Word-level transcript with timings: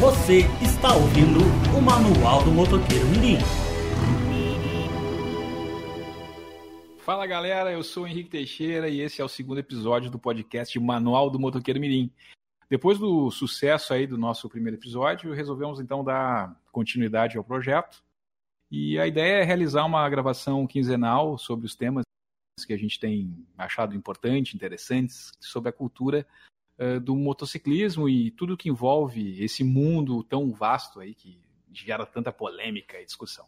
Você 0.00 0.42
está 0.62 0.94
ouvindo 0.94 1.40
o 1.76 1.82
Manual 1.82 2.44
do 2.44 2.52
Motoqueiro 2.52 3.04
Mirim. 3.06 3.38
Fala 6.98 7.26
galera, 7.26 7.72
eu 7.72 7.82
sou 7.82 8.04
o 8.04 8.06
Henrique 8.06 8.30
Teixeira 8.30 8.88
e 8.88 9.00
esse 9.00 9.20
é 9.20 9.24
o 9.24 9.28
segundo 9.28 9.58
episódio 9.58 10.08
do 10.08 10.16
podcast 10.16 10.78
Manual 10.78 11.28
do 11.28 11.40
Motoqueiro 11.40 11.80
Mirim. 11.80 12.12
Depois 12.70 12.96
do 12.96 13.28
sucesso 13.32 13.92
aí 13.92 14.06
do 14.06 14.16
nosso 14.16 14.48
primeiro 14.48 14.76
episódio, 14.78 15.32
resolvemos 15.32 15.80
então 15.80 16.04
dar 16.04 16.56
continuidade 16.70 17.36
ao 17.36 17.42
projeto. 17.42 18.00
E 18.70 19.00
a 19.00 19.06
ideia 19.08 19.42
é 19.42 19.44
realizar 19.44 19.84
uma 19.84 20.08
gravação 20.08 20.64
quinzenal 20.64 21.36
sobre 21.36 21.66
os 21.66 21.74
temas 21.74 22.04
que 22.64 22.72
a 22.72 22.78
gente 22.78 23.00
tem 23.00 23.44
achado 23.56 23.96
importante, 23.96 24.54
interessantes, 24.54 25.32
sobre 25.40 25.70
a 25.70 25.72
cultura 25.72 26.24
uh, 26.78 27.00
do 27.00 27.14
motociclismo 27.16 28.08
e 28.08 28.30
tudo 28.30 28.56
que 28.56 28.68
envolve 28.68 29.42
esse 29.42 29.64
mundo 29.64 30.22
tão 30.22 30.52
vasto 30.52 31.00
aí 31.00 31.14
que 31.14 31.38
gera 31.72 32.06
tanta 32.06 32.32
polêmica 32.32 33.00
e 33.00 33.04
discussão. 33.04 33.46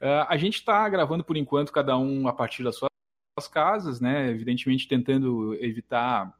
Uh, 0.00 0.26
a 0.28 0.36
gente 0.36 0.56
está 0.56 0.88
gravando 0.88 1.24
por 1.24 1.36
enquanto 1.36 1.72
cada 1.72 1.96
um 1.96 2.28
a 2.28 2.32
partir 2.32 2.62
das 2.62 2.76
suas 2.76 3.48
casas, 3.50 4.00
né? 4.00 4.30
Evidentemente 4.30 4.88
tentando 4.88 5.54
evitar 5.54 6.34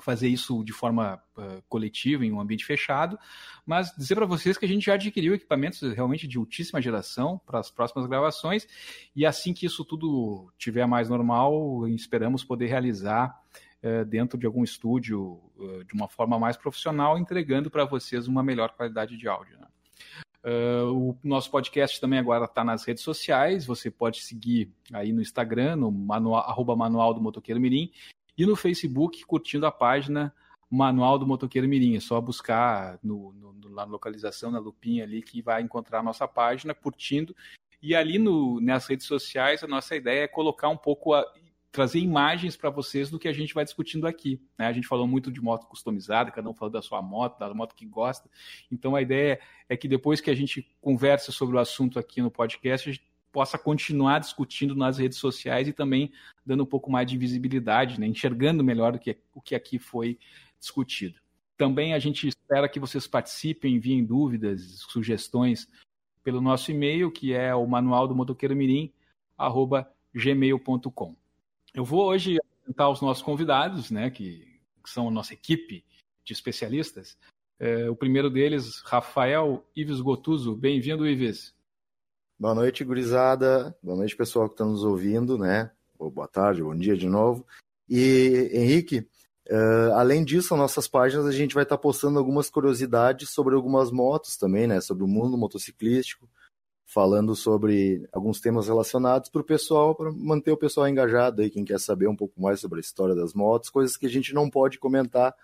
fazer 0.00 0.28
isso 0.28 0.64
de 0.64 0.72
forma 0.72 1.22
uh, 1.36 1.62
coletiva, 1.68 2.24
em 2.24 2.32
um 2.32 2.40
ambiente 2.40 2.64
fechado, 2.64 3.18
mas 3.66 3.94
dizer 3.96 4.14
para 4.14 4.26
vocês 4.26 4.56
que 4.56 4.64
a 4.64 4.68
gente 4.68 4.86
já 4.86 4.94
adquiriu 4.94 5.34
equipamentos 5.34 5.80
realmente 5.92 6.26
de 6.26 6.38
altíssima 6.38 6.80
geração 6.80 7.38
para 7.46 7.60
as 7.60 7.70
próximas 7.70 8.06
gravações, 8.08 8.66
e 9.14 9.26
assim 9.26 9.52
que 9.52 9.66
isso 9.66 9.84
tudo 9.84 10.50
tiver 10.56 10.86
mais 10.86 11.08
normal, 11.08 11.86
esperamos 11.88 12.42
poder 12.42 12.66
realizar 12.66 13.38
uh, 13.82 14.04
dentro 14.04 14.38
de 14.38 14.46
algum 14.46 14.64
estúdio 14.64 15.40
uh, 15.56 15.84
de 15.84 15.94
uma 15.94 16.08
forma 16.08 16.38
mais 16.38 16.56
profissional, 16.56 17.18
entregando 17.18 17.70
para 17.70 17.84
vocês 17.84 18.26
uma 18.26 18.42
melhor 18.42 18.70
qualidade 18.70 19.16
de 19.16 19.28
áudio. 19.28 19.58
Né? 19.58 19.66
Uh, 20.42 21.10
o 21.10 21.18
nosso 21.22 21.50
podcast 21.50 22.00
também 22.00 22.18
agora 22.18 22.44
está 22.44 22.64
nas 22.64 22.84
redes 22.84 23.02
sociais. 23.02 23.66
Você 23.66 23.90
pode 23.90 24.22
seguir 24.22 24.72
aí 24.92 25.12
no 25.12 25.20
Instagram, 25.20 25.76
no 25.76 25.90
manual, 25.90 26.42
arroba 26.48 26.74
manual 26.74 27.12
do 27.12 27.20
Motoqueiro 27.20 27.60
Mirim, 27.60 27.90
e 28.36 28.46
no 28.46 28.56
Facebook, 28.56 29.24
curtindo 29.26 29.66
a 29.66 29.72
página 29.72 30.34
Manual 30.70 31.18
do 31.18 31.26
Motoqueiro 31.26 31.68
Mirim. 31.68 31.96
É 31.96 32.00
só 32.00 32.20
buscar 32.20 32.98
no, 33.02 33.32
no, 33.34 33.70
na 33.70 33.84
localização, 33.84 34.50
na 34.50 34.58
lupinha 34.58 35.04
ali, 35.04 35.20
que 35.20 35.42
vai 35.42 35.60
encontrar 35.62 35.98
a 35.98 36.02
nossa 36.02 36.26
página, 36.26 36.72
curtindo. 36.72 37.34
E 37.82 37.94
ali 37.94 38.18
no, 38.18 38.60
nas 38.60 38.86
redes 38.86 39.06
sociais, 39.06 39.64
a 39.64 39.66
nossa 39.66 39.96
ideia 39.96 40.24
é 40.24 40.28
colocar 40.28 40.68
um 40.68 40.76
pouco 40.76 41.12
a, 41.12 41.24
trazer 41.72 42.00
imagens 42.00 42.56
para 42.56 42.70
vocês 42.70 43.10
do 43.10 43.18
que 43.18 43.28
a 43.28 43.32
gente 43.32 43.54
vai 43.54 43.64
discutindo 43.64 44.06
aqui. 44.06 44.40
Né? 44.58 44.66
A 44.66 44.72
gente 44.72 44.86
falou 44.86 45.06
muito 45.06 45.30
de 45.30 45.40
moto 45.40 45.66
customizada, 45.66 46.30
cada 46.30 46.48
um 46.48 46.54
falou 46.54 46.72
da 46.72 46.82
sua 46.82 47.00
moto, 47.00 47.38
da 47.38 47.52
moto 47.54 47.74
que 47.74 47.86
gosta. 47.86 48.28
Então 48.70 48.96
a 48.96 49.02
ideia 49.02 49.40
é 49.68 49.76
que 49.76 49.86
depois 49.86 50.20
que 50.20 50.30
a 50.30 50.34
gente 50.34 50.68
conversa 50.80 51.30
sobre 51.30 51.56
o 51.56 51.58
assunto 51.58 51.98
aqui 51.98 52.20
no 52.20 52.30
podcast, 52.30 52.88
a 52.88 52.92
gente 52.92 53.04
possa 53.30 53.56
continuar 53.56 54.18
discutindo 54.18 54.74
nas 54.74 54.98
redes 54.98 55.18
sociais 55.18 55.68
e 55.68 55.72
também 55.72 56.10
dando 56.44 56.64
um 56.64 56.66
pouco 56.66 56.90
mais 56.90 57.08
de 57.08 57.16
visibilidade, 57.16 58.00
né? 58.00 58.06
enxergando 58.06 58.64
melhor 58.64 58.94
o 58.96 58.98
que, 58.98 59.16
o 59.32 59.40
que 59.40 59.54
aqui 59.54 59.78
foi 59.78 60.18
discutido. 60.58 61.20
Também 61.56 61.94
a 61.94 61.98
gente 61.98 62.26
espera 62.26 62.68
que 62.68 62.80
vocês 62.80 63.06
participem, 63.06 63.76
enviem 63.76 64.04
dúvidas, 64.04 64.84
sugestões 64.88 65.68
pelo 66.24 66.40
nosso 66.40 66.70
e-mail, 66.70 67.10
que 67.10 67.32
é 67.32 67.54
o 67.54 67.66
manual 67.66 68.08
do 68.08 68.16
motoqueiro 68.16 68.56
mirim, 68.56 68.92
arroba 69.38 69.90
gmail.com. 70.12 71.19
Eu 71.72 71.84
vou 71.84 72.06
hoje 72.06 72.36
apresentar 72.38 72.90
os 72.90 73.00
nossos 73.00 73.22
convidados, 73.22 73.90
né, 73.90 74.10
que, 74.10 74.60
que 74.82 74.90
são 74.90 75.06
a 75.06 75.10
nossa 75.10 75.34
equipe 75.34 75.84
de 76.24 76.32
especialistas. 76.32 77.16
É, 77.60 77.88
o 77.88 77.94
primeiro 77.94 78.28
deles, 78.28 78.80
Rafael 78.84 79.64
Ives 79.76 80.00
Gotuso. 80.00 80.56
Bem-vindo, 80.56 81.06
Ives. 81.06 81.54
Boa 82.38 82.54
noite, 82.54 82.82
gurizada. 82.82 83.76
Boa 83.82 83.96
noite, 83.96 84.16
pessoal 84.16 84.48
que 84.48 84.54
está 84.54 84.64
nos 84.64 84.82
ouvindo, 84.82 85.38
né? 85.38 85.70
Ou 85.96 86.10
boa 86.10 86.26
tarde, 86.26 86.62
bom 86.62 86.74
dia 86.74 86.96
de 86.96 87.08
novo. 87.08 87.46
E, 87.88 88.50
Henrique, 88.52 89.06
uh, 89.48 89.92
além 89.94 90.24
disso, 90.24 90.56
nossas 90.56 90.88
páginas 90.88 91.26
a 91.26 91.32
gente 91.32 91.54
vai 91.54 91.62
estar 91.62 91.76
tá 91.76 91.82
postando 91.82 92.18
algumas 92.18 92.50
curiosidades 92.50 93.30
sobre 93.30 93.54
algumas 93.54 93.92
motos 93.92 94.36
também, 94.36 94.66
né? 94.66 94.80
Sobre 94.80 95.04
o 95.04 95.08
mundo 95.08 95.38
motociclístico, 95.38 96.28
falando 96.92 97.36
sobre 97.36 98.08
alguns 98.12 98.40
temas 98.40 98.66
relacionados 98.66 99.30
para 99.30 99.40
o 99.40 99.44
pessoal, 99.44 99.94
para 99.94 100.10
manter 100.10 100.50
o 100.50 100.56
pessoal 100.56 100.88
engajado 100.88 101.40
aí, 101.40 101.48
quem 101.48 101.64
quer 101.64 101.78
saber 101.78 102.08
um 102.08 102.16
pouco 102.16 102.40
mais 102.40 102.60
sobre 102.60 102.78
a 102.78 102.80
história 102.80 103.14
das 103.14 103.32
motos, 103.32 103.70
coisas 103.70 103.96
que 103.96 104.06
a 104.06 104.10
gente 104.10 104.34
não 104.34 104.50
pode 104.50 104.78
comentar 104.78 105.34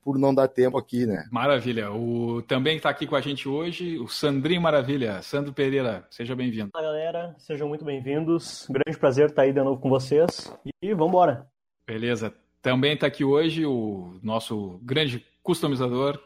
por 0.00 0.18
não 0.18 0.34
dar 0.34 0.46
tempo 0.48 0.76
aqui, 0.76 1.06
né? 1.06 1.26
Maravilha. 1.32 1.90
O 1.90 2.42
também 2.42 2.76
está 2.76 2.90
aqui 2.90 3.06
com 3.06 3.16
a 3.16 3.20
gente 3.20 3.48
hoje 3.48 3.98
o 3.98 4.06
Sandrinho 4.06 4.60
Maravilha. 4.60 5.20
Sandro 5.22 5.52
Pereira, 5.52 6.06
seja 6.10 6.36
bem-vindo. 6.36 6.70
Fala, 6.72 6.86
galera. 6.88 7.34
Sejam 7.38 7.66
muito 7.66 7.84
bem-vindos. 7.84 8.66
grande 8.70 8.98
prazer 8.98 9.30
estar 9.30 9.42
aí 9.42 9.52
de 9.52 9.62
novo 9.62 9.80
com 9.80 9.88
vocês. 9.88 10.52
E 10.82 10.92
vamos 10.92 11.08
embora. 11.08 11.48
Beleza. 11.86 12.34
Também 12.60 12.94
está 12.94 13.06
aqui 13.06 13.24
hoje 13.24 13.64
o 13.64 14.18
nosso 14.22 14.78
grande 14.82 15.26
customizador 15.42 16.20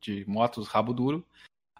de 0.00 0.24
motos 0.28 0.68
rabo 0.68 0.92
duro, 0.92 1.24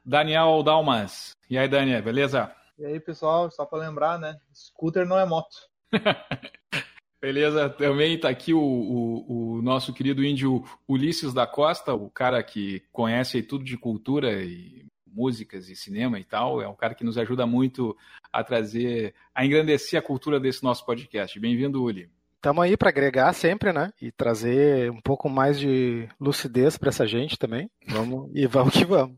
Daniel 0.04 0.62
Dalmas. 0.62 1.30
E 1.48 1.56
aí, 1.56 1.66
Daniel, 1.66 2.02
beleza? 2.02 2.54
E 2.78 2.84
aí, 2.84 3.00
pessoal, 3.00 3.50
só 3.50 3.64
para 3.64 3.78
lembrar, 3.78 4.18
né? 4.18 4.36
Scooter 4.52 5.06
não 5.06 5.18
é 5.18 5.24
moto. 5.24 5.56
Beleza, 7.22 7.70
também 7.70 8.16
está 8.16 8.28
aqui 8.28 8.52
o, 8.52 8.60
o, 8.60 9.54
o, 9.56 9.62
nosso 9.62 9.94
querido 9.94 10.22
índio 10.22 10.62
Ulisses 10.86 11.32
da 11.32 11.46
Costa, 11.46 11.94
o 11.94 12.10
cara 12.10 12.42
que 12.42 12.82
conhece 12.92 13.42
tudo 13.42 13.64
de 13.64 13.78
cultura 13.78 14.42
e 14.42 14.84
músicas 15.06 15.70
e 15.70 15.76
cinema 15.76 16.20
e 16.20 16.24
tal. 16.24 16.60
É 16.60 16.68
um 16.68 16.74
cara 16.74 16.94
que 16.94 17.02
nos 17.02 17.16
ajuda 17.16 17.46
muito 17.46 17.96
a 18.30 18.44
trazer, 18.44 19.14
a 19.34 19.46
engrandecer 19.46 19.98
a 19.98 20.02
cultura 20.02 20.38
desse 20.38 20.62
nosso 20.62 20.84
podcast. 20.84 21.40
Bem-vindo, 21.40 21.82
Uli. 21.82 22.10
Estamos 22.36 22.62
aí 22.62 22.76
para 22.76 22.90
agregar 22.90 23.32
sempre, 23.32 23.72
né? 23.72 23.90
E 24.02 24.12
trazer 24.12 24.90
um 24.90 25.00
pouco 25.00 25.30
mais 25.30 25.58
de 25.58 26.06
lucidez 26.20 26.76
para 26.76 26.90
essa 26.90 27.06
gente 27.06 27.38
também. 27.38 27.70
Vamos 27.88 28.30
e 28.34 28.46
vamos 28.46 28.74
que 28.74 28.84
vamos. 28.84 29.16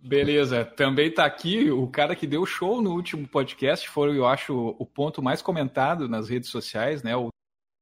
Beleza, 0.00 0.64
também 0.64 1.08
está 1.08 1.24
aqui 1.24 1.70
o 1.70 1.86
cara 1.88 2.14
que 2.14 2.26
deu 2.26 2.46
show 2.46 2.80
no 2.80 2.92
último 2.92 3.26
podcast, 3.28 3.88
foi, 3.88 4.16
eu 4.16 4.26
acho, 4.26 4.76
o 4.78 4.86
ponto 4.86 5.22
mais 5.22 5.42
comentado 5.42 6.08
nas 6.08 6.28
redes 6.28 6.50
sociais, 6.50 7.02
né? 7.02 7.16
O 7.16 7.28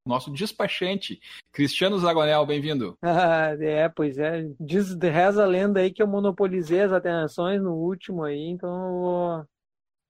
nosso 0.07 0.33
despachante, 0.33 1.21
Cristiano 1.53 1.99
Zagonel, 1.99 2.47
bem-vindo. 2.47 2.97
Ah, 3.03 3.57
é, 3.61 3.89
pois 3.89 4.19
é. 4.19 4.49
Diz, 4.61 4.95
reza 4.95 5.43
a 5.43 5.47
lenda 5.47 5.81
aí 5.81 5.93
que 5.93 6.03
eu 6.03 6.07
monopolizei 6.07 6.83
as 6.83 6.93
atenções 6.93 7.61
no 7.61 7.75
último 7.75 8.25
aí, 8.25 8.49
então 8.49 8.71
eu 8.71 8.93
vou, 8.93 9.47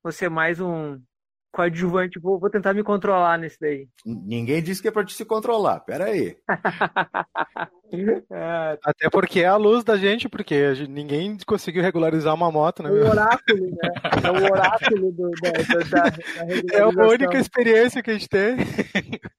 vou 0.05 0.13
ser 0.13 0.29
mais 0.29 0.61
um 0.61 1.01
coadjuvante. 1.57 2.19
Vou, 2.19 2.39
vou 2.39 2.51
tentar 2.51 2.75
me 2.75 2.83
controlar 2.83 3.39
nesse 3.39 3.59
daí. 3.59 3.89
Ninguém 4.05 4.63
disse 4.63 4.83
que 4.83 4.89
é 4.89 4.91
pra 4.91 5.05
te 5.05 5.15
se 5.15 5.25
controlar, 5.25 5.81
pera 5.81 6.05
aí. 6.05 6.37
é, 8.31 8.79
Até 8.85 9.09
porque 9.11 9.41
é 9.41 9.47
a 9.47 9.57
luz 9.57 9.83
da 9.83 9.97
gente, 9.97 10.29
porque 10.29 10.75
gente, 10.75 10.91
ninguém 10.91 11.39
conseguiu 11.47 11.83
regularizar 11.83 12.35
uma 12.35 12.53
moto, 12.53 12.83
né? 12.83 12.91
O 12.91 13.09
oráculo, 13.09 13.71
né? 13.71 13.91
É 14.23 14.31
o 14.31 14.45
oráculo 14.45 15.13
do, 15.13 15.31
da, 15.31 15.51
da, 15.53 16.11
da 16.11 16.77
É 16.77 16.81
a 16.83 16.89
única 16.89 17.39
experiência 17.39 18.03
que 18.03 18.11
a 18.11 18.13
gente 18.13 18.29
tem. 18.29 18.57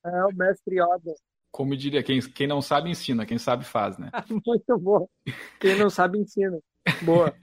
É 0.04 0.26
o 0.26 0.36
mestre 0.36 0.76
Yoda. 0.76 1.14
Como 1.52 1.76
diria, 1.76 2.02
quem, 2.02 2.20
quem 2.20 2.48
não 2.48 2.62
sabe 2.62 2.90
ensina, 2.90 3.26
quem 3.26 3.38
sabe 3.38 3.64
faz, 3.64 3.98
né? 3.98 4.10
Muito 4.46 4.78
bom. 4.80 5.08
Quem 5.60 5.78
não 5.78 5.90
sabe 5.90 6.18
ensina. 6.18 6.58
Boa. 7.02 7.34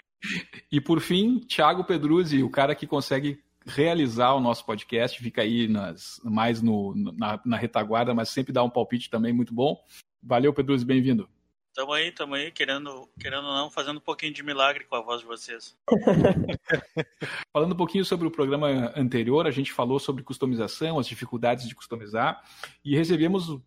E 0.73 0.81
por 0.81 1.01
fim, 1.01 1.41
Thiago 1.41 1.85
Pedruzzi, 1.85 2.43
o 2.43 2.51
cara 2.51 2.75
que 2.75 2.87
consegue 2.87 3.39
realizar 3.67 4.35
o 4.35 4.41
nosso 4.41 4.65
podcast, 4.65 5.21
fica 5.21 5.43
aí 5.43 5.69
nas, 5.69 6.21
mais 6.25 6.61
no, 6.61 6.95
na, 6.95 7.41
na, 7.45 7.57
retaguarda, 7.57 8.15
mas 8.15 8.29
sempre 8.29 8.53
dá 8.53 8.63
um 8.63 8.71
palpite 8.71 9.11
também 9.11 9.33
muito 9.33 9.55
bom. 9.55 9.83
Valeu, 10.23 10.53
Pedro, 10.53 10.77
bem-vindo. 10.85 11.29
Tamo 11.75 11.93
aí, 11.93 12.13
tamo 12.13 12.37
aí, 12.37 12.53
querendo, 12.53 13.09
querendo 13.19 13.49
ou 13.49 13.53
não, 13.53 13.69
fazendo 13.69 13.97
um 13.97 14.01
pouquinho 14.01 14.33
de 14.33 14.45
milagre 14.45 14.85
com 14.85 14.95
a 14.95 15.01
voz 15.01 15.23
de 15.23 15.27
vocês. 15.27 15.77
Falando 17.53 17.73
um 17.73 17.77
pouquinho 17.77 18.05
sobre 18.05 18.29
o 18.29 18.31
programa 18.31 18.93
anterior, 18.95 19.45
a 19.45 19.51
gente 19.51 19.73
falou 19.73 19.99
sobre 19.99 20.23
customização, 20.23 21.01
as 21.01 21.09
dificuldades 21.09 21.67
de 21.67 21.75
customizar, 21.75 22.41
e 22.85 22.97
recebemos 22.97 23.49
uh, 23.49 23.61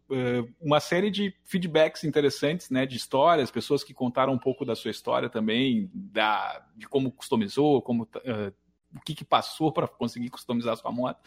uma 0.61 0.79
série 0.79 1.11
de 1.11 1.35
feedbacks 1.43 2.05
interessantes, 2.05 2.69
né, 2.69 2.85
de 2.85 2.95
histórias, 2.95 3.51
pessoas 3.51 3.83
que 3.83 3.93
contaram 3.93 4.31
um 4.31 4.39
pouco 4.39 4.63
da 4.63 4.73
sua 4.73 4.91
história 4.91 5.29
também, 5.29 5.91
da, 5.93 6.65
de 6.77 6.87
como 6.87 7.11
customizou, 7.11 7.81
como 7.81 8.03
uh, 8.03 8.53
o 8.95 9.01
que, 9.01 9.15
que 9.15 9.25
passou 9.25 9.71
para 9.71 9.87
conseguir 9.87 10.29
customizar 10.29 10.73
a 10.73 10.77
sua 10.77 10.91
moto. 10.91 11.19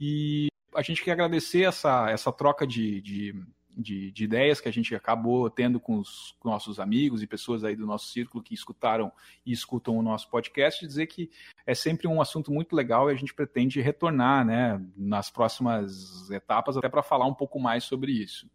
E 0.00 0.48
a 0.74 0.82
gente 0.82 1.02
quer 1.02 1.12
agradecer 1.12 1.62
essa, 1.62 2.10
essa 2.10 2.32
troca 2.32 2.66
de, 2.66 3.00
de, 3.00 3.44
de, 3.76 4.10
de 4.10 4.24
ideias 4.24 4.60
que 4.60 4.68
a 4.68 4.72
gente 4.72 4.94
acabou 4.94 5.48
tendo 5.50 5.78
com 5.78 5.98
os 5.98 6.34
com 6.38 6.48
nossos 6.48 6.80
amigos 6.80 7.22
e 7.22 7.26
pessoas 7.26 7.64
aí 7.64 7.76
do 7.76 7.86
nosso 7.86 8.06
círculo 8.08 8.42
que 8.42 8.54
escutaram 8.54 9.12
e 9.44 9.52
escutam 9.52 9.96
o 9.96 10.02
nosso 10.02 10.28
podcast, 10.28 10.86
dizer 10.86 11.06
que 11.06 11.30
é 11.66 11.74
sempre 11.74 12.08
um 12.08 12.20
assunto 12.20 12.50
muito 12.50 12.74
legal 12.74 13.10
e 13.10 13.14
a 13.14 13.16
gente 13.16 13.34
pretende 13.34 13.80
retornar 13.80 14.44
né, 14.44 14.80
nas 14.96 15.30
próximas 15.30 16.30
etapas 16.30 16.76
até 16.76 16.88
para 16.88 17.02
falar 17.02 17.26
um 17.26 17.34
pouco 17.34 17.60
mais 17.60 17.84
sobre 17.84 18.12
isso. 18.12 18.48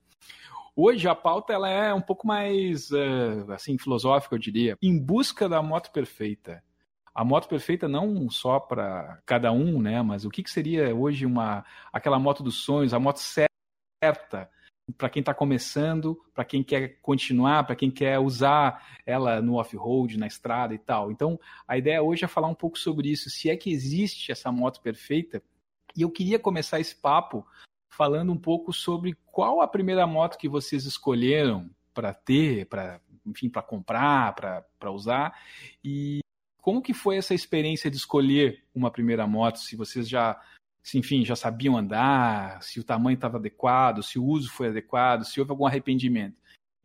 Hoje 0.75 1.07
a 1.07 1.15
pauta 1.15 1.53
ela 1.53 1.67
é 1.67 1.91
um 1.91 2.01
pouco 2.01 2.27
mais 2.27 2.91
uh, 2.91 3.51
assim 3.51 3.79
filosófica, 3.79 4.35
eu 4.35 4.39
diria, 4.39 4.77
em 4.79 4.97
busca 4.97 5.49
da 5.49 5.59
moto 5.59 5.91
perfeita. 5.91 6.63
A 7.17 7.23
moto 7.23 7.49
perfeita 7.49 7.87
não 7.87 8.29
só 8.29 8.59
para 8.59 9.19
cada 9.25 9.51
um, 9.51 9.81
né? 9.81 10.03
Mas 10.03 10.23
o 10.23 10.29
que, 10.29 10.43
que 10.43 10.51
seria 10.51 10.95
hoje 10.95 11.25
uma 11.25 11.65
aquela 11.91 12.19
moto 12.19 12.43
dos 12.43 12.63
sonhos, 12.63 12.93
a 12.93 12.99
moto 12.99 13.17
certa 13.17 14.47
para 14.95 15.09
quem 15.09 15.21
está 15.21 15.33
começando, 15.33 16.23
para 16.31 16.45
quem 16.45 16.63
quer 16.63 16.99
continuar, 17.01 17.65
para 17.65 17.75
quem 17.75 17.89
quer 17.89 18.19
usar 18.19 18.99
ela 19.03 19.41
no 19.41 19.55
off-road, 19.55 20.15
na 20.15 20.27
estrada 20.27 20.75
e 20.75 20.77
tal. 20.77 21.11
Então, 21.11 21.39
a 21.67 21.75
ideia 21.75 22.03
hoje 22.03 22.23
é 22.23 22.27
falar 22.27 22.49
um 22.49 22.53
pouco 22.53 22.77
sobre 22.77 23.09
isso, 23.09 23.31
se 23.31 23.49
é 23.49 23.57
que 23.57 23.71
existe 23.71 24.31
essa 24.31 24.51
moto 24.51 24.79
perfeita. 24.79 25.41
E 25.95 26.03
eu 26.03 26.11
queria 26.11 26.37
começar 26.37 26.79
esse 26.79 26.95
papo 26.95 27.43
falando 27.89 28.31
um 28.31 28.37
pouco 28.37 28.71
sobre 28.71 29.17
qual 29.25 29.59
a 29.59 29.67
primeira 29.67 30.05
moto 30.05 30.37
que 30.37 30.47
vocês 30.47 30.85
escolheram 30.85 31.67
para 31.95 32.13
ter, 32.13 32.67
para 32.67 33.01
enfim, 33.25 33.49
para 33.49 33.63
comprar, 33.63 34.35
para 34.35 34.91
usar 34.91 35.35
e 35.83 36.19
como 36.67 36.81
que 36.81 36.93
foi 36.93 37.15
essa 37.15 37.33
experiência 37.33 37.89
de 37.89 37.95
escolher 37.95 38.61
uma 38.75 38.91
primeira 38.91 39.25
moto? 39.25 39.57
Se 39.57 39.73
vocês 39.77 40.05
já 40.05 40.37
se, 40.83 40.97
enfim, 40.97 41.23
já 41.23 41.33
sabiam 41.33 41.77
andar, 41.77 42.61
se 42.61 42.77
o 42.77 42.83
tamanho 42.83 43.15
estava 43.15 43.37
adequado, 43.37 44.03
se 44.03 44.19
o 44.19 44.25
uso 44.25 44.51
foi 44.51 44.67
adequado, 44.67 45.23
se 45.23 45.39
houve 45.39 45.49
algum 45.51 45.65
arrependimento. 45.65 46.35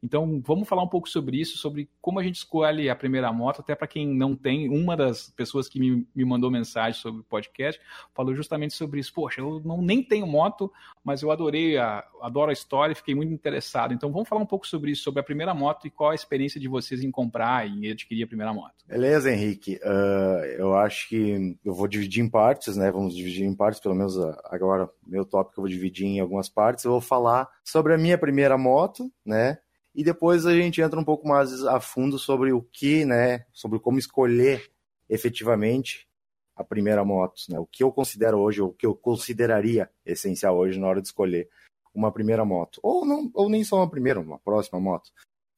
Então, 0.03 0.43
vamos 0.45 0.69
falar 0.69 0.83
um 0.83 0.89
pouco 0.89 1.09
sobre 1.09 1.41
isso, 1.41 1.57
sobre 1.59 1.89
como 2.01 2.19
a 2.19 2.25
gente 2.25 2.37
escolhe 2.37 2.91
a 2.91 2.97
primeira 2.97 3.33
moto, 3.33 3.61
até 3.61 3.75
para 3.75 3.87
quem 3.87 4.07
não 4.07 4.35
tem. 4.35 4.69
Uma 4.69 4.97
das 4.97 5.31
pessoas 5.31 5.69
que 5.69 5.79
me, 5.79 6.05
me 6.13 6.25
mandou 6.25 6.51
mensagem 6.51 7.01
sobre 7.01 7.21
o 7.21 7.25
podcast 7.25 7.81
falou 8.13 8.35
justamente 8.35 8.75
sobre 8.75 8.99
isso. 8.99 9.13
Poxa, 9.15 9.41
eu 9.41 9.63
não, 9.65 9.81
nem 9.81 10.03
tenho 10.03 10.27
moto, 10.27 10.73
mas 11.05 11.23
eu 11.23 11.31
adorei, 11.31 11.77
a, 11.77 12.05
adoro 12.21 12.51
a 12.51 12.53
história 12.53 12.97
fiquei 12.97 13.15
muito 13.15 13.33
interessado. 13.33 13.95
Então, 13.95 14.11
vamos 14.11 14.29
falar 14.29 14.43
um 14.43 14.47
pouco 14.47 14.67
sobre 14.67 14.91
isso, 14.91 15.05
sobre 15.05 15.21
a 15.21 15.25
primeira 15.25 15.55
moto 15.55 15.87
e 15.87 15.91
qual 15.91 16.11
a 16.11 16.15
experiência 16.17 16.61
de 16.61 16.67
vocês 16.67 17.05
em 17.05 17.11
comprar 17.11 17.69
e 17.69 17.91
adquirir 17.91 18.25
a 18.25 18.27
primeira 18.27 18.53
moto. 18.53 18.75
Beleza, 18.89 19.33
Henrique. 19.33 19.79
Uh, 19.85 20.45
eu 20.59 20.75
acho 20.75 21.09
que 21.09 21.57
eu 21.65 21.75
vou 21.75 21.87
dividir 21.87 22.25
em 22.25 22.29
partes, 22.29 22.77
né? 22.77 22.91
Vamos 22.91 23.15
dividir 23.15 23.45
em 23.45 23.55
partes, 23.55 23.81
pelo 23.81 23.95
menos 23.95 24.17
agora, 24.47 24.91
meu 25.07 25.25
tópico 25.25 25.61
eu 25.61 25.63
vou 25.63 25.71
dividir 25.71 26.07
em 26.07 26.19
algumas 26.21 26.49
partes. 26.49 26.85
Eu 26.85 26.91
vou 26.91 27.01
falar 27.01 27.49
sobre 27.65 27.95
a 27.95 27.99
minha 27.99 28.19
primeira 28.19 28.59
moto, 28.59 29.09
né? 29.25 29.59
E 29.95 30.03
depois 30.03 30.47
a 30.47 30.55
gente 30.55 30.81
entra 30.81 30.99
um 30.99 31.05
pouco 31.05 31.29
mais 31.29 31.65
a 31.65 31.81
fundo 31.81 32.19
sobre 32.19 32.53
o 32.53 32.63
que, 32.63 33.05
né, 33.05 33.45
sobre 33.53 33.79
como 33.79 33.99
escolher 33.99 34.71
efetivamente 35.09 36.09
a 36.57 36.65
primeira 36.65 37.05
moto, 37.05 37.43
né, 37.49 37.59
o 37.59 37.67
que 37.67 37.83
eu 37.83 37.93
considero 37.93 38.39
hoje, 38.39 38.63
o 38.63 38.73
que 38.73 38.87
eu 38.87 38.95
consideraria 38.95 39.91
essencial 40.05 40.57
hoje 40.57 40.79
na 40.79 40.87
hora 40.87 41.01
de 41.01 41.09
escolher 41.09 41.49
uma 41.95 42.11
primeira 42.11 42.45
moto, 42.45 42.81
ou 42.83 43.05
não, 43.05 43.31
ou 43.35 43.51
nem 43.51 43.63
só 43.63 43.77
uma 43.77 43.91
primeira, 43.91 44.21
uma 44.21 44.39
próxima 44.39 44.81
moto, 44.81 45.11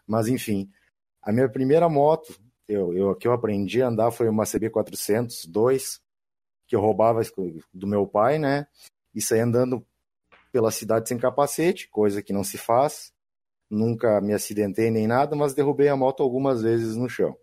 mas 0.07 0.27
enfim, 0.27 0.71
a 1.23 1.33
minha 1.33 1.49
primeira 1.49 1.89
moto, 1.89 2.37
eu, 2.67 2.93
eu 2.93 3.15
que 3.15 3.29
eu 3.29 3.33
aprendi 3.33 3.83
a 3.83 3.89
andar 3.89 4.11
foi 4.11 4.29
uma 4.29 4.45
CB 4.45 4.71
402 4.71 6.01
que 6.67 6.75
eu 6.75 6.81
roubava 6.81 7.21
do 7.73 7.87
meu 7.87 8.07
pai, 8.07 8.39
né, 8.39 8.67
e 9.15 9.21
saí 9.21 9.41
andando 9.41 9.87
pela 10.51 10.71
cidade 10.71 11.09
sem 11.09 11.19
capacete, 11.19 11.89
coisa 11.89 12.23
que 12.23 12.33
não 12.33 12.43
se 12.43 12.59
faz, 12.59 13.14
Nunca 13.75 14.21
me 14.21 14.33
acidentei 14.33 14.91
nem 14.91 15.07
nada, 15.07 15.35
mas 15.35 15.55
derrubei 15.55 15.89
a 15.89 15.97
moto 15.97 16.23
algumas 16.23 16.63
vezes 16.63 16.97
no 16.97 17.09
chão. 17.09 17.37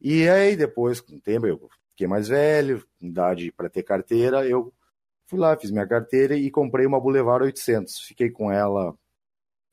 E 0.00 0.28
aí, 0.28 0.56
depois, 0.56 1.00
com 1.00 1.16
o 1.16 1.20
tempo, 1.20 1.46
eu 1.46 1.68
fiquei 1.90 2.06
mais 2.06 2.28
velho, 2.28 2.84
idade 3.00 3.52
para 3.52 3.68
ter 3.68 3.82
carteira, 3.82 4.46
eu 4.46 4.72
fui 5.26 5.38
lá, 5.38 5.56
fiz 5.56 5.70
minha 5.70 5.86
carteira 5.86 6.34
e 6.36 6.50
comprei 6.50 6.86
uma 6.86 7.00
Boulevard 7.00 7.44
800. 7.44 7.98
Fiquei 8.00 8.30
com 8.30 8.50
ela 8.50 8.94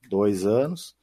dois 0.10 0.46
anos, 0.46 0.96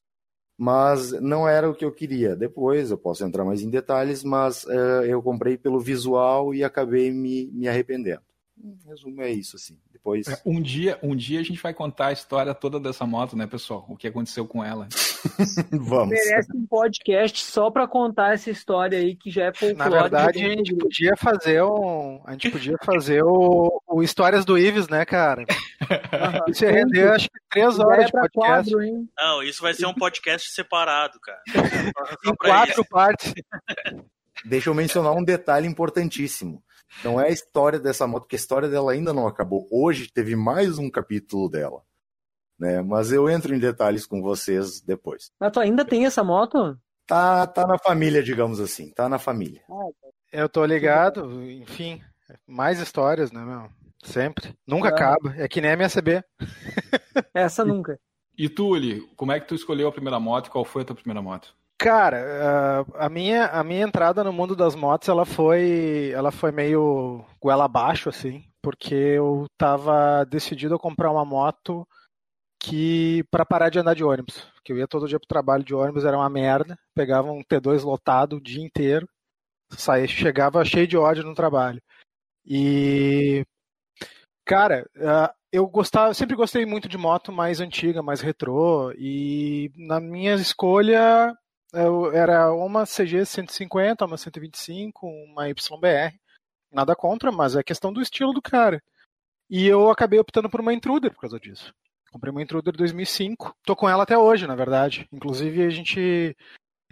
mas 0.56 1.12
não 1.20 1.48
era 1.48 1.68
o 1.68 1.74
que 1.74 1.84
eu 1.84 1.92
queria. 1.92 2.36
Depois 2.36 2.90
eu 2.90 2.98
posso 2.98 3.24
entrar 3.24 3.44
mais 3.44 3.62
em 3.62 3.70
detalhes, 3.70 4.22
mas 4.22 4.64
uh, 4.64 5.04
eu 5.06 5.22
comprei 5.22 5.58
pelo 5.58 5.80
visual 5.80 6.54
e 6.54 6.62
acabei 6.62 7.10
me, 7.10 7.50
me 7.52 7.68
arrependendo. 7.68 8.22
Em 8.56 8.78
resumo, 8.86 9.20
é 9.20 9.30
isso, 9.30 9.56
assim. 9.56 9.76
Depois. 9.92 10.28
É, 10.28 10.40
um 10.46 10.62
dia, 10.62 10.98
um 11.02 11.16
dia 11.16 11.40
a 11.40 11.42
gente 11.42 11.60
vai 11.60 11.74
contar 11.74 12.08
a 12.08 12.12
história 12.12 12.54
toda 12.54 12.78
dessa 12.78 13.04
moto, 13.04 13.36
né, 13.36 13.46
pessoal? 13.46 13.84
O 13.88 13.96
que 13.96 14.06
aconteceu 14.06 14.46
com 14.46 14.62
ela. 14.62 14.88
Vamos. 15.72 16.10
Merece 16.10 16.56
um 16.56 16.64
podcast 16.66 17.44
só 17.44 17.70
para 17.70 17.88
contar 17.88 18.34
essa 18.34 18.50
história 18.50 18.98
aí 18.98 19.16
que 19.16 19.30
já 19.30 19.46
é 19.46 19.52
folclore. 19.52 19.76
Na 19.76 19.88
verdade, 19.88 20.44
a 20.44 20.48
gente 20.50 20.74
podia 20.76 21.16
fazer 21.16 21.62
um. 21.62 22.22
A 22.24 22.32
gente 22.32 22.50
podia 22.50 22.76
fazer 22.84 23.24
o, 23.24 23.82
o 23.88 24.02
Histórias 24.02 24.44
do 24.44 24.56
Ives, 24.56 24.88
né, 24.88 25.04
cara? 25.04 25.44
Uhum. 25.84 26.50
Isso 26.50 26.64
ia 26.64 26.72
render, 26.72 27.08
acho 27.08 27.28
que 27.28 27.38
três 27.50 27.78
horas 27.78 28.06
de 28.06 28.12
podcast. 28.12 28.72
Quadro, 28.72 29.08
Não, 29.18 29.42
isso 29.42 29.60
vai 29.60 29.74
ser 29.74 29.84
um 29.84 29.92
podcast 29.92 30.50
separado, 30.50 31.20
cara. 31.20 31.42
em 32.24 32.34
quatro 32.36 32.80
isso. 32.80 32.84
partes. 32.88 33.34
Deixa 34.46 34.70
eu 34.70 34.74
mencionar 34.74 35.12
um 35.12 35.22
detalhe 35.22 35.66
importantíssimo. 35.68 36.62
Não 37.02 37.20
é 37.20 37.26
a 37.26 37.30
história 37.30 37.78
dessa 37.78 38.06
moto, 38.06 38.22
porque 38.22 38.36
a 38.36 38.38
história 38.38 38.68
dela 38.68 38.92
ainda 38.92 39.12
não 39.12 39.26
acabou. 39.26 39.66
Hoje 39.70 40.10
teve 40.12 40.36
mais 40.36 40.78
um 40.78 40.90
capítulo 40.90 41.48
dela. 41.48 41.82
Né? 42.58 42.82
Mas 42.82 43.12
eu 43.12 43.28
entro 43.28 43.54
em 43.54 43.58
detalhes 43.58 44.06
com 44.06 44.22
vocês 44.22 44.80
depois. 44.80 45.30
Mas 45.40 45.52
tu 45.52 45.60
ainda 45.60 45.84
tem 45.84 46.06
essa 46.06 46.22
moto? 46.22 46.78
Tá, 47.06 47.46
tá 47.46 47.66
na 47.66 47.78
família, 47.78 48.22
digamos 48.22 48.60
assim. 48.60 48.90
Tá 48.92 49.08
na 49.08 49.18
família. 49.18 49.62
Tá. 49.66 50.08
Eu 50.32 50.48
tô 50.48 50.64
ligado, 50.64 51.42
enfim. 51.44 52.00
Mais 52.46 52.80
histórias, 52.80 53.30
né, 53.30 53.44
meu? 53.44 53.68
Sempre. 54.02 54.54
Nunca 54.66 54.88
é. 54.88 54.90
acaba. 54.90 55.34
É 55.36 55.48
que 55.48 55.60
nem 55.60 55.72
a 55.72 55.76
minha 55.76 55.88
CB. 55.88 56.22
Essa 57.32 57.64
nunca. 57.64 57.98
E 58.36 58.48
tu, 58.48 58.68
Uli, 58.68 59.00
como 59.16 59.32
é 59.32 59.38
que 59.38 59.46
tu 59.46 59.54
escolheu 59.54 59.88
a 59.88 59.92
primeira 59.92 60.18
moto 60.18 60.46
e 60.46 60.50
qual 60.50 60.64
foi 60.64 60.82
a 60.82 60.84
tua 60.84 60.96
primeira 60.96 61.22
moto? 61.22 61.54
Cara, 61.84 62.86
a 62.94 63.10
minha, 63.10 63.44
a 63.44 63.62
minha 63.62 63.82
entrada 63.82 64.24
no 64.24 64.32
mundo 64.32 64.56
das 64.56 64.74
motos, 64.74 65.06
ela 65.06 65.26
foi, 65.26 66.12
ela 66.14 66.30
foi 66.30 66.50
meio 66.50 67.22
goela 67.38 67.66
abaixo, 67.66 68.08
assim, 68.08 68.42
porque 68.62 68.94
eu 68.94 69.44
tava 69.58 70.24
decidido 70.24 70.76
a 70.76 70.78
comprar 70.78 71.10
uma 71.10 71.26
moto 71.26 71.86
que 72.58 73.22
para 73.30 73.44
parar 73.44 73.68
de 73.68 73.78
andar 73.78 73.92
de 73.92 74.02
ônibus, 74.02 74.50
que 74.64 74.72
eu 74.72 74.78
ia 74.78 74.88
todo 74.88 75.06
dia 75.06 75.20
pro 75.20 75.28
trabalho 75.28 75.62
de 75.62 75.74
ônibus, 75.74 76.06
era 76.06 76.16
uma 76.16 76.30
merda, 76.30 76.74
pegava 76.94 77.30
um 77.30 77.42
T2 77.42 77.84
lotado 77.84 78.36
o 78.36 78.40
dia 78.40 78.64
inteiro, 78.64 79.06
saía, 79.72 80.08
chegava 80.08 80.64
cheio 80.64 80.86
de 80.88 80.96
ódio 80.96 81.22
no 81.22 81.34
trabalho. 81.34 81.82
E 82.46 83.44
cara, 84.46 84.88
eu 85.52 85.66
gostava, 85.66 86.08
eu 86.08 86.14
sempre 86.14 86.34
gostei 86.34 86.64
muito 86.64 86.88
de 86.88 86.96
moto 86.96 87.30
mais 87.30 87.60
antiga, 87.60 88.02
mais 88.02 88.22
retrô, 88.22 88.90
e 88.96 89.70
na 89.76 90.00
minha 90.00 90.34
escolha 90.34 91.36
era 92.12 92.52
uma 92.52 92.84
CG 92.84 93.24
150, 93.24 94.04
uma 94.04 94.16
125, 94.16 95.06
uma 95.06 95.48
YBR. 95.48 96.14
Nada 96.72 96.96
contra, 96.96 97.30
mas 97.30 97.54
é 97.54 97.62
questão 97.62 97.92
do 97.92 98.02
estilo 98.02 98.32
do 98.32 98.42
cara. 98.42 98.82
E 99.48 99.66
eu 99.66 99.90
acabei 99.90 100.18
optando 100.18 100.50
por 100.50 100.60
uma 100.60 100.72
Intruder 100.72 101.12
por 101.12 101.20
causa 101.20 101.38
disso. 101.38 101.72
Comprei 102.10 102.30
uma 102.30 102.42
Intruder 102.42 102.74
2005. 102.76 103.54
Tô 103.64 103.76
com 103.76 103.88
ela 103.88 104.02
até 104.02 104.16
hoje, 104.16 104.46
na 104.46 104.54
verdade. 104.54 105.08
Inclusive, 105.12 105.62
a 105.62 105.70
gente 105.70 106.36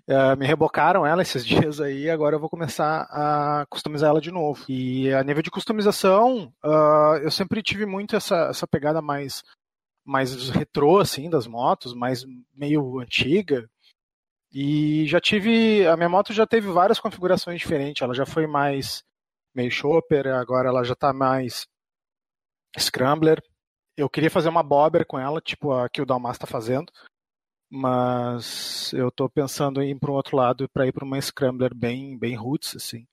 uh, 0.09 0.37
me 0.37 0.47
rebocaram 0.47 1.07
ela 1.07 1.23
esses 1.23 1.45
dias 1.47 1.81
aí. 1.81 2.11
Agora 2.11 2.37
eu 2.37 2.41
vou 2.41 2.51
começar 2.51 3.07
a 3.11 3.67
customizar 3.69 4.11
ela 4.11 4.21
de 4.21 4.31
novo. 4.31 4.65
E 4.69 5.12
a 5.12 5.23
nível 5.23 5.43
de 5.43 5.51
customização, 5.51 6.53
uh, 6.65 7.17
eu 7.23 7.31
sempre 7.31 7.62
tive 7.62 7.87
muito 7.87 8.17
essa, 8.17 8.49
essa 8.51 8.67
pegada 8.67 9.01
mais 9.01 9.43
mais 10.05 10.51
retrô, 10.51 10.99
assim, 10.99 11.31
das 11.31 11.47
motos, 11.47 11.95
mais 11.95 12.25
meio 12.53 12.99
antiga. 12.99 13.71
E 14.53 15.07
já 15.07 15.21
tive. 15.21 15.87
A 15.87 15.97
minha 15.97 16.09
moto 16.09 16.33
já 16.33 16.47
teve 16.47 16.71
várias 16.71 17.01
configurações 17.01 17.59
diferentes. 17.59 18.03
Ela 18.03 18.15
já 18.15 18.27
foi 18.27 18.47
mais 18.47 19.03
meio 19.55 19.71
chopper, 19.71 20.29
agora 20.29 20.69
ela 20.69 20.85
já 20.85 20.95
tá 20.95 21.13
mais 21.13 21.67
scrambler. 22.79 23.43
Eu 23.97 24.09
queria 24.09 24.31
fazer 24.31 24.49
uma 24.49 24.63
bobber 24.63 25.07
com 25.07 25.19
ela, 25.19 25.41
tipo 25.41 25.73
a 25.73 25.89
que 25.89 26.01
o 26.03 26.07
Dalmas 26.07 26.37
está 26.37 26.47
fazendo. 26.47 26.93
Mas 27.71 28.93
eu 28.93 29.09
estou 29.09 29.31
pensando 29.31 29.83
em 29.83 29.93
ir 29.93 29.99
para 29.99 30.11
um 30.11 30.15
outro 30.15 30.37
lado 30.37 30.69
para 30.69 30.87
ir 30.87 30.93
para 30.93 31.05
uma 31.05 31.21
scrambler 31.21 31.75
bem, 31.75 32.19
bem 32.19 32.35
roots, 32.35 32.77
assim. 32.77 33.07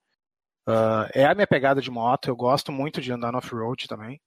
Uh, 0.67 1.07
é 1.13 1.25
a 1.25 1.33
minha 1.33 1.47
pegada 1.47 1.81
de 1.81 1.89
moto, 1.89 2.27
eu 2.27 2.35
gosto 2.35 2.71
muito 2.71 3.01
de 3.01 3.11
andar 3.11 3.31
no 3.31 3.37
off-road 3.37 3.87
também. 3.87 4.19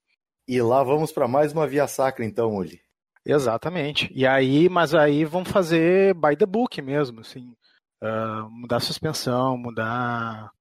E 0.47 0.61
lá 0.61 0.83
vamos 0.83 1.11
para 1.11 1.27
mais 1.27 1.53
uma 1.53 1.67
via 1.67 1.87
sacra, 1.87 2.25
então, 2.25 2.55
Uli. 2.55 2.81
Exatamente. 3.25 4.11
E 4.13 4.27
aí, 4.27 4.67
mas 4.69 4.93
aí 4.93 5.23
vão 5.25 5.45
fazer 5.45 6.13
by 6.13 6.35
the 6.35 6.45
book 6.45 6.81
mesmo, 6.81 7.21
assim, 7.21 7.55
uh, 8.03 8.49
mudar 8.49 8.79
suspensão, 8.79 9.57
mudar 9.57 10.51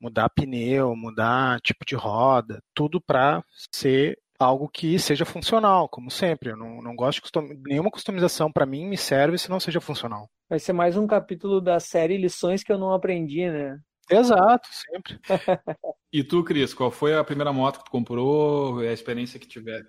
mudar 0.00 0.28
pneu, 0.28 0.94
mudar 0.94 1.60
tipo 1.60 1.84
de 1.84 1.94
roda, 1.94 2.62
tudo 2.74 3.00
para 3.00 3.42
ser 3.72 4.18
algo 4.38 4.68
que 4.68 4.98
seja 4.98 5.24
funcional, 5.24 5.88
como 5.88 6.10
sempre. 6.10 6.50
Eu 6.50 6.56
não, 6.56 6.82
não 6.82 6.94
gosto 6.94 7.16
de 7.16 7.22
custom... 7.22 7.48
nenhuma 7.66 7.90
customização 7.90 8.52
para 8.52 8.66
mim 8.66 8.86
me 8.86 8.96
serve 8.96 9.38
se 9.38 9.50
não 9.50 9.58
seja 9.58 9.80
funcional. 9.80 10.28
Vai 10.48 10.58
ser 10.58 10.72
mais 10.72 10.96
um 10.96 11.06
capítulo 11.06 11.60
da 11.60 11.80
série 11.80 12.18
Lições 12.18 12.62
que 12.62 12.72
eu 12.72 12.78
não 12.78 12.92
aprendi, 12.92 13.48
né? 13.50 13.78
Exato, 14.08 14.68
sempre. 14.70 15.18
e 16.12 16.22
tu, 16.22 16.44
Cris, 16.44 16.72
qual 16.72 16.90
foi 16.90 17.16
a 17.16 17.24
primeira 17.24 17.52
moto 17.52 17.78
que 17.78 17.84
tu 17.86 17.90
comprou, 17.90 18.78
a 18.80 18.92
experiência 18.92 19.40
que 19.40 19.48
tiver? 19.48 19.84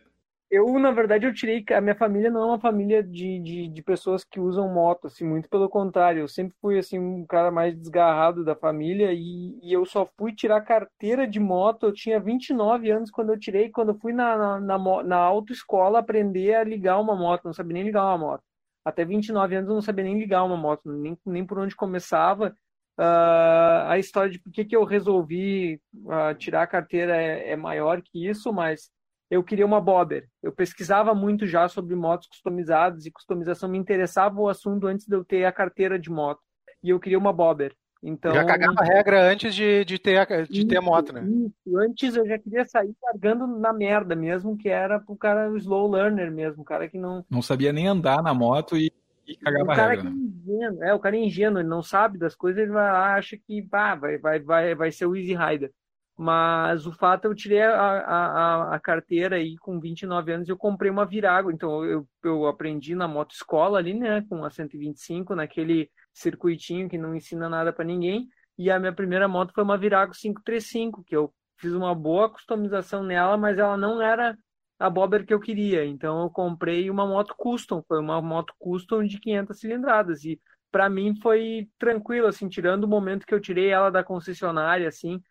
Eu, 0.49 0.79
na 0.79 0.91
verdade, 0.91 1.25
eu 1.25 1.33
tirei. 1.33 1.63
A 1.71 1.81
minha 1.81 1.95
família 1.95 2.29
não 2.31 2.41
é 2.41 2.45
uma 2.45 2.59
família 2.59 3.03
de, 3.03 3.39
de, 3.39 3.67
de 3.67 3.83
pessoas 3.83 4.23
que 4.23 4.39
usam 4.39 4.73
moto, 4.73 5.07
assim, 5.07 5.25
muito 5.25 5.49
pelo 5.49 5.67
contrário. 5.69 6.21
Eu 6.21 6.27
sempre 6.27 6.55
fui, 6.61 6.79
assim, 6.79 6.97
um 6.97 7.25
cara 7.25 7.51
mais 7.51 7.75
desgarrado 7.75 8.45
da 8.45 8.55
família 8.55 9.11
e, 9.13 9.59
e 9.61 9.73
eu 9.73 9.85
só 9.85 10.05
fui 10.17 10.33
tirar 10.33 10.61
carteira 10.61 11.27
de 11.27 11.39
moto. 11.39 11.85
Eu 11.85 11.93
tinha 11.93 12.19
29 12.19 12.89
anos 12.89 13.11
quando 13.11 13.31
eu 13.33 13.39
tirei, 13.39 13.69
quando 13.69 13.89
eu 13.89 13.99
fui 13.99 14.13
na, 14.13 14.59
na, 14.59 14.77
na, 14.77 15.03
na 15.03 15.17
autoescola 15.17 15.99
aprender 15.99 16.55
a 16.55 16.63
ligar 16.63 16.99
uma 16.99 17.15
moto. 17.15 17.43
Não 17.45 17.53
sabia 17.53 17.73
nem 17.73 17.83
ligar 17.83 18.05
uma 18.05 18.17
moto. 18.17 18.43
Até 18.85 19.03
29 19.03 19.55
anos 19.55 19.69
eu 19.69 19.75
não 19.75 19.81
sabia 19.81 20.05
nem 20.05 20.17
ligar 20.17 20.43
uma 20.45 20.55
moto, 20.55 20.89
nem, 20.89 21.17
nem 21.25 21.45
por 21.45 21.59
onde 21.59 21.75
começava. 21.75 22.55
Uh, 22.97 23.83
a 23.89 23.99
história 23.99 24.31
de 24.31 24.39
por 24.39 24.51
que, 24.51 24.63
que 24.65 24.75
eu 24.75 24.83
resolvi 24.85 25.79
uh, 26.05 26.33
tirar 26.37 26.63
a 26.63 26.67
carteira 26.67 27.15
é, 27.15 27.51
é 27.51 27.55
maior 27.57 28.01
que 28.01 28.27
isso, 28.27 28.51
mas 28.53 28.89
eu 29.29 29.43
queria 29.43 29.65
uma 29.65 29.81
bobber. 29.81 30.27
Eu 30.41 30.51
pesquisava 30.51 31.13
muito 31.13 31.45
já 31.45 31.67
sobre 31.67 31.95
motos 31.95 32.27
customizadas 32.27 33.05
e 33.05 33.11
customização 33.11 33.69
me 33.69 33.77
interessava 33.77 34.39
o 34.39 34.49
assunto 34.49 34.87
antes 34.87 35.05
de 35.05 35.15
eu 35.15 35.23
ter 35.23 35.45
a 35.45 35.51
carteira 35.51 35.99
de 35.99 36.09
moto. 36.09 36.41
E 36.83 36.89
eu 36.89 36.99
queria 36.99 37.17
uma 37.17 37.33
bobber. 37.33 37.75
Então, 38.01 38.33
já 38.33 38.45
cagava 38.45 38.75
a 38.79 38.85
regra 38.85 39.29
antes 39.29 39.55
de, 39.55 39.83
de, 39.83 39.97
ter, 39.97 40.17
a, 40.17 40.43
de 40.43 40.59
isso, 40.59 40.67
ter 40.67 40.77
a 40.77 40.81
moto, 40.81 41.11
né? 41.11 41.25
Isso. 41.25 41.77
Antes 41.77 42.15
eu 42.15 42.27
já 42.27 42.37
queria 42.37 42.63
sair 42.65 42.95
largando 43.03 43.47
na 43.47 43.73
merda 43.73 44.15
mesmo, 44.15 44.55
que 44.55 44.69
era 44.69 44.99
pro 44.99 45.15
cara 45.15 45.49
o 45.51 45.57
slow 45.57 45.89
learner 45.89 46.31
mesmo, 46.31 46.61
o 46.61 46.65
cara 46.65 46.87
que 46.87 46.97
não. 46.97 47.25
Não 47.29 47.41
sabia 47.41 47.73
nem 47.73 47.87
andar 47.87 48.21
na 48.21 48.33
moto 48.33 48.77
e, 48.77 48.91
e 49.27 49.35
cagava 49.35 49.63
o 49.63 49.75
cara 49.75 49.81
a 49.81 49.95
regra. 49.95 50.11
Que 50.11 50.15
é 50.15 50.55
ingênuo, 50.55 50.83
é, 50.83 50.93
o 50.93 50.99
cara 50.99 51.17
é 51.17 51.19
ingênuo, 51.19 51.59
ele 51.59 51.67
não 51.67 51.81
sabe 51.81 52.19
das 52.19 52.35
coisas, 52.35 52.61
ele 52.61 52.71
vai 52.71 52.91
lá, 52.91 53.15
acha 53.15 53.35
que 53.35 53.63
pá, 53.63 53.95
vai, 53.95 54.17
vai, 54.19 54.39
vai, 54.39 54.75
vai 54.75 54.91
ser 54.91 55.07
o 55.07 55.15
Easy 55.15 55.35
Rider. 55.35 55.71
Mas 56.17 56.87
o 56.87 56.91
fato 56.91 57.25
eu 57.25 57.35
tirei 57.35 57.61
a, 57.61 57.79
a, 57.79 58.75
a 58.75 58.79
carteira 58.79 59.35
aí 59.35 59.55
com 59.57 59.79
29 59.79 60.33
anos 60.33 60.49
eu 60.49 60.57
comprei 60.57 60.89
uma 60.89 61.05
Virago. 61.05 61.51
Então 61.51 61.85
eu, 61.85 62.07
eu 62.23 62.47
aprendi 62.47 62.95
na 62.95 63.07
moto 63.07 63.33
escola 63.33 63.77
ali, 63.77 63.93
né, 63.93 64.25
com 64.27 64.43
a 64.43 64.49
125, 64.49 65.35
naquele 65.35 65.91
circuitinho 66.11 66.89
que 66.89 66.97
não 66.97 67.15
ensina 67.15 67.47
nada 67.47 67.71
para 67.71 67.85
ninguém. 67.85 68.27
E 68.57 68.71
a 68.71 68.79
minha 68.79 68.93
primeira 68.93 69.27
moto 69.27 69.53
foi 69.53 69.63
uma 69.63 69.77
Virago 69.77 70.13
535, 70.13 71.03
que 71.03 71.15
eu 71.15 71.31
fiz 71.57 71.71
uma 71.73 71.93
boa 71.93 72.29
customização 72.29 73.03
nela, 73.03 73.37
mas 73.37 73.59
ela 73.59 73.77
não 73.77 74.01
era 74.01 74.35
a 74.79 74.89
bobber 74.89 75.25
que 75.25 75.33
eu 75.33 75.39
queria. 75.39 75.85
Então 75.85 76.23
eu 76.23 76.29
comprei 76.29 76.89
uma 76.89 77.05
moto 77.05 77.35
custom, 77.37 77.83
foi 77.87 77.99
uma 77.99 78.21
moto 78.21 78.53
custom 78.57 79.03
de 79.03 79.19
500 79.19 79.59
cilindradas 79.59 80.23
e 80.23 80.41
para 80.71 80.89
mim 80.89 81.15
foi 81.21 81.69
tranquilo 81.79 82.27
assim, 82.27 82.49
tirando 82.49 82.83
o 82.83 82.87
momento 82.87 83.25
que 83.25 83.33
eu 83.33 83.39
tirei 83.39 83.69
ela 83.69 83.89
da 83.89 84.03
concessionária 84.03 84.87
assim, 84.87 85.21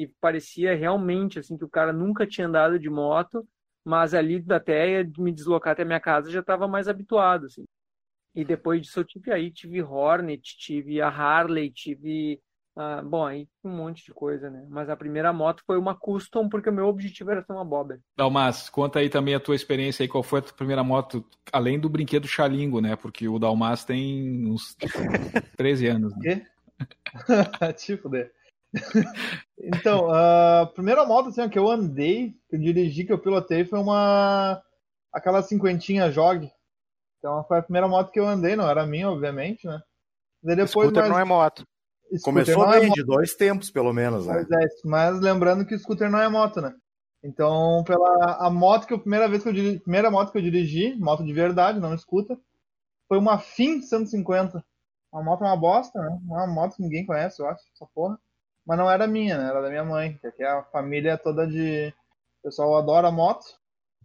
e 0.00 0.06
parecia 0.20 0.74
realmente 0.74 1.38
assim 1.38 1.58
que 1.58 1.64
o 1.64 1.68
cara 1.68 1.92
nunca 1.92 2.26
tinha 2.26 2.46
andado 2.46 2.78
de 2.78 2.88
moto, 2.88 3.46
mas 3.84 4.14
ali 4.14 4.42
até 4.48 5.04
me 5.18 5.30
deslocar 5.30 5.72
até 5.72 5.82
a 5.82 5.86
minha 5.86 6.00
casa 6.00 6.30
já 6.30 6.40
estava 6.40 6.66
mais 6.66 6.88
habituado 6.88 7.44
assim. 7.46 7.64
E 8.34 8.44
depois 8.44 8.80
disso 8.80 9.00
eu 9.00 9.04
tive 9.04 9.30
aí, 9.30 9.50
tive 9.50 9.82
Hornet, 9.82 10.56
tive 10.56 11.02
a 11.02 11.08
Harley, 11.08 11.70
tive 11.70 12.40
ah, 12.76 13.02
bom, 13.02 13.26
aí 13.26 13.46
um 13.62 13.76
monte 13.76 14.06
de 14.06 14.14
coisa, 14.14 14.48
né? 14.48 14.64
Mas 14.70 14.88
a 14.88 14.96
primeira 14.96 15.34
moto 15.34 15.62
foi 15.66 15.76
uma 15.76 15.94
custom, 15.94 16.48
porque 16.48 16.70
o 16.70 16.72
meu 16.72 16.86
objetivo 16.86 17.30
era 17.30 17.42
ter 17.42 17.52
uma 17.52 17.64
bobber. 17.64 18.00
Dalmas, 18.16 18.70
conta 18.70 19.00
aí 19.00 19.10
também 19.10 19.34
a 19.34 19.40
tua 19.40 19.54
experiência 19.54 20.02
aí, 20.02 20.08
qual 20.08 20.22
foi 20.22 20.38
a 20.38 20.42
tua 20.42 20.54
primeira 20.54 20.82
moto, 20.82 21.22
além 21.52 21.78
do 21.78 21.90
brinquedo 21.90 22.26
Xalingo, 22.26 22.80
né? 22.80 22.96
Porque 22.96 23.28
o 23.28 23.38
Dalmas 23.38 23.84
tem 23.84 24.46
uns 24.46 24.74
13 25.58 25.88
anos. 25.88 26.16
Né? 26.16 26.46
tipo, 27.76 28.08
né? 28.08 28.30
Então, 29.58 30.10
a 30.10 30.66
primeira 30.74 31.04
moto 31.04 31.28
assim, 31.28 31.48
que 31.48 31.58
eu 31.58 31.68
andei, 31.68 32.34
que 32.48 32.56
eu 32.56 32.60
dirigi, 32.60 33.04
que 33.04 33.12
eu 33.12 33.18
pilotei, 33.18 33.64
foi 33.64 33.78
uma. 33.78 34.62
aquela 35.12 35.42
cinquentinha 35.42 36.10
Jog. 36.10 36.50
Então 37.18 37.44
foi 37.44 37.58
a 37.58 37.62
primeira 37.62 37.88
moto 37.88 38.10
que 38.10 38.20
eu 38.20 38.26
andei, 38.26 38.56
não 38.56 38.68
era 38.68 38.86
minha, 38.86 39.10
obviamente, 39.10 39.66
né? 39.66 39.80
Daí 40.42 40.56
depois, 40.56 40.86
scooter 40.86 41.02
mas... 41.02 41.10
não 41.10 41.18
é 41.18 41.24
moto. 41.24 41.66
Scooter 42.04 42.22
Começou 42.22 42.68
bem, 42.68 42.84
é 42.84 42.86
moto. 42.86 42.94
de 42.94 43.04
dois 43.04 43.34
tempos, 43.34 43.70
pelo 43.70 43.92
menos, 43.92 44.26
né? 44.26 44.34
Mas, 44.34 44.50
é, 44.50 44.66
mas 44.84 45.20
lembrando 45.20 45.66
que 45.66 45.78
scooter 45.78 46.10
não 46.10 46.20
é 46.20 46.28
moto, 46.28 46.60
né? 46.60 46.74
Então, 47.22 47.84
pela 47.84 48.46
a 48.46 48.48
moto 48.48 48.86
que 48.86 48.94
a 48.94 48.98
primeira 48.98 49.28
vez 49.28 49.42
que 49.42 49.48
eu 49.50 49.52
dirigi, 49.52 49.80
primeira 49.80 50.10
moto 50.10 50.32
que 50.32 50.38
eu 50.38 50.42
dirigi, 50.42 50.94
moto 50.96 51.22
de 51.22 51.32
verdade, 51.32 51.78
não 51.78 51.96
scooter, 51.98 52.38
foi 53.06 53.18
uma 53.18 53.38
FIM 53.38 53.82
150. 53.82 54.64
Uma 55.12 55.22
moto 55.22 55.44
é 55.44 55.46
uma 55.48 55.56
bosta, 55.56 56.00
né? 56.00 56.18
Uma 56.24 56.46
moto 56.46 56.76
que 56.76 56.82
ninguém 56.82 57.04
conhece, 57.04 57.42
eu 57.42 57.48
acho, 57.48 57.62
essa 57.74 57.86
porra 57.94 58.18
mas 58.66 58.78
não 58.78 58.90
era 58.90 59.06
minha, 59.06 59.38
né? 59.38 59.48
Era 59.48 59.62
da 59.62 59.68
minha 59.68 59.84
mãe, 59.84 60.18
porque 60.20 60.42
a 60.42 60.62
família 60.64 61.12
é 61.12 61.16
toda 61.16 61.46
de. 61.46 61.92
O 62.40 62.42
pessoal 62.44 62.76
adora 62.76 63.10
moto. 63.10 63.44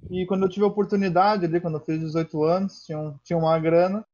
E 0.10 0.26
quando 0.26 0.44
eu 0.44 0.50
tive 0.50 0.66
a 0.66 0.70
oportunidade 0.70 1.46
ali, 1.46 1.62
quando 1.62 1.78
eu 1.78 1.86
fiz 1.86 2.00
18 2.00 2.44
anos, 2.44 2.86
tinha, 2.86 3.16
tinha 3.24 3.38
uma 3.38 3.58
grana, 3.58 4.06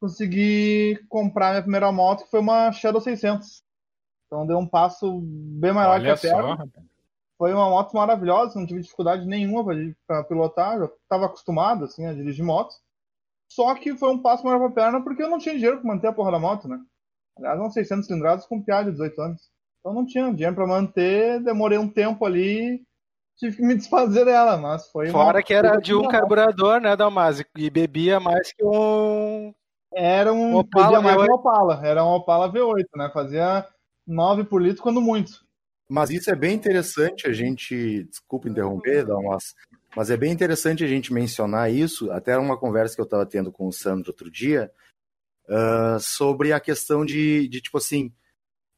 consegui 0.00 0.98
comprar 1.08 1.50
minha 1.50 1.62
primeira 1.62 1.92
moto, 1.92 2.24
que 2.24 2.30
foi 2.30 2.40
uma 2.40 2.72
Shadow 2.72 3.00
600. 3.00 3.62
Então 4.26 4.46
deu 4.46 4.58
um 4.58 4.66
passo 4.66 5.20
bem 5.22 5.72
maior 5.72 5.92
Olha 5.92 6.16
que 6.16 6.26
a 6.26 6.30
perna. 6.30 6.68
Foi 7.38 7.52
uma 7.52 7.68
moto 7.68 7.92
maravilhosa, 7.94 8.58
não 8.58 8.66
tive 8.66 8.80
dificuldade 8.80 9.26
nenhuma 9.26 9.64
para 10.06 10.24
pilotar, 10.24 10.78
já 10.78 10.84
estava 10.84 11.26
acostumado 11.26 11.84
assim, 11.84 12.06
a 12.06 12.12
dirigir 12.12 12.44
motos. 12.44 12.80
Só 13.48 13.74
que 13.74 13.96
foi 13.96 14.10
um 14.10 14.22
passo 14.22 14.44
maior 14.44 14.58
para 14.58 14.68
a 14.68 14.72
perna 14.72 15.04
porque 15.04 15.22
eu 15.22 15.28
não 15.28 15.38
tinha 15.38 15.54
dinheiro 15.54 15.78
para 15.78 15.86
manter 15.86 16.06
a 16.06 16.12
porra 16.12 16.32
da 16.32 16.38
moto, 16.38 16.66
né? 16.66 16.80
Aliás, 17.36 17.60
uns 17.60 17.74
600 17.74 18.06
cilindrados 18.06 18.46
com 18.46 18.62
piada 18.62 18.84
de 18.84 18.92
18 18.92 19.20
anos. 19.20 19.51
Então 19.82 19.92
não 19.92 20.06
tinha 20.06 20.32
dinheiro 20.32 20.54
para 20.54 20.66
manter, 20.66 21.42
demorei 21.42 21.76
um 21.76 21.88
tempo 21.88 22.24
ali, 22.24 22.80
tive 23.36 23.56
que 23.56 23.62
me 23.62 23.74
desfazer 23.74 24.24
dela, 24.24 24.56
mas 24.56 24.88
foi 24.92 25.08
Fora 25.08 25.38
uma... 25.38 25.42
que 25.42 25.52
era 25.52 25.76
de 25.76 25.92
um 25.92 26.06
carburador, 26.06 26.80
né, 26.80 26.94
Dalmasi, 26.94 27.44
e 27.56 27.68
bebia 27.68 28.20
mais 28.20 28.52
que 28.52 28.64
um 28.64 29.52
era 29.92 30.32
um 30.32 30.54
Opala 30.54 31.02
mais 31.02 31.16
um 31.16 31.34
Opala, 31.34 31.80
era 31.84 32.04
um 32.04 32.10
Opala 32.10 32.50
V8, 32.50 32.86
né? 32.96 33.10
Fazia 33.12 33.66
9 34.06 34.44
por 34.44 34.62
litro 34.62 34.82
quando 34.82 35.00
muito. 35.00 35.44
Mas 35.90 36.10
isso 36.10 36.30
é 36.30 36.36
bem 36.36 36.54
interessante 36.54 37.26
a 37.26 37.32
gente, 37.32 38.04
desculpa 38.04 38.48
interromper, 38.48 39.04
Dalmas, 39.04 39.54
mas 39.96 40.10
é 40.10 40.16
bem 40.16 40.32
interessante 40.32 40.84
a 40.84 40.86
gente 40.86 41.12
mencionar 41.12 41.70
isso, 41.70 42.10
até 42.12 42.38
uma 42.38 42.56
conversa 42.56 42.94
que 42.94 43.00
eu 43.00 43.04
estava 43.04 43.26
tendo 43.26 43.50
com 43.50 43.66
o 43.66 43.72
Sandro 43.72 44.10
outro 44.10 44.30
dia, 44.30 44.70
uh, 45.48 46.00
sobre 46.00 46.52
a 46.52 46.60
questão 46.60 47.04
de, 47.04 47.48
de, 47.48 47.60
tipo 47.60 47.76
assim, 47.76 48.10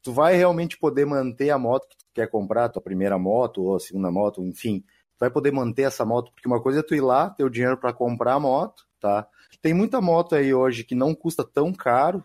tu 0.05 0.13
vai 0.13 0.35
realmente 0.35 0.77
poder 0.77 1.03
manter 1.03 1.49
a 1.49 1.57
moto 1.57 1.87
que 1.89 1.97
tu 1.97 2.05
quer 2.13 2.29
comprar, 2.29 2.69
tua 2.69 2.81
primeira 2.81 3.17
moto 3.17 3.63
ou 3.63 3.75
a 3.75 3.79
segunda 3.79 4.11
moto, 4.11 4.43
enfim, 4.43 4.81
tu 4.81 5.19
vai 5.19 5.31
poder 5.31 5.51
manter 5.51 5.81
essa 5.81 6.05
moto, 6.05 6.31
porque 6.31 6.47
uma 6.47 6.61
coisa 6.61 6.81
é 6.81 6.83
tu 6.83 6.93
ir 6.93 7.01
lá, 7.01 7.31
ter 7.31 7.43
o 7.43 7.49
dinheiro 7.49 7.75
para 7.75 7.91
comprar 7.91 8.35
a 8.35 8.39
moto, 8.39 8.85
tá? 8.99 9.27
Tem 9.63 9.73
muita 9.73 9.99
moto 9.99 10.35
aí 10.35 10.53
hoje 10.53 10.83
que 10.83 10.93
não 10.93 11.15
custa 11.15 11.43
tão 11.43 11.73
caro, 11.73 12.23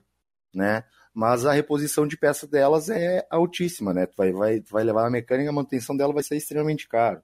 né? 0.54 0.84
Mas 1.14 1.46
a 1.46 1.52
reposição 1.52 2.06
de 2.06 2.18
peças 2.18 2.50
delas 2.50 2.90
é 2.90 3.26
altíssima, 3.30 3.94
né? 3.94 4.04
Tu 4.04 4.14
vai, 4.14 4.30
vai, 4.30 4.60
tu 4.60 4.72
vai 4.72 4.84
levar 4.84 5.04
na 5.04 5.10
mecânica, 5.10 5.48
a 5.48 5.52
manutenção 5.52 5.96
dela 5.96 6.12
vai 6.12 6.22
ser 6.22 6.36
extremamente 6.36 6.86
caro, 6.86 7.22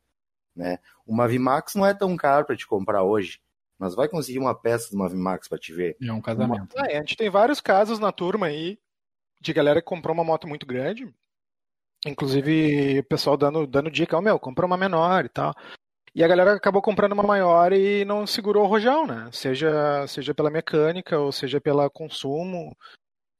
né? 0.57 0.79
Uma 1.07 1.29
VMAX 1.29 1.75
não 1.75 1.85
é 1.85 1.93
tão 1.93 2.17
caro 2.17 2.47
para 2.47 2.57
te 2.57 2.67
comprar 2.67 3.03
hoje, 3.03 3.41
mas 3.79 3.95
vai 3.95 4.09
conseguir 4.09 4.39
uma 4.39 4.55
peça 4.55 4.89
de 4.89 4.97
uma 4.97 5.07
VMAX 5.07 5.49
para 5.49 5.59
te 5.59 5.75
ver. 5.75 5.99
É 6.03 6.11
um 6.11 6.23
casamento. 6.23 6.75
Uma... 6.75 6.87
É, 6.87 6.97
a 6.97 7.01
gente 7.01 7.15
tem 7.15 7.29
vários 7.29 7.61
casos 7.61 7.99
na 7.99 8.11
turma 8.11 8.47
aí 8.47 8.79
de 9.41 9.53
galera 9.53 9.81
que 9.81 9.87
comprou 9.87 10.15
uma 10.15 10.25
moto 10.25 10.47
muito 10.49 10.67
grande. 10.67 11.13
Inclusive, 12.07 13.01
o 13.01 13.05
pessoal 13.05 13.37
dando, 13.37 13.67
dando 13.67 13.91
dica, 13.91 14.17
oh, 14.17 14.21
meu, 14.21 14.39
comprou 14.39 14.67
uma 14.67 14.77
menor 14.77 15.25
e 15.25 15.29
tal. 15.29 15.55
E 16.15 16.25
a 16.25 16.29
galera 16.29 16.55
acabou 16.55 16.81
comprando 16.81 17.13
uma 17.13 17.23
maior 17.23 17.73
e 17.73 18.05
não 18.05 18.27
segurou 18.27 18.65
o 18.65 18.67
rojão, 18.67 19.07
né? 19.07 19.29
Seja, 19.33 20.07
seja 20.07 20.35
pela 20.35 20.51
mecânica 20.51 21.19
ou 21.19 21.31
seja 21.31 21.61
pela 21.61 21.91
consumo. 21.91 22.75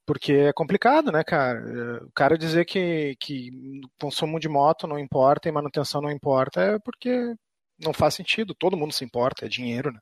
Porque 0.07 0.33
é 0.33 0.53
complicado, 0.53 1.11
né, 1.11 1.25
cara? 1.25 2.05
O 2.05 2.13
cara 2.13 2.37
dizer 2.39 2.65
que, 2.67 3.17
que 3.19 3.81
consumo 4.01 4.39
de 4.39 4.49
moto 4.49 4.87
não 4.87 4.99
importa 4.99 5.49
e 5.49 5.53
manutenção 5.53 6.03
não 6.03 6.11
importa 6.11 6.61
é 6.61 6.79
porque 6.79 7.35
não 7.83 7.93
faz 7.93 8.15
sentido. 8.15 8.55
Todo 8.55 8.77
mundo 8.77 8.93
se 8.93 9.05
importa, 9.05 9.47
é 9.47 9.49
dinheiro, 9.49 9.91
né? 9.93 10.01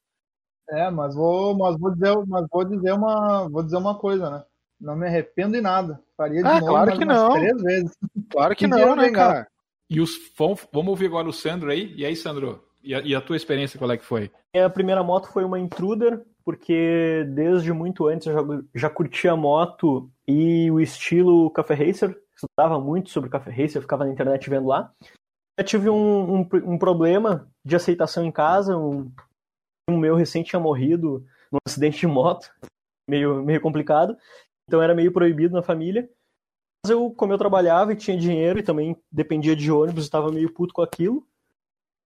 É, 0.70 0.90
mas 0.90 1.14
vou, 1.14 1.56
mas 1.56 1.78
vou 1.78 1.92
dizer, 1.92 2.16
mas 2.26 2.46
vou 2.50 2.64
dizer 2.64 2.92
uma, 2.92 3.48
vou 3.48 3.62
dizer 3.62 3.76
uma 3.76 3.98
coisa, 3.98 4.30
né? 4.30 4.44
Não 4.80 4.96
me 4.96 5.06
arrependo 5.06 5.56
em 5.56 5.60
nada. 5.60 6.00
Faria 6.16 6.42
de 6.42 6.48
ah, 6.48 6.60
novo 6.60 6.66
claro 6.66 6.98
que 6.98 7.04
não. 7.04 7.32
três 7.32 7.62
vezes. 7.62 7.96
Claro 8.30 8.56
que 8.56 8.66
não, 8.66 8.96
né, 8.96 9.10
cara? 9.10 9.46
E 9.88 10.00
os 10.00 10.12
vamos 10.36 10.88
ouvir 10.88 11.06
agora 11.06 11.28
o 11.28 11.32
Sandro 11.32 11.70
aí. 11.70 11.94
E 11.96 12.04
aí, 12.04 12.16
Sandro? 12.16 12.64
E 12.82 12.94
a, 12.94 13.00
e 13.00 13.14
a, 13.14 13.20
tua 13.20 13.36
experiência 13.36 13.78
qual 13.78 13.90
é 13.90 13.96
que 13.96 14.04
foi? 14.04 14.30
A 14.54 14.68
primeira 14.68 15.02
moto 15.02 15.28
foi 15.28 15.42
uma 15.44 15.58
Intruder, 15.58 16.22
porque 16.44 17.24
desde 17.34 17.72
muito 17.72 18.06
antes 18.06 18.26
eu 18.26 18.34
já, 18.34 18.62
já 18.74 18.90
curtia 18.90 19.34
moto 19.34 20.10
e 20.28 20.70
o 20.70 20.80
estilo 20.80 21.50
Café 21.50 21.74
Racer. 21.74 22.14
Estudava 22.34 22.78
muito 22.80 23.10
sobre 23.10 23.30
Café 23.30 23.50
Racer, 23.50 23.80
ficava 23.80 24.04
na 24.04 24.12
internet 24.12 24.50
vendo 24.50 24.66
lá. 24.66 24.92
Eu 25.56 25.64
tive 25.64 25.88
um, 25.88 26.40
um, 26.40 26.48
um 26.64 26.78
problema 26.78 27.48
de 27.64 27.76
aceitação 27.76 28.24
em 28.24 28.32
casa. 28.32 28.76
Um, 28.76 29.10
um 29.88 29.96
meu 29.96 30.16
recente 30.16 30.50
tinha 30.50 30.60
morrido 30.60 31.24
num 31.50 31.58
acidente 31.66 32.00
de 32.00 32.06
moto, 32.06 32.50
meio, 33.08 33.42
meio 33.42 33.60
complicado. 33.60 34.16
Então 34.66 34.82
era 34.82 34.94
meio 34.94 35.12
proibido 35.12 35.54
na 35.54 35.62
família. 35.62 36.08
Mas 36.84 36.90
eu, 36.90 37.10
como 37.10 37.32
eu 37.32 37.38
trabalhava 37.38 37.92
e 37.92 37.96
tinha 37.96 38.16
dinheiro 38.16 38.58
e 38.58 38.62
também 38.62 38.96
dependia 39.10 39.56
de 39.56 39.70
ônibus, 39.70 40.04
estava 40.04 40.30
meio 40.30 40.52
puto 40.52 40.74
com 40.74 40.82
aquilo. 40.82 41.26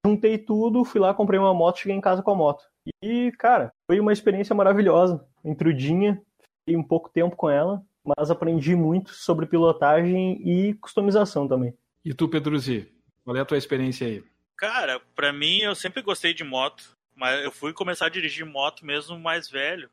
juntei 0.06 0.38
tudo, 0.38 0.84
fui 0.84 1.00
lá, 1.00 1.12
comprei 1.12 1.38
uma 1.38 1.52
moto, 1.52 1.78
cheguei 1.78 1.96
em 1.96 2.00
casa 2.00 2.22
com 2.22 2.30
a 2.30 2.36
moto. 2.36 2.64
E, 3.02 3.32
cara, 3.32 3.72
foi 3.86 3.98
uma 4.00 4.12
experiência 4.12 4.54
maravilhosa. 4.54 5.26
Intrudinha, 5.44 6.22
fiquei 6.60 6.76
um 6.76 6.82
pouco 6.82 7.10
tempo 7.10 7.36
com 7.36 7.50
ela, 7.50 7.82
mas 8.04 8.30
aprendi 8.30 8.74
muito 8.74 9.10
sobre 9.10 9.46
pilotagem 9.46 10.40
e 10.48 10.74
customização 10.74 11.46
também. 11.46 11.74
E 12.04 12.14
tu, 12.14 12.28
Pedrozi, 12.28 12.88
qual 13.24 13.36
é 13.36 13.40
a 13.40 13.44
tua 13.44 13.58
experiência 13.58 14.06
aí? 14.06 14.24
Cara, 14.56 15.00
pra 15.14 15.32
mim, 15.32 15.58
eu 15.58 15.74
sempre 15.74 16.02
gostei 16.02 16.32
de 16.32 16.42
moto, 16.42 16.96
mas 17.14 17.44
eu 17.44 17.52
fui 17.52 17.72
começar 17.72 18.06
a 18.06 18.10
dirigir 18.10 18.46
moto 18.46 18.84
mesmo 18.86 19.18
mais 19.18 19.48
velho. 19.48 19.90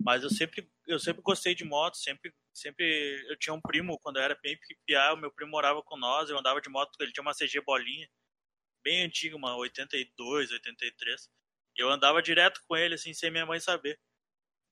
Mas 0.00 0.22
eu 0.22 0.30
sempre, 0.30 0.68
eu 0.90 0.98
sempre 0.98 1.22
gostei 1.22 1.54
de 1.54 1.64
moto, 1.64 1.96
sempre, 1.96 2.34
sempre. 2.52 3.24
Eu 3.28 3.36
tinha 3.38 3.54
um 3.54 3.60
primo 3.60 3.98
quando 3.98 4.16
eu 4.16 4.22
era 4.22 4.38
bem 4.42 4.58
piá, 4.86 5.12
o 5.12 5.16
meu 5.16 5.30
primo 5.30 5.50
morava 5.50 5.82
com 5.82 5.96
nós, 5.96 6.28
eu 6.28 6.38
andava 6.38 6.60
de 6.60 6.68
moto, 6.68 6.90
ele 7.00 7.12
tinha 7.12 7.22
uma 7.22 7.34
CG 7.34 7.60
bolinha, 7.60 8.08
bem 8.82 9.02
antiga, 9.04 9.36
uma 9.36 9.56
82, 9.56 10.50
83. 10.50 11.30
E 11.78 11.82
eu 11.82 11.90
andava 11.90 12.22
direto 12.22 12.62
com 12.66 12.76
ele, 12.76 12.94
assim, 12.94 13.14
sem 13.14 13.30
minha 13.30 13.46
mãe 13.46 13.60
saber. 13.60 13.98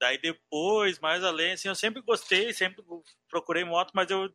Daí 0.00 0.18
depois, 0.18 0.98
mais 0.98 1.24
além, 1.24 1.52
assim, 1.52 1.68
eu 1.68 1.74
sempre 1.74 2.02
gostei, 2.02 2.52
sempre 2.52 2.84
procurei 3.28 3.64
moto, 3.64 3.92
mas 3.94 4.10
eu 4.10 4.32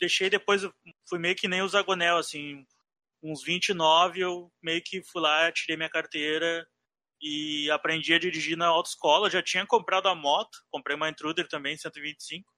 deixei 0.00 0.30
depois, 0.30 0.62
fui 1.08 1.18
meio 1.18 1.36
que 1.36 1.48
nem 1.48 1.62
o 1.62 1.68
Zagonel, 1.68 2.18
assim, 2.18 2.66
uns 3.22 3.42
29 3.42 4.20
eu 4.20 4.52
meio 4.62 4.82
que 4.82 5.02
fui 5.02 5.22
lá, 5.22 5.50
tirei 5.52 5.76
minha 5.76 5.90
carteira 5.90 6.66
e 7.26 7.68
aprendi 7.72 8.14
a 8.14 8.18
dirigir 8.20 8.56
na 8.56 8.68
autoescola. 8.68 9.28
Já 9.28 9.42
tinha 9.42 9.66
comprado 9.66 10.08
a 10.08 10.14
moto, 10.14 10.62
comprei 10.70 10.94
uma 10.94 11.08
Intruder 11.08 11.48
também, 11.48 11.76
125. 11.76 12.48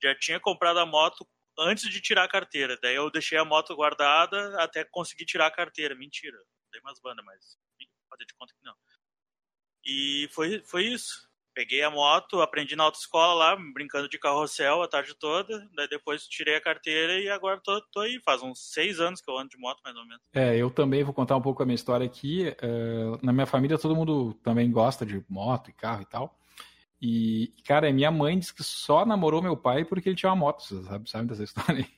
Já 0.00 0.14
tinha 0.14 0.38
comprado 0.38 0.78
a 0.78 0.86
moto 0.86 1.28
antes 1.58 1.90
de 1.90 2.00
tirar 2.00 2.22
a 2.22 2.28
carteira. 2.28 2.78
Daí 2.80 2.94
eu 2.94 3.10
deixei 3.10 3.36
a 3.36 3.44
moto 3.44 3.74
guardada 3.74 4.62
até 4.62 4.84
conseguir 4.84 5.24
tirar 5.24 5.46
a 5.46 5.50
carteira. 5.50 5.96
Mentira, 5.96 6.38
dei 6.70 6.80
umas 6.82 7.00
bandas, 7.00 7.24
mas 7.24 7.58
fazer 8.08 8.26
de 8.26 8.34
conta 8.34 8.54
que 8.54 8.64
não. 8.64 8.76
E 9.84 10.28
foi, 10.32 10.62
foi 10.62 10.84
isso 10.84 11.25
peguei 11.56 11.82
a 11.82 11.90
moto, 11.90 12.42
aprendi 12.42 12.76
na 12.76 12.84
autoescola 12.84 13.32
lá, 13.32 13.56
brincando 13.72 14.10
de 14.10 14.18
carrossel 14.18 14.82
a 14.82 14.88
tarde 14.88 15.14
toda. 15.14 15.66
Daí 15.74 15.88
depois 15.88 16.28
tirei 16.28 16.54
a 16.54 16.60
carteira 16.60 17.18
e 17.18 17.30
agora 17.30 17.58
tô, 17.64 17.80
tô 17.90 18.00
aí. 18.00 18.20
Faz 18.22 18.42
uns 18.42 18.60
seis 18.74 19.00
anos 19.00 19.22
que 19.22 19.30
eu 19.30 19.38
ando 19.38 19.48
de 19.48 19.56
moto, 19.56 19.80
mais 19.82 19.96
ou 19.96 20.04
menos. 20.04 20.22
É, 20.34 20.54
eu 20.54 20.70
também 20.70 21.02
vou 21.02 21.14
contar 21.14 21.34
um 21.34 21.40
pouco 21.40 21.62
a 21.62 21.66
minha 21.66 21.74
história 21.74 22.04
aqui. 22.04 22.54
Uh, 22.62 23.18
na 23.24 23.32
minha 23.32 23.46
família, 23.46 23.78
todo 23.78 23.96
mundo 23.96 24.34
também 24.44 24.70
gosta 24.70 25.06
de 25.06 25.24
moto 25.30 25.70
e 25.70 25.72
carro 25.72 26.02
e 26.02 26.06
tal. 26.06 26.38
E, 27.00 27.54
cara, 27.64 27.90
minha 27.90 28.10
mãe 28.10 28.38
disse 28.38 28.52
que 28.52 28.62
só 28.62 29.06
namorou 29.06 29.40
meu 29.40 29.56
pai 29.56 29.82
porque 29.82 30.10
ele 30.10 30.16
tinha 30.16 30.28
uma 30.28 30.36
moto, 30.36 30.62
sabe, 30.84 31.08
sabe 31.08 31.28
dessa 31.28 31.44
história 31.44 31.76
aí? 31.76 31.96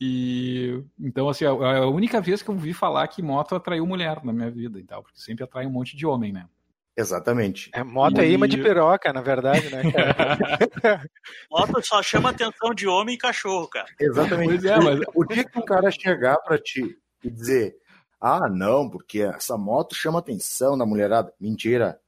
E 0.00 0.82
então, 0.98 1.28
assim, 1.28 1.44
a 1.44 1.86
única 1.86 2.20
vez 2.20 2.42
que 2.42 2.48
eu 2.48 2.56
vi 2.56 2.72
falar 2.72 3.06
que 3.08 3.22
moto 3.22 3.54
atraiu 3.54 3.86
mulher 3.86 4.24
na 4.24 4.32
minha 4.32 4.50
vida 4.50 4.78
e 4.78 4.84
tal, 4.84 5.02
porque 5.02 5.20
sempre 5.20 5.44
atrai 5.44 5.66
um 5.66 5.70
monte 5.70 5.96
de 5.96 6.04
homem, 6.04 6.32
né? 6.32 6.48
Exatamente. 6.96 7.70
É, 7.74 7.82
moto 7.82 8.20
é 8.20 8.28
imã 8.28 8.46
de 8.46 8.56
piroca, 8.56 9.12
na 9.12 9.20
verdade, 9.20 9.68
né, 9.68 9.82
cara? 9.90 11.02
moto 11.50 11.84
só 11.84 12.02
chama 12.02 12.30
atenção 12.30 12.72
de 12.72 12.86
homem 12.86 13.16
e 13.16 13.18
cachorro, 13.18 13.68
cara. 13.68 13.86
Exatamente. 14.00 14.66
É, 14.68 14.78
mas... 14.78 15.00
O 15.14 15.24
dia 15.24 15.44
que 15.44 15.58
um 15.58 15.64
cara 15.64 15.90
chegar 15.90 16.36
para 16.38 16.56
ti 16.56 16.96
e 17.22 17.30
dizer, 17.30 17.74
ah, 18.20 18.48
não, 18.48 18.88
porque 18.88 19.22
essa 19.22 19.58
moto 19.58 19.94
chama 19.94 20.20
atenção 20.20 20.78
da 20.78 20.86
mulherada. 20.86 21.32
Mentira. 21.40 22.00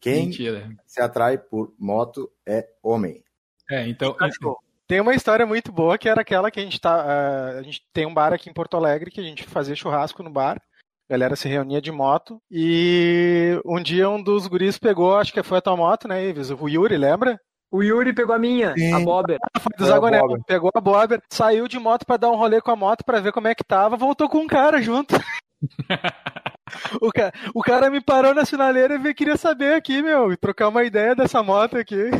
Quem 0.00 0.26
Mentira. 0.26 0.68
se 0.86 1.00
atrai 1.00 1.38
por 1.38 1.74
moto 1.78 2.30
é 2.46 2.68
homem. 2.82 3.24
É, 3.70 3.88
então. 3.88 4.14
Cachorro. 4.14 4.58
Tem 4.86 5.00
uma 5.00 5.14
história 5.14 5.44
muito 5.44 5.72
boa 5.72 5.98
que 5.98 6.08
era 6.08 6.20
aquela 6.20 6.50
que 6.50 6.60
a 6.60 6.62
gente 6.62 6.80
tá. 6.80 7.04
Uh, 7.04 7.58
a 7.58 7.62
gente 7.62 7.82
tem 7.92 8.06
um 8.06 8.14
bar 8.14 8.32
aqui 8.32 8.48
em 8.48 8.52
Porto 8.52 8.76
Alegre 8.76 9.10
que 9.10 9.20
a 9.20 9.24
gente 9.24 9.42
fazia 9.44 9.74
churrasco 9.74 10.22
no 10.22 10.30
bar. 10.30 10.62
A 11.08 11.12
galera 11.12 11.36
se 11.36 11.48
reunia 11.48 11.80
de 11.80 11.92
moto. 11.92 12.40
E 12.50 13.60
um 13.64 13.80
dia 13.80 14.10
um 14.10 14.20
dos 14.20 14.46
guris 14.46 14.76
pegou, 14.76 15.16
acho 15.16 15.32
que 15.32 15.42
foi 15.42 15.58
a 15.58 15.60
tua 15.60 15.76
moto, 15.76 16.08
né, 16.08 16.28
Ives? 16.28 16.50
O 16.50 16.68
Yuri, 16.68 16.96
lembra? 16.96 17.40
O 17.70 17.82
Yuri 17.82 18.12
pegou 18.12 18.34
a 18.34 18.38
minha, 18.38 18.74
Sim. 18.74 18.92
a 18.92 19.00
Bobber. 19.00 19.38
Ah, 19.42 19.60
foi 19.60 19.72
do 19.76 19.86
Zagonel. 19.86 20.42
Pegou 20.46 20.70
a 20.74 20.80
Bobber, 20.80 21.20
saiu 21.30 21.68
de 21.68 21.78
moto 21.78 22.04
para 22.04 22.16
dar 22.16 22.30
um 22.30 22.36
rolê 22.36 22.60
com 22.60 22.70
a 22.70 22.76
moto 22.76 23.04
para 23.04 23.20
ver 23.20 23.32
como 23.32 23.48
é 23.48 23.54
que 23.54 23.64
tava, 23.64 23.96
voltou 23.96 24.28
com 24.28 24.38
um 24.38 24.46
cara 24.46 24.80
junto. 24.82 25.14
o, 27.00 27.12
cara, 27.12 27.32
o 27.54 27.62
cara 27.62 27.90
me 27.90 28.00
parou 28.00 28.34
na 28.34 28.44
sinaleira 28.44 28.96
e 28.96 29.14
queria 29.14 29.36
saber 29.36 29.74
aqui, 29.74 30.02
meu, 30.02 30.36
trocar 30.36 30.68
uma 30.68 30.84
ideia 30.84 31.14
dessa 31.14 31.42
moto 31.42 31.76
aqui. 31.76 32.10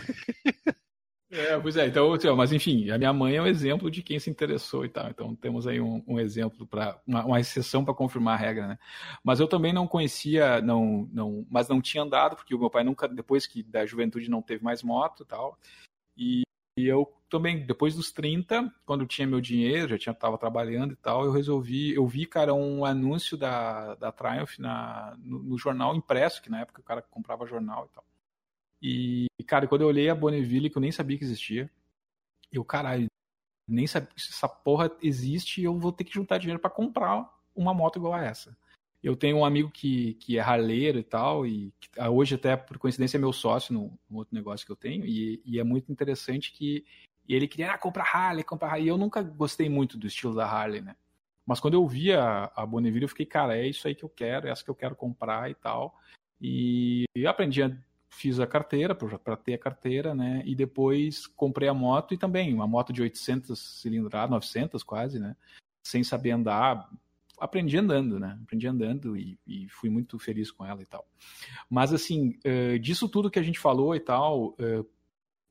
É, 1.28 1.58
pois 1.58 1.76
é, 1.76 1.88
então, 1.88 2.12
assim, 2.12 2.30
mas 2.36 2.52
enfim, 2.52 2.88
a 2.90 2.96
minha 2.96 3.12
mãe 3.12 3.34
é 3.34 3.42
um 3.42 3.46
exemplo 3.48 3.90
de 3.90 4.00
quem 4.00 4.18
se 4.18 4.30
interessou 4.30 4.84
e 4.84 4.88
tal. 4.88 5.10
Então 5.10 5.34
temos 5.34 5.66
aí 5.66 5.80
um, 5.80 6.02
um 6.06 6.20
exemplo 6.20 6.64
para 6.66 7.00
uma, 7.04 7.24
uma, 7.24 7.40
exceção 7.40 7.84
para 7.84 7.94
confirmar 7.94 8.34
a 8.34 8.40
regra, 8.40 8.68
né? 8.68 8.78
Mas 9.24 9.40
eu 9.40 9.48
também 9.48 9.72
não 9.72 9.88
conhecia, 9.88 10.60
não, 10.62 11.08
não, 11.12 11.44
mas 11.50 11.68
não 11.68 11.82
tinha 11.82 12.04
andado 12.04 12.36
porque 12.36 12.54
o 12.54 12.58
meu 12.58 12.70
pai 12.70 12.84
nunca, 12.84 13.08
depois 13.08 13.44
que 13.44 13.62
da 13.62 13.84
juventude 13.84 14.30
não 14.30 14.40
teve 14.40 14.62
mais 14.62 14.84
moto 14.84 15.24
e 15.24 15.26
tal. 15.26 15.58
E, 16.16 16.42
e 16.78 16.86
eu 16.86 17.12
também 17.28 17.66
depois 17.66 17.96
dos 17.96 18.12
30, 18.12 18.72
quando 18.84 19.00
eu 19.02 19.08
tinha 19.08 19.26
meu 19.26 19.40
dinheiro, 19.40 19.88
já 19.90 19.98
tinha 19.98 20.14
tava 20.14 20.38
trabalhando 20.38 20.92
e 20.92 20.96
tal, 20.96 21.24
eu 21.24 21.32
resolvi, 21.32 21.92
eu 21.94 22.06
vi, 22.06 22.26
cara, 22.26 22.54
um 22.54 22.84
anúncio 22.84 23.36
da, 23.36 23.96
da 23.96 24.12
Triumph 24.12 24.58
na, 24.58 25.16
no, 25.18 25.42
no 25.42 25.58
jornal 25.58 25.94
impresso, 25.96 26.40
que 26.40 26.50
na 26.50 26.60
época 26.60 26.80
o 26.80 26.84
cara 26.84 27.02
comprava 27.02 27.46
jornal 27.46 27.88
e 27.90 27.94
tal. 27.94 28.04
E, 28.82 29.26
cara, 29.46 29.66
quando 29.66 29.82
eu 29.82 29.88
olhei 29.88 30.08
a 30.08 30.14
Bonneville, 30.14 30.70
que 30.70 30.76
eu 30.76 30.82
nem 30.82 30.92
sabia 30.92 31.18
que 31.18 31.24
existia, 31.24 31.70
eu, 32.52 32.64
caralho, 32.64 33.06
nem 33.68 33.86
sabia 33.86 34.08
que 34.08 34.20
essa 34.20 34.48
porra 34.48 34.90
existe 35.02 35.62
eu 35.62 35.78
vou 35.78 35.92
ter 35.92 36.04
que 36.04 36.14
juntar 36.14 36.38
dinheiro 36.38 36.60
para 36.60 36.70
comprar 36.70 37.28
uma 37.54 37.74
moto 37.74 37.96
igual 37.96 38.14
a 38.14 38.22
essa. 38.22 38.56
Eu 39.02 39.16
tenho 39.16 39.38
um 39.38 39.44
amigo 39.44 39.70
que, 39.70 40.14
que 40.14 40.38
é 40.38 40.40
raleiro 40.40 40.98
e 40.98 41.02
tal, 41.02 41.46
e 41.46 41.72
que, 41.80 41.88
ah, 41.98 42.10
hoje 42.10 42.34
até 42.34 42.56
por 42.56 42.78
coincidência 42.78 43.16
é 43.16 43.20
meu 43.20 43.32
sócio 43.32 43.72
no, 43.72 43.98
no 44.08 44.18
outro 44.18 44.34
negócio 44.34 44.66
que 44.66 44.72
eu 44.72 44.76
tenho, 44.76 45.04
e, 45.04 45.40
e, 45.44 45.60
é 45.60 45.64
muito 45.64 45.92
interessante 45.92 46.52
que 46.52 46.84
ele 47.28 47.46
queria 47.48 47.72
ah, 47.72 47.78
comprar 47.78 48.04
Harley, 48.04 48.44
comprar 48.44 48.68
Harley, 48.68 48.86
e 48.86 48.88
eu 48.88 48.98
nunca 48.98 49.22
gostei 49.22 49.68
muito 49.68 49.96
do 49.96 50.06
estilo 50.06 50.34
da 50.34 50.46
Harley, 50.46 50.80
né? 50.80 50.96
Mas 51.46 51.60
quando 51.60 51.74
eu 51.74 51.86
vi 51.86 52.12
a, 52.12 52.50
a 52.56 52.66
Bonneville, 52.66 53.04
eu 53.04 53.08
fiquei, 53.08 53.26
cara, 53.26 53.56
é 53.56 53.66
isso 53.66 53.86
aí 53.86 53.94
que 53.94 54.04
eu 54.04 54.08
quero, 54.08 54.48
é 54.48 54.50
essa 54.50 54.64
que 54.64 54.70
eu 54.70 54.74
quero 54.74 54.96
comprar 54.96 55.48
e 55.48 55.54
tal. 55.54 55.96
E 56.40 57.04
eu 57.14 57.30
aprendi 57.30 57.62
a 57.62 57.70
fiz 58.16 58.40
a 58.40 58.46
carteira 58.46 58.94
para 58.94 59.37
ter 59.37 59.55
a 59.55 59.59
carteira, 59.59 60.14
né? 60.14 60.42
E 60.46 60.55
depois 60.55 61.26
comprei 61.26 61.68
a 61.68 61.74
moto 61.74 62.14
e 62.14 62.18
também 62.18 62.55
uma 62.55 62.66
moto 62.66 62.92
de 62.92 63.02
800 63.02 63.81
cilindradas, 63.81 64.31
900 64.31 64.83
quase, 64.83 65.18
né? 65.18 65.37
Sem 65.83 66.02
saber 66.02 66.31
andar, 66.31 66.88
aprendi 67.38 67.76
andando, 67.76 68.18
né? 68.18 68.38
Aprendi 68.42 68.66
andando 68.66 69.16
e, 69.16 69.38
e 69.46 69.68
fui 69.68 69.90
muito 69.90 70.18
feliz 70.18 70.50
com 70.50 70.64
ela 70.64 70.81
e 70.81 70.87
tal. 70.87 71.07
Mas 71.68 71.92
assim, 71.92 72.38
uh, 72.46 72.79
disso 72.79 73.07
tudo 73.07 73.31
que 73.31 73.38
a 73.38 73.42
gente 73.42 73.59
falou 73.59 73.94
e 73.94 74.00
tal, 74.00 74.55
uh, 74.55 74.88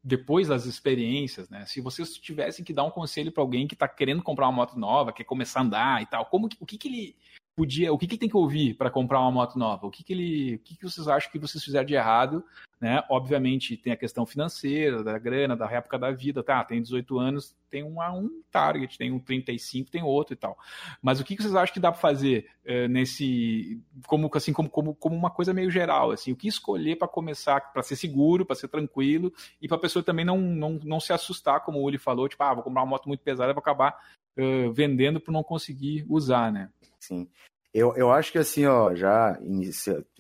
depois 0.04 0.47
das 0.47 0.65
experiências, 0.65 1.47
né? 1.49 1.67
Se 1.67 1.82
vocês 1.82 2.17
tivessem 2.17 2.65
que 2.65 2.73
dar 2.73 2.84
um 2.84 2.91
conselho 2.91 3.32
para 3.32 3.43
alguém 3.43 3.67
que 3.67 3.75
está 3.75 3.88
querendo 3.88 4.23
comprar 4.23 4.47
uma 4.47 4.51
moto 4.51 4.78
nova, 4.78 5.13
quer 5.13 5.23
começar 5.23 5.60
a 5.60 5.63
andar 5.63 6.01
e 6.01 6.08
tal, 6.08 6.25
como 6.25 6.49
o 6.60 6.65
que, 6.65 6.80
que 6.80 6.88
ele 6.88 7.15
podia, 7.55 7.93
o 7.93 7.97
que, 7.97 8.07
que 8.07 8.17
tem 8.17 8.29
que 8.29 8.35
ouvir 8.35 8.73
para 8.73 8.91
comprar 8.91 9.21
uma 9.21 9.31
moto 9.31 9.57
nova? 9.57 9.87
O 9.87 9.91
que, 9.91 10.03
que 10.03 10.13
ele, 10.13 10.55
o 10.55 10.59
que, 10.59 10.75
que 10.75 10.83
vocês 10.83 11.07
acham 11.07 11.31
que 11.31 11.39
vocês 11.39 11.63
fizeram 11.63 11.85
de 11.85 11.93
errado? 11.93 12.43
Né? 12.79 13.01
Obviamente 13.09 13.77
tem 13.77 13.93
a 13.93 13.97
questão 13.97 14.25
financeira, 14.25 15.01
da 15.01 15.17
grana, 15.17 15.55
da 15.55 15.71
época 15.71 15.97
da 15.97 16.11
vida, 16.11 16.43
tá? 16.43 16.61
Tem 16.63 16.81
18 16.81 17.17
anos, 17.17 17.55
tem 17.71 17.83
um, 17.83 18.01
um 18.01 18.43
target, 18.51 18.97
tem 18.97 19.11
um 19.11 19.19
35, 19.19 19.89
tem 19.89 20.03
outro 20.03 20.33
e 20.33 20.37
tal. 20.37 20.57
Mas 21.01 21.19
o 21.19 21.23
que, 21.23 21.35
que 21.35 21.41
vocês 21.41 21.55
acham 21.55 21.73
que 21.73 21.79
dá 21.79 21.91
para 21.91 22.01
fazer 22.01 22.47
uh, 22.65 22.89
nesse, 22.89 23.81
como 24.05 24.29
assim, 24.35 24.51
como, 24.51 24.69
como, 24.69 24.93
como 24.93 25.15
uma 25.15 25.31
coisa 25.31 25.53
meio 25.53 25.71
geral, 25.71 26.11
assim, 26.11 26.33
o 26.33 26.35
que 26.35 26.49
escolher 26.49 26.97
para 26.97 27.07
começar, 27.07 27.61
para 27.71 27.81
ser 27.81 27.95
seguro, 27.95 28.45
para 28.45 28.55
ser 28.55 28.67
tranquilo 28.67 29.33
e 29.61 29.67
para 29.67 29.77
a 29.77 29.81
pessoa 29.81 30.03
também 30.03 30.25
não, 30.25 30.37
não, 30.37 30.79
não 30.83 30.99
se 30.99 31.13
assustar, 31.13 31.61
como 31.61 31.79
o 31.79 31.83
Uli 31.83 31.97
falou, 31.97 32.27
tipo, 32.27 32.43
ah, 32.43 32.53
vou 32.53 32.63
comprar 32.63 32.81
uma 32.81 32.89
moto 32.89 33.07
muito 33.07 33.21
pesada, 33.21 33.53
vou 33.53 33.61
acabar 33.61 33.97
uh, 34.37 34.71
vendendo 34.73 35.21
por 35.21 35.31
não 35.31 35.43
conseguir 35.43 36.05
usar, 36.09 36.51
né? 36.51 36.69
Sim. 37.07 37.29
Eu, 37.73 37.95
eu 37.95 38.11
acho 38.11 38.31
que 38.31 38.37
assim, 38.37 38.65
ó, 38.65 38.95
já 38.95 39.37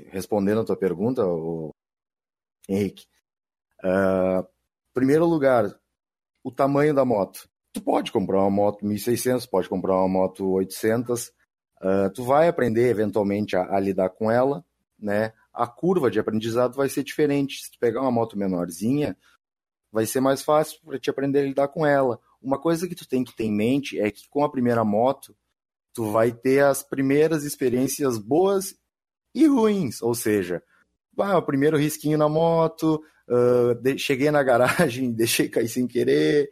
respondendo 0.07 0.61
a 0.61 0.65
tua 0.65 0.75
pergunta, 0.75 1.23
Henrique, 2.67 3.05
uh, 3.83 4.45
primeiro 4.93 5.25
lugar, 5.25 5.73
o 6.43 6.51
tamanho 6.51 6.93
da 6.93 7.05
moto. 7.05 7.49
Tu 7.73 7.81
pode 7.81 8.11
comprar 8.11 8.41
uma 8.41 8.49
moto 8.49 8.85
1600, 8.85 9.45
pode 9.45 9.67
comprar 9.69 9.95
uma 9.95 10.07
moto 10.07 10.47
800, 10.51 11.27
uh, 11.27 11.31
ah, 11.81 12.09
tu 12.09 12.23
vai 12.23 12.47
aprender 12.47 12.89
eventualmente 12.89 13.55
a, 13.55 13.75
a, 13.75 13.79
lidar 13.79 14.09
com 14.09 14.29
ela, 14.29 14.63
né? 14.99 15.33
A 15.53 15.65
curva 15.65 16.11
de 16.11 16.19
aprendizado 16.19 16.75
vai 16.75 16.89
ser 16.89 17.03
diferente. 17.03 17.63
Se 17.63 17.71
tu 17.71 17.79
pegar 17.79 18.01
uma 18.01 18.11
moto 18.11 18.37
menorzinha, 18.37 19.17
vai 19.91 20.05
ser 20.05 20.19
mais 20.19 20.41
fácil 20.43 20.79
para 20.83 20.99
te 20.99 21.09
aprender 21.09 21.39
a 21.39 21.43
lidar 21.43 21.67
com 21.69 21.85
ela. 21.85 22.19
Uma 22.41 22.59
coisa 22.59 22.87
que 22.87 22.95
tu 22.95 23.07
tem 23.07 23.23
que 23.23 23.35
ter 23.35 23.45
em 23.45 23.55
mente 23.55 23.99
é 23.99 24.11
que 24.11 24.27
com 24.29 24.43
a 24.43 24.51
primeira 24.51 24.83
moto, 24.83 25.35
tu 25.95 26.11
vai 26.11 26.31
ter 26.33 26.63
as 26.63 26.83
primeiras 26.83 27.43
experiências 27.45 28.17
boas 28.19 28.75
e 29.33 29.47
ruins, 29.47 30.01
ou 30.01 30.13
seja, 30.13 30.61
ah, 31.17 31.37
o 31.37 31.41
primeiro 31.41 31.77
risquinho 31.77 32.17
na 32.17 32.27
moto, 32.27 33.01
uh, 33.29 33.73
de, 33.75 33.97
cheguei 33.97 34.29
na 34.29 34.43
garagem, 34.43 35.11
deixei 35.15 35.47
cair 35.49 35.69
sem 35.69 35.87
querer, 35.87 36.49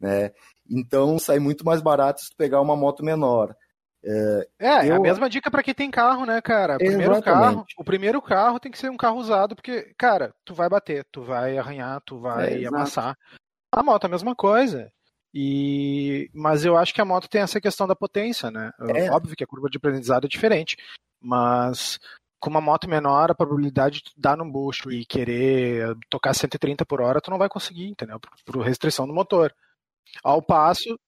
né? 0.00 0.32
Então 0.68 1.18
sai 1.18 1.38
muito 1.38 1.64
mais 1.64 1.82
barato 1.82 2.22
se 2.22 2.30
tu 2.30 2.36
pegar 2.36 2.60
uma 2.62 2.74
moto 2.74 3.04
menor. 3.04 3.54
É, 4.02 4.48
É, 4.58 4.66
é 4.68 4.90
a 4.92 4.96
Eu- 4.96 5.02
mesma 5.02 5.28
dica 5.28 5.50
pra 5.50 5.62
quem 5.62 5.74
tem 5.74 5.90
carro, 5.90 6.24
né, 6.24 6.40
cara? 6.40 6.76
O 6.76 6.78
primeiro 6.78 7.22
carro, 7.22 7.64
o 7.76 7.84
primeiro 7.84 8.22
carro 8.22 8.58
tem 8.58 8.72
que 8.72 8.78
ser 8.78 8.90
um 8.90 8.96
carro 8.96 9.18
usado, 9.18 9.54
porque, 9.54 9.94
cara, 9.98 10.34
tu 10.44 10.54
vai 10.54 10.68
bater, 10.68 11.04
tu 11.12 11.22
vai 11.22 11.58
arranhar, 11.58 12.00
tu 12.00 12.18
vai 12.18 12.64
É, 12.64 12.66
amassar. 12.66 13.16
A 13.72 13.82
moto 13.82 14.04
é 14.04 14.06
a 14.06 14.10
mesma 14.10 14.34
coisa. 14.34 14.90
E 15.34 16.30
mas 16.32 16.64
eu 16.64 16.76
acho 16.76 16.94
que 16.94 17.00
a 17.00 17.04
moto 17.04 17.28
tem 17.28 17.40
essa 17.42 17.60
questão 17.60 17.86
da 17.86 17.94
potência, 17.96 18.50
né? 18.50 18.72
É. 18.94 19.10
Óbvio 19.10 19.36
que 19.36 19.44
a 19.44 19.46
curva 19.46 19.68
de 19.68 19.76
aprendizado 19.76 20.24
é 20.24 20.28
diferente, 20.28 20.76
mas 21.20 21.98
com 22.40 22.50
uma 22.50 22.60
moto 22.60 22.88
menor, 22.88 23.30
a 23.30 23.34
probabilidade 23.34 23.96
de 23.96 24.04
tu 24.04 24.12
dar 24.16 24.36
no 24.36 24.50
bucho 24.50 24.90
e 24.90 25.04
querer 25.04 25.96
tocar 26.08 26.34
130 26.34 26.84
por 26.86 27.00
hora, 27.00 27.20
tu 27.20 27.30
não 27.30 27.38
vai 27.38 27.48
conseguir, 27.48 27.88
entendeu? 27.88 28.20
Por, 28.20 28.30
por 28.44 28.62
restrição 28.62 29.06
do 29.06 29.12
motor. 29.14 29.52
Ao 30.22 30.40
passo, 30.40 30.98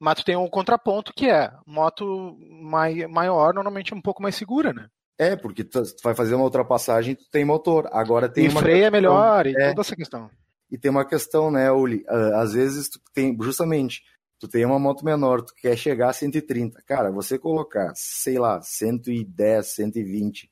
mas 0.00 0.16
tu 0.16 0.24
tem 0.24 0.36
um 0.36 0.48
contraponto 0.48 1.12
que 1.14 1.28
é 1.30 1.52
moto 1.66 2.36
mai, 2.62 3.06
maior, 3.06 3.54
normalmente 3.54 3.94
um 3.94 4.00
pouco 4.00 4.22
mais 4.22 4.34
segura, 4.34 4.72
né? 4.72 4.88
é, 5.20 5.36
porque 5.36 5.62
tu, 5.62 5.82
vai 6.02 6.14
fazer 6.14 6.34
uma 6.34 6.44
ultrapassagem, 6.44 7.14
tu 7.14 7.24
tem 7.30 7.44
motor. 7.44 7.86
Agora 7.92 8.26
tem 8.26 8.46
e 8.46 8.48
uma 8.48 8.60
freia 8.62 8.86
é 8.86 8.90
questão- 8.90 8.92
melhor 8.92 9.46
e 9.46 9.54
é. 9.54 9.68
toda 9.68 9.82
essa 9.82 9.94
questão. 9.94 10.30
E 10.70 10.78
tem 10.78 10.90
uma 10.90 11.04
questão, 11.04 11.50
né, 11.50 11.70
Uli? 11.70 12.04
Ah, 12.08 12.40
Às 12.42 12.52
vezes 12.52 12.88
tu 12.88 13.00
tem, 13.12 13.36
justamente, 13.40 14.02
tu 14.38 14.48
tem 14.48 14.64
uma 14.64 14.78
moto 14.78 15.04
menor, 15.04 15.42
tu 15.42 15.54
quer 15.54 15.76
chegar 15.76 16.10
a 16.10 16.12
130. 16.12 16.82
Cara, 16.82 17.10
você 17.10 17.38
colocar, 17.38 17.92
sei 17.94 18.38
lá, 18.38 18.60
110, 18.62 19.66
120 19.66 20.50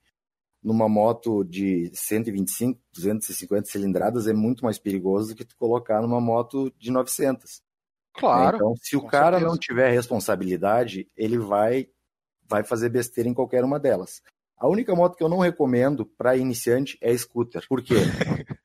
numa 0.63 0.89
moto 0.89 1.45
de 1.45 1.91
125, 1.95 2.81
250 2.93 3.69
cilindradas 3.69 4.27
é 4.27 4.33
muito 4.33 4.65
mais 4.65 4.79
perigoso 4.79 5.29
do 5.29 5.37
que 5.37 5.45
tu 5.45 5.57
colocar 5.57 6.03
numa 6.03 6.21
moto 6.21 6.73
de 6.79 6.91
900. 6.91 7.61
né? 7.61 7.67
Claro. 8.15 8.57
Então, 8.57 8.75
se 8.77 8.97
o 8.97 9.07
cara 9.07 9.39
certeza. 9.39 9.51
não 9.51 9.59
tiver 9.59 9.91
responsabilidade, 9.91 11.09
ele 11.17 11.39
vai 11.39 11.89
vai 12.49 12.65
fazer 12.65 12.89
besteira 12.89 13.29
em 13.29 13.35
qualquer 13.35 13.63
uma 13.63 13.79
delas. 13.79 14.23
A 14.57 14.67
única 14.67 14.95
moto 14.95 15.17
que 15.17 15.23
eu 15.23 15.29
não 15.29 15.39
recomendo 15.39 16.05
para 16.05 16.37
iniciante 16.37 16.99
é 17.01 17.17
scooter. 17.17 17.65
Por 17.69 17.83
quê? 17.83 17.95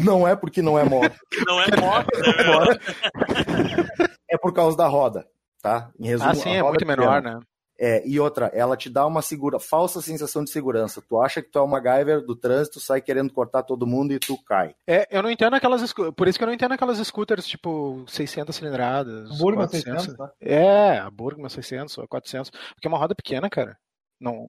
não 0.00 0.26
é 0.26 0.34
porque 0.34 0.62
não 0.62 0.78
é 0.78 0.84
moto. 0.84 1.14
Não 1.46 1.60
é 1.60 1.66
moto, 1.76 2.08
né, 2.18 4.08
é 4.30 4.38
por 4.38 4.52
causa 4.52 4.76
da 4.76 4.86
roda, 4.86 5.26
tá? 5.60 5.90
Em 5.98 6.06
resumo, 6.06 6.30
ah, 6.30 6.34
sim, 6.34 6.50
a 6.50 6.54
é 6.54 6.60
roda 6.60 6.70
muito 6.70 6.86
menor, 6.86 7.22
né? 7.22 7.40
É, 7.78 8.06
e 8.06 8.20
outra, 8.20 8.46
ela 8.54 8.76
te 8.76 8.88
dá 8.88 9.04
uma 9.04 9.20
segura, 9.20 9.58
falsa 9.58 10.00
sensação 10.00 10.44
de 10.44 10.50
segurança. 10.50 11.02
Tu 11.06 11.20
acha 11.20 11.42
que 11.42 11.50
tu 11.50 11.58
é 11.58 11.62
uma 11.62 11.80
MacGyver 11.80 12.24
do 12.24 12.36
trânsito, 12.36 12.78
sai 12.78 13.00
querendo 13.00 13.32
cortar 13.32 13.64
todo 13.64 13.86
mundo 13.86 14.12
e 14.12 14.18
tu 14.18 14.38
cai. 14.44 14.74
É, 14.86 15.08
eu 15.10 15.22
não 15.22 15.30
entendo 15.30 15.54
aquelas. 15.54 15.92
Por 15.92 16.28
isso 16.28 16.38
que 16.38 16.44
eu 16.44 16.46
não 16.46 16.54
entendo 16.54 16.72
aquelas 16.72 16.98
scooters 16.98 17.46
tipo 17.46 18.04
600 18.06 18.54
cilindradas. 18.54 19.36
Burma 19.38 19.66
400. 19.66 20.04
600, 20.04 20.16
tá? 20.16 20.32
É, 20.40 20.98
a 20.98 21.10
Burgman 21.10 21.48
600 21.48 21.98
ou 21.98 22.06
400. 22.06 22.50
Porque 22.50 22.86
é 22.86 22.88
uma 22.88 22.98
roda 22.98 23.14
pequena, 23.14 23.50
cara. 23.50 23.76
Não. 24.20 24.48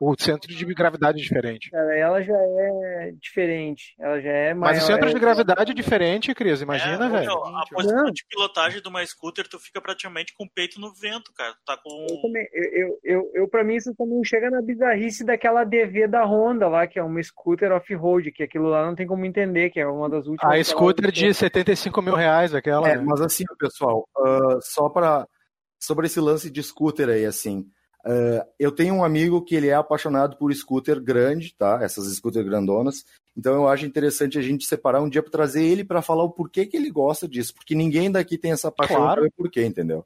O 0.00 0.14
centro 0.18 0.52
de 0.52 0.64
gravidade 0.74 1.18
é 1.18 1.22
diferente. 1.22 1.70
Cara, 1.70 1.96
ela 1.96 2.22
já 2.22 2.34
é 2.34 3.12
diferente. 3.20 3.94
Ela 3.98 4.20
já 4.20 4.30
é 4.30 4.54
Mas 4.54 4.78
maior. 4.78 4.82
o 4.82 4.86
centro 4.86 5.14
de 5.14 5.18
gravidade 5.20 5.70
é 5.70 5.74
diferente, 5.74 6.34
Cris. 6.34 6.60
Imagina, 6.60 7.06
É, 7.06 7.08
velho. 7.08 7.26
meu, 7.26 7.44
a 7.44 7.64
posição 7.72 8.10
de 8.10 8.24
pilotagem 8.28 8.82
de 8.82 8.88
uma 8.88 9.04
scooter, 9.06 9.48
tu 9.48 9.58
fica 9.58 9.80
praticamente 9.80 10.34
com 10.36 10.44
o 10.44 10.50
peito 10.50 10.80
no 10.80 10.92
vento, 10.94 11.32
cara. 11.34 11.52
Tu 11.52 11.64
tá 11.64 11.76
com. 11.76 12.06
Eu, 12.10 12.20
também, 12.22 12.46
eu, 12.52 12.98
eu, 13.04 13.30
eu, 13.34 13.48
pra 13.48 13.62
mim, 13.64 13.76
isso 13.76 13.94
também 13.96 14.22
chega 14.24 14.50
na 14.50 14.60
bizarrice 14.60 15.24
daquela 15.24 15.64
DV 15.64 16.08
da 16.08 16.24
Honda 16.24 16.68
lá, 16.68 16.86
que 16.86 16.98
é 16.98 17.02
uma 17.02 17.22
scooter 17.22 17.72
off-road, 17.72 18.32
que 18.32 18.42
aquilo 18.42 18.68
lá 18.68 18.84
não 18.84 18.94
tem 18.94 19.06
como 19.06 19.24
entender, 19.24 19.70
que 19.70 19.80
é 19.80 19.86
uma 19.86 20.08
das 20.10 20.26
últimas. 20.26 20.52
A 20.52 20.62
scooter 20.62 21.10
de 21.10 21.32
75 21.32 22.02
mil 22.02 22.14
reais, 22.14 22.54
aquela. 22.54 22.88
É, 22.88 22.96
né? 22.96 23.02
mas 23.06 23.20
assim, 23.20 23.44
pessoal, 23.58 24.08
ah, 24.18 24.58
só 24.60 24.88
para 24.88 25.26
sobre 25.80 26.06
esse 26.06 26.18
lance 26.20 26.50
de 26.50 26.62
scooter 26.62 27.08
aí, 27.08 27.26
assim, 27.26 27.66
ah, 28.04 28.46
eu 28.58 28.70
tenho 28.70 28.94
um 28.94 29.04
amigo 29.04 29.42
que 29.42 29.54
ele 29.54 29.68
é 29.68 29.74
apaixonado 29.74 30.36
por 30.36 30.54
scooter 30.54 31.00
grande, 31.00 31.54
tá? 31.54 31.80
Essas 31.82 32.12
scooter 32.14 32.44
grandonas. 32.44 33.04
Então 33.36 33.54
eu 33.54 33.68
acho 33.68 33.86
interessante 33.86 34.38
a 34.38 34.42
gente 34.42 34.64
separar 34.66 35.02
um 35.02 35.08
dia 35.08 35.22
para 35.22 35.32
trazer 35.32 35.64
ele 35.64 35.84
para 35.84 36.02
falar 36.02 36.22
o 36.22 36.30
porquê 36.30 36.66
que 36.66 36.76
ele 36.76 36.90
gosta 36.90 37.26
disso, 37.26 37.54
porque 37.54 37.74
ninguém 37.74 38.10
daqui 38.10 38.38
tem 38.38 38.52
essa 38.52 38.70
paixão 38.70 38.96
Claro. 38.96 39.22
ver 39.22 39.32
porquê, 39.36 39.64
entendeu? 39.64 40.04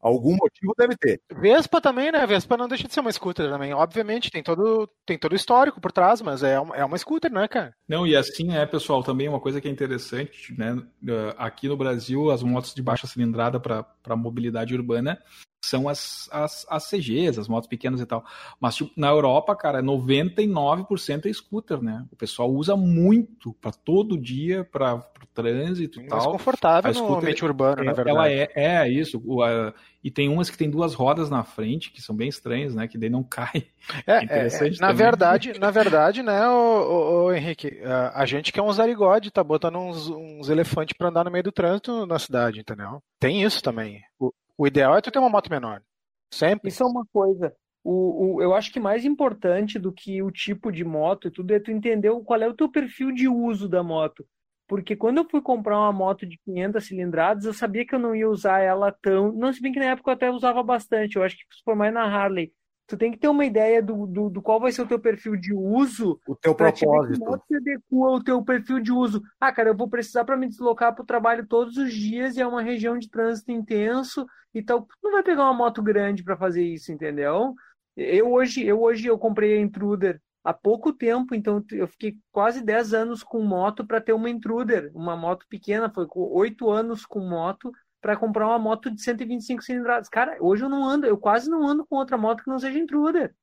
Algum 0.00 0.36
motivo 0.36 0.72
deve 0.78 0.96
ter. 0.96 1.20
Vespa 1.40 1.80
também, 1.80 2.12
né? 2.12 2.24
Vespa 2.24 2.56
não 2.56 2.68
deixa 2.68 2.86
de 2.86 2.94
ser 2.94 3.00
uma 3.00 3.10
scooter 3.10 3.50
também. 3.50 3.74
Obviamente, 3.74 4.30
tem 4.30 4.44
todo 4.44 4.88
tem 5.04 5.18
todo 5.18 5.32
o 5.32 5.36
histórico 5.36 5.80
por 5.80 5.90
trás, 5.90 6.22
mas 6.22 6.44
é 6.44 6.58
uma, 6.58 6.76
é 6.76 6.84
uma 6.84 6.96
scooter, 6.96 7.32
né, 7.32 7.48
cara? 7.48 7.74
Não, 7.88 8.06
e 8.06 8.14
assim, 8.14 8.56
é, 8.56 8.64
pessoal, 8.64 9.02
também 9.02 9.28
uma 9.28 9.40
coisa 9.40 9.60
que 9.60 9.66
é 9.66 9.70
interessante, 9.70 10.56
né? 10.56 10.80
eh, 11.06 11.34
Aqui 11.36 11.66
no 11.66 11.76
Brasil, 11.76 12.30
as 12.30 12.44
motos 12.44 12.72
de 12.72 12.80
baixa 12.80 13.08
cilindrada 13.08 13.58
para 13.58 14.16
mobilidade 14.16 14.72
urbana 14.72 15.20
são 15.60 15.88
as, 15.88 16.28
as, 16.32 16.64
as 16.68 16.88
CGs, 16.88 17.38
as 17.40 17.48
motos 17.48 17.68
pequenas 17.68 18.00
e 18.00 18.06
tal. 18.06 18.24
Mas 18.60 18.76
tipo, 18.76 18.90
na 18.96 19.08
Europa, 19.08 19.54
cara, 19.56 19.82
99% 19.82 21.26
é 21.26 21.32
scooter, 21.32 21.82
né? 21.82 22.06
O 22.12 22.16
pessoal 22.16 22.50
usa 22.50 22.76
muito 22.76 23.52
para 23.54 23.72
todo 23.72 24.16
dia, 24.18 24.64
para 24.64 24.96
o 24.96 25.26
trânsito 25.34 26.00
e 26.00 26.08
Mais 26.08 26.22
tal. 26.22 26.32
confortável 26.32 26.90
A 26.90 26.92
no 26.92 26.98
scooter, 27.00 27.16
ambiente 27.18 27.44
urbano, 27.44 27.82
na 27.84 27.92
verdade. 27.92 28.16
Ela 28.16 28.30
é, 28.30 28.48
é 28.54 28.88
isso. 28.88 29.20
o, 29.24 29.42
a- 29.42 29.72
e 30.02 30.10
tem 30.12 30.28
umas 30.28 30.48
que 30.48 30.56
tem 30.56 30.70
duas 30.70 30.94
rodas 30.94 31.28
na 31.28 31.42
frente, 31.42 31.90
que 31.90 32.00
são 32.00 32.14
bem 32.14 32.28
estranhas, 32.28 32.74
né? 32.74 32.86
Que 32.86 32.96
daí 32.96 33.10
não 33.10 33.22
cai. 33.24 33.66
É, 34.06 34.22
é, 34.24 34.24
interessante 34.24 34.76
é, 34.78 34.80
na 34.80 34.86
também. 34.88 34.96
verdade, 34.96 35.58
na 35.58 35.70
verdade, 35.72 36.22
né, 36.22 36.48
o, 36.48 37.24
o, 37.26 37.32
Henrique, 37.32 37.80
a, 37.84 38.22
a 38.22 38.26
gente 38.26 38.52
que 38.52 38.60
é 38.60 38.62
um 38.62 38.72
zarigode, 38.72 39.30
tá 39.30 39.42
botando 39.42 39.76
uns, 39.76 40.08
uns 40.08 40.48
elefantes 40.48 40.96
pra 40.96 41.08
andar 41.08 41.24
no 41.24 41.30
meio 41.30 41.42
do 41.44 41.52
trânsito 41.52 42.06
na 42.06 42.18
cidade, 42.18 42.60
entendeu? 42.60 43.02
Tem 43.18 43.42
isso 43.42 43.60
também. 43.62 44.00
O, 44.18 44.32
o 44.58 44.66
ideal 44.66 44.96
é 44.96 45.00
tu 45.00 45.10
ter 45.10 45.20
uma 45.20 45.30
moto 45.30 45.48
menor. 45.48 45.82
Sempre. 46.30 46.68
Isso 46.68 46.82
é 46.82 46.86
uma 46.86 47.06
coisa. 47.12 47.54
O, 47.84 48.34
o, 48.36 48.42
eu 48.42 48.54
acho 48.54 48.72
que 48.72 48.80
mais 48.80 49.04
importante 49.04 49.78
do 49.78 49.92
que 49.92 50.20
o 50.20 50.30
tipo 50.30 50.70
de 50.70 50.84
moto 50.84 51.28
e 51.28 51.30
tudo 51.30 51.54
é 51.54 51.60
tu 51.60 51.70
entender 51.70 52.10
qual 52.24 52.42
é 52.42 52.48
o 52.48 52.54
teu 52.54 52.70
perfil 52.70 53.12
de 53.12 53.28
uso 53.28 53.68
da 53.68 53.82
moto. 53.82 54.26
Porque 54.66 54.94
quando 54.94 55.18
eu 55.18 55.28
fui 55.30 55.40
comprar 55.40 55.78
uma 55.78 55.92
moto 55.92 56.26
de 56.26 56.36
500 56.44 56.84
cilindradas, 56.84 57.44
eu 57.46 57.54
sabia 57.54 57.86
que 57.86 57.94
eu 57.94 57.98
não 57.98 58.14
ia 58.14 58.28
usar 58.28 58.58
ela 58.58 58.92
tão. 58.92 59.32
Não, 59.32 59.50
se 59.52 59.62
bem 59.62 59.72
que 59.72 59.78
na 59.78 59.86
época 59.86 60.10
eu 60.10 60.14
até 60.14 60.30
usava 60.30 60.62
bastante. 60.62 61.16
Eu 61.16 61.22
acho 61.22 61.36
que 61.36 61.44
isso 61.50 61.62
foi 61.64 61.74
mais 61.74 61.94
na 61.94 62.02
Harley. 62.02 62.52
Tu 62.88 62.96
tem 62.96 63.12
que 63.12 63.18
ter 63.18 63.28
uma 63.28 63.44
ideia 63.44 63.82
do, 63.82 64.06
do, 64.06 64.30
do 64.30 64.40
qual 64.40 64.58
vai 64.58 64.72
ser 64.72 64.80
o 64.80 64.86
teu 64.86 64.98
perfil 64.98 65.36
de 65.36 65.52
uso 65.52 66.18
O 66.26 66.34
teu 66.34 66.54
propósito. 66.54 67.20
modo 67.20 67.42
se 67.46 67.54
adequa 67.54 67.84
ao 67.90 68.24
teu 68.24 68.42
perfil 68.42 68.80
de 68.80 68.90
uso. 68.90 69.22
Ah, 69.38 69.52
cara, 69.52 69.68
eu 69.68 69.76
vou 69.76 69.90
precisar 69.90 70.24
para 70.24 70.38
me 70.38 70.48
deslocar 70.48 70.94
para 70.94 71.02
o 71.02 71.06
trabalho 71.06 71.46
todos 71.46 71.76
os 71.76 71.92
dias 71.92 72.36
e 72.36 72.40
é 72.40 72.46
uma 72.46 72.62
região 72.62 72.98
de 72.98 73.10
trânsito 73.10 73.52
intenso 73.52 74.26
e 74.54 74.62
tal. 74.62 74.82
Tu 74.82 74.88
não 75.04 75.12
vai 75.12 75.22
pegar 75.22 75.44
uma 75.44 75.52
moto 75.52 75.82
grande 75.82 76.24
para 76.24 76.34
fazer 76.34 76.64
isso, 76.64 76.90
entendeu? 76.90 77.54
Eu 77.94 78.32
hoje, 78.32 78.66
eu 78.66 78.80
hoje 78.80 79.06
eu 79.06 79.18
comprei 79.18 79.58
a 79.58 79.60
Intruder 79.60 80.18
há 80.42 80.54
pouco 80.54 80.90
tempo, 80.90 81.34
então 81.34 81.62
eu 81.72 81.86
fiquei 81.86 82.16
quase 82.32 82.64
10 82.64 82.94
anos 82.94 83.22
com 83.22 83.42
moto 83.42 83.86
para 83.86 84.00
ter 84.00 84.14
uma 84.14 84.30
Intruder, 84.30 84.90
uma 84.94 85.14
moto 85.14 85.44
pequena, 85.46 85.90
foi 85.90 86.06
com 86.06 86.20
8 86.20 86.70
anos 86.70 87.04
com 87.04 87.20
moto 87.20 87.70
para 88.00 88.16
comprar 88.16 88.46
uma 88.46 88.58
moto 88.58 88.90
de 88.90 89.02
125 89.02 89.62
cilindradas. 89.62 90.08
Cara, 90.08 90.36
hoje 90.40 90.64
eu 90.64 90.68
não 90.68 90.84
ando, 90.84 91.06
eu 91.06 91.16
quase 91.16 91.50
não 91.50 91.66
ando 91.66 91.86
com 91.86 91.96
outra 91.96 92.16
moto 92.16 92.42
que 92.42 92.50
não 92.50 92.58
seja 92.58 92.78
Intruder. 92.78 93.34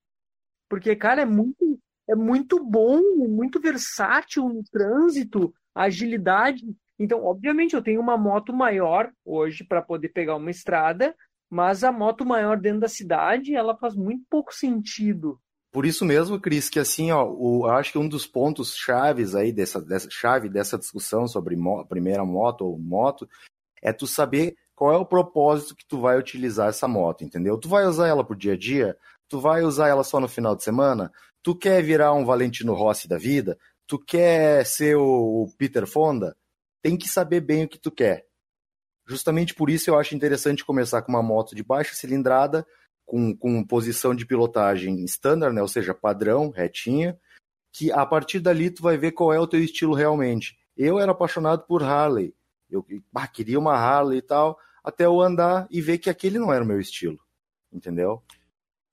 Porque, 0.70 0.96
cara, 0.96 1.22
é 1.22 1.26
muito, 1.26 1.80
é 2.08 2.16
muito 2.16 2.64
bom, 2.64 3.00
é 3.24 3.28
muito 3.28 3.60
versátil 3.60 4.48
no 4.50 4.64
trânsito, 4.64 5.54
agilidade. 5.74 6.66
Então, 6.98 7.24
obviamente, 7.24 7.76
eu 7.76 7.82
tenho 7.82 8.00
uma 8.00 8.18
moto 8.18 8.54
maior 8.54 9.12
hoje 9.24 9.64
para 9.64 9.82
poder 9.82 10.10
pegar 10.10 10.36
uma 10.36 10.52
estrada, 10.52 11.16
mas 11.50 11.84
a 11.84 11.92
moto 11.92 12.26
maior 12.26 12.58
dentro 12.58 12.80
da 12.80 12.88
cidade, 12.88 13.54
ela 13.54 13.78
faz 13.78 13.96
muito 13.96 14.24
pouco 14.30 14.54
sentido. 14.54 15.40
Por 15.72 15.86
isso 15.86 16.06
mesmo, 16.06 16.40
Cris, 16.40 16.70
que 16.70 16.80
assim, 16.80 17.12
ó, 17.12 17.30
o, 17.30 17.68
eu 17.68 17.72
acho 17.72 17.92
que 17.92 17.98
um 17.98 18.08
dos 18.08 18.26
pontos 18.26 18.74
chaves 18.74 19.36
aí 19.36 19.52
dessa, 19.52 19.82
dessa 19.82 20.10
chave 20.10 20.48
dessa 20.48 20.78
discussão 20.78 21.28
sobre 21.28 21.58
mo, 21.58 21.86
primeira 21.86 22.24
moto 22.24 22.62
ou 22.62 22.80
moto 22.80 23.28
é 23.86 23.94
tu 23.94 24.08
saber 24.08 24.58
qual 24.74 24.92
é 24.92 24.98
o 24.98 25.06
propósito 25.06 25.76
que 25.76 25.86
tu 25.88 26.02
vai 26.02 26.18
utilizar 26.18 26.70
essa 26.70 26.88
moto, 26.88 27.24
entendeu? 27.24 27.58
Tu 27.58 27.70
vai 27.70 27.86
usar 27.86 28.08
ela 28.08 28.26
pro 28.26 28.36
dia 28.36 28.54
a 28.54 28.58
dia? 28.58 28.98
Tu 29.30 29.40
vai 29.40 29.62
usar 29.62 29.88
ela 29.88 30.04
só 30.04 30.20
no 30.20 30.28
final 30.28 30.56
de 30.56 30.64
semana? 30.64 31.14
Tu 31.44 31.56
quer 31.56 31.84
virar 31.84 32.12
um 32.14 32.26
Valentino 32.26 32.74
Rossi 32.74 33.08
da 33.08 33.18
vida? 33.18 33.58
Tu 33.88 34.00
quer 34.00 34.66
ser 34.66 34.96
o, 34.96 35.48
Peter 35.58 35.86
Fonda? 35.86 36.36
Tem 36.82 36.98
que 36.98 37.08
saber 37.08 37.42
bem 37.42 37.66
o 37.66 37.70
que 37.70 37.78
tu 37.78 37.92
quer. 37.92 38.26
Justamente 39.08 39.54
por 39.54 39.70
isso 39.70 39.90
eu 39.90 40.00
acho 40.00 40.16
interessante 40.16 40.66
começar 40.66 41.04
com 41.04 41.12
uma 41.12 41.22
moto 41.22 41.56
de 41.56 41.64
baixa 41.64 41.94
cilindrada, 41.94 42.66
com, 43.06 43.38
com 43.38 43.64
posição 43.64 44.16
de 44.16 44.26
pilotagem 44.26 45.06
standard, 45.06 45.54
né? 45.54 45.62
ou 45.62 45.68
seja, 45.68 45.94
padrão, 45.94 46.50
retinha, 46.50 47.18
que 47.72 47.92
a 47.92 48.04
partir 48.04 48.40
dali 48.40 48.72
tu 48.72 48.82
vai 48.82 48.98
ver 48.98 49.12
qual 49.12 49.32
é 49.32 49.40
o 49.40 49.48
teu 49.48 49.64
estilo 49.64 49.94
realmente. 49.94 50.58
Eu 50.76 51.00
era 51.00 51.12
apaixonado 51.12 51.66
por 51.68 51.84
Harley, 51.84 52.34
eu 52.76 52.86
ah, 53.14 53.28
queria 53.28 53.60
uma 53.60 53.74
Harley 53.74 54.20
e 54.20 54.22
tal, 54.22 54.58
até 54.84 55.06
eu 55.06 55.22
andar 55.22 55.68
e 55.70 55.82
ver 55.82 55.98
que 55.98 56.10
aquele 56.10 56.38
não 56.40 56.54
era 56.54 56.64
o 56.64 56.68
meu 56.68 56.80
estilo, 56.80 57.20
entendeu? 57.74 58.22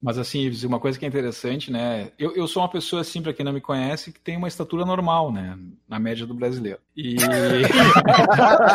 Mas 0.05 0.17
assim, 0.17 0.51
uma 0.65 0.81
coisa 0.81 0.99
que 0.99 1.05
é 1.05 1.07
interessante, 1.07 1.71
né? 1.71 2.11
Eu, 2.19 2.35
eu 2.35 2.45
sou 2.45 2.61
uma 2.61 2.67
pessoa, 2.67 3.01
assim, 3.01 3.21
para 3.21 3.31
quem 3.31 3.45
não 3.45 3.53
me 3.53 3.61
conhece, 3.61 4.11
que 4.11 4.19
tem 4.19 4.35
uma 4.35 4.49
estatura 4.49 4.83
normal, 4.83 5.31
né? 5.31 5.57
Na 5.87 5.97
média 5.97 6.25
do 6.25 6.33
brasileiro. 6.33 6.79
E. 6.93 7.15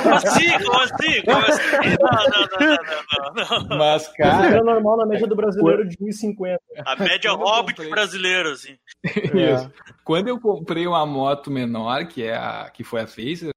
Como 0.02 0.14
assim? 0.14 0.50
Como 0.64 0.80
assim? 0.80 1.22
Como 1.24 1.38
assim? 1.44 1.96
Não, 2.00 2.10
não, 2.30 2.48
não, 2.50 3.34
não, 3.34 3.58
não, 3.60 3.68
não. 3.68 3.76
Mas, 3.76 4.08
Cara, 4.16 4.56
é 4.56 4.62
normal 4.62 4.96
na 4.96 5.04
média 5.06 5.26
do 5.26 5.36
brasileiro 5.36 5.86
de 5.86 5.98
1,50. 5.98 6.56
A 6.86 6.96
média 6.96 7.30
Quando 7.30 7.40
eu 7.42 7.46
hobbit 7.46 7.76
comprei- 7.76 7.90
brasileiro, 7.90 8.48
assim. 8.50 8.78
Isso. 9.04 9.70
Quando 10.04 10.28
eu 10.28 10.40
comprei 10.40 10.86
uma 10.86 11.04
moto 11.04 11.50
menor, 11.50 12.06
que 12.06 12.22
é 12.22 12.36
a 12.36 12.70
que 12.72 12.82
foi 12.82 13.02
a 13.02 13.06
Phaser, 13.06 13.50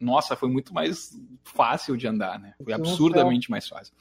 nossa, 0.00 0.36
foi 0.36 0.48
muito 0.48 0.72
mais 0.72 1.10
fácil 1.42 1.96
de 1.96 2.06
andar, 2.06 2.38
né? 2.38 2.54
Foi 2.62 2.72
Sim, 2.74 2.80
absurdamente 2.80 3.50
mais 3.50 3.68
fácil. 3.68 3.92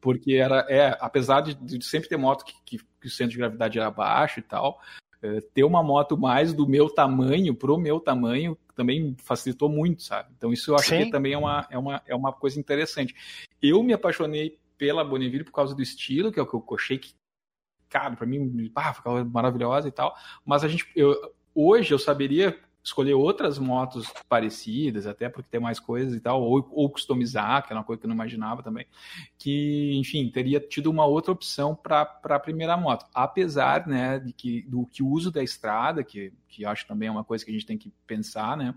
Porque 0.00 0.34
era, 0.34 0.66
é, 0.68 0.96
apesar 1.00 1.40
de, 1.40 1.54
de 1.54 1.84
sempre 1.84 2.08
ter 2.08 2.16
moto 2.16 2.44
que, 2.44 2.54
que, 2.64 2.84
que 3.00 3.06
o 3.06 3.10
centro 3.10 3.32
de 3.32 3.38
gravidade 3.38 3.78
era 3.78 3.90
baixo 3.90 4.38
e 4.38 4.42
tal, 4.42 4.80
é, 5.22 5.40
ter 5.54 5.64
uma 5.64 5.82
moto 5.82 6.16
mais 6.16 6.52
do 6.52 6.68
meu 6.68 6.90
tamanho, 6.90 7.54
pro 7.54 7.78
meu 7.78 7.98
tamanho, 7.98 8.56
também 8.74 9.16
facilitou 9.22 9.68
muito, 9.68 10.02
sabe? 10.02 10.30
Então 10.36 10.52
isso 10.52 10.70
eu 10.70 10.74
acho 10.74 10.90
Sim. 10.90 11.04
que 11.04 11.10
também 11.10 11.32
é 11.32 11.38
uma, 11.38 11.66
é, 11.70 11.78
uma, 11.78 12.02
é 12.06 12.14
uma 12.14 12.32
coisa 12.32 12.60
interessante. 12.60 13.14
Eu 13.60 13.82
me 13.82 13.94
apaixonei 13.94 14.58
pela 14.76 15.04
Bonneville 15.04 15.44
por 15.44 15.52
causa 15.52 15.74
do 15.74 15.82
estilo, 15.82 16.30
que 16.30 16.38
é 16.38 16.42
o 16.42 16.46
que 16.46 16.54
eu 16.54 16.64
achei 16.76 16.98
que, 16.98 17.14
cara, 17.88 18.14
pra 18.14 18.26
mim, 18.26 18.68
pá, 18.68 18.92
ficava 18.92 19.24
maravilhosa 19.24 19.88
e 19.88 19.92
tal. 19.92 20.14
Mas 20.44 20.62
a 20.62 20.68
gente, 20.68 20.86
eu, 20.94 21.14
hoje 21.54 21.94
eu 21.94 21.98
saberia 21.98 22.58
escolher 22.86 23.14
outras 23.14 23.58
motos 23.58 24.06
parecidas, 24.28 25.08
até 25.08 25.28
porque 25.28 25.50
tem 25.50 25.60
mais 25.60 25.80
coisas 25.80 26.14
e 26.14 26.20
tal, 26.20 26.40
ou, 26.40 26.66
ou 26.70 26.88
customizar, 26.88 27.62
que 27.66 27.72
era 27.72 27.80
uma 27.80 27.84
coisa 27.84 27.98
que 27.98 28.06
eu 28.06 28.08
não 28.08 28.14
imaginava 28.14 28.62
também, 28.62 28.86
que, 29.36 29.96
enfim, 29.96 30.30
teria 30.30 30.60
tido 30.60 30.88
uma 30.88 31.04
outra 31.04 31.32
opção 31.32 31.74
para 31.74 32.02
a 32.22 32.38
primeira 32.38 32.76
moto. 32.76 33.04
Apesar, 33.12 33.88
né, 33.88 34.20
de 34.20 34.32
que, 34.32 34.62
do 34.62 34.86
que 34.86 35.02
o 35.02 35.08
uso 35.08 35.32
da 35.32 35.42
estrada, 35.42 36.04
que, 36.04 36.32
que 36.48 36.64
acho 36.64 36.86
também 36.86 37.08
é 37.08 37.10
uma 37.10 37.24
coisa 37.24 37.44
que 37.44 37.50
a 37.50 37.54
gente 37.54 37.66
tem 37.66 37.76
que 37.76 37.92
pensar, 38.06 38.56
né, 38.56 38.72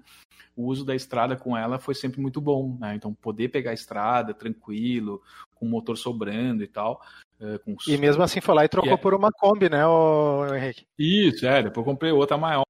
o 0.57 0.65
uso 0.65 0.83
da 0.83 0.95
estrada 0.95 1.35
com 1.35 1.55
ela 1.55 1.77
foi 1.77 1.93
sempre 1.93 2.19
muito 2.19 2.41
bom, 2.41 2.75
né, 2.79 2.95
então 2.95 3.13
poder 3.13 3.49
pegar 3.49 3.71
a 3.71 3.75
estrada 3.75 4.33
tranquilo, 4.33 5.21
com 5.53 5.67
o 5.67 5.69
motor 5.69 5.95
sobrando 5.95 6.63
e 6.63 6.67
tal, 6.67 6.99
eh, 7.39 7.59
com 7.59 7.75
E 7.87 7.95
mesmo 7.95 8.23
assim 8.23 8.41
foi 8.41 8.55
lá 8.55 8.65
e 8.65 8.69
trocou 8.69 8.93
É. 8.93 8.97
por 8.97 9.13
uma 9.13 9.31
Kombi, 9.31 9.69
né, 9.69 9.85
ô 9.85 10.47
Henrique? 10.55 10.87
isso, 10.97 11.45
é, 11.45 11.61
depois 11.61 11.85
comprei 11.85 12.11
outra 12.11 12.35
maior 12.37 12.63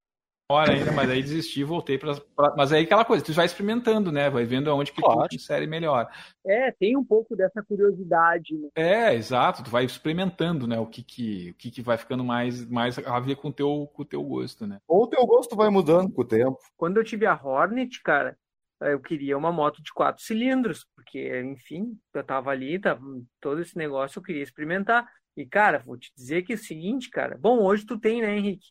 ainda, 0.58 0.92
mas 0.92 1.10
aí 1.10 1.22
desisti 1.22 1.60
e 1.60 1.64
voltei 1.64 1.98
para. 1.98 2.16
Mas 2.58 2.74
aí 2.74 2.84
aquela 2.84 3.06
coisa, 3.06 3.24
tu 3.24 3.32
vai 3.34 3.46
experimentando, 3.46 4.12
né? 4.12 4.30
Vai 4.30 4.46
vendo 4.46 4.70
aonde 4.70 4.92
que 4.92 5.02
Claro. 5.02 5.28
tu 5.30 5.36
insere 5.36 5.68
melhor. 5.68 6.10
É, 6.46 6.72
tem 6.72 6.98
um 6.98 7.04
pouco 7.04 7.36
dessa 7.36 7.62
curiosidade, 7.62 8.58
né? 8.58 8.70
É, 8.76 9.14
exato, 9.14 9.64
tu 9.64 9.70
vai 9.70 9.86
experimentando, 9.86 10.66
né? 10.66 10.80
O 10.80 10.88
que 10.88 11.04
que, 11.04 11.52
o 11.52 11.54
que, 11.54 11.70
que 11.70 11.82
vai 11.84 11.98
ficando 11.98 12.24
mais, 12.24 12.66
mais 12.66 12.98
a 12.98 13.20
ver 13.20 13.36
com 13.36 13.50
o 13.50 13.54
teu, 13.54 13.90
com 13.94 14.02
o 14.02 14.06
teu 14.06 14.24
gosto, 14.24 14.66
né? 14.66 14.80
Ou 14.88 15.04
o 15.04 15.08
teu 15.08 15.24
gosto 15.28 15.56
vai 15.56 15.70
mudando 15.70 16.12
com 16.12 16.22
o 16.22 16.26
tempo. 16.26 16.58
Quando 16.76 16.98
eu 16.98 17.04
tive 17.04 17.28
a 17.28 17.40
Hornet, 17.42 18.02
cara, 18.02 18.36
eu 18.82 19.00
queria 19.00 19.38
uma 19.38 19.52
moto 19.52 19.84
de 19.84 19.94
quatro 19.94 20.24
cilindros, 20.24 20.84
porque, 20.96 21.42
enfim, 21.42 21.96
eu 22.14 22.24
tava 22.24 22.50
ali, 22.50 22.80
tava 22.80 23.02
todo 23.40 23.62
esse 23.62 23.78
negócio, 23.78 24.18
eu 24.18 24.24
queria 24.24 24.42
experimentar. 24.42 25.08
E, 25.38 25.46
cara, 25.46 25.78
vou 25.80 25.96
te 25.96 26.12
dizer 26.16 26.42
que 26.42 26.54
é 26.54 26.56
o 26.56 26.60
seguinte, 26.60 27.10
cara. 27.10 27.38
Bom, 27.38 27.60
hoje 27.60 27.86
tu 27.86 28.00
tem, 28.00 28.22
né, 28.22 28.36
Henrique? 28.36 28.70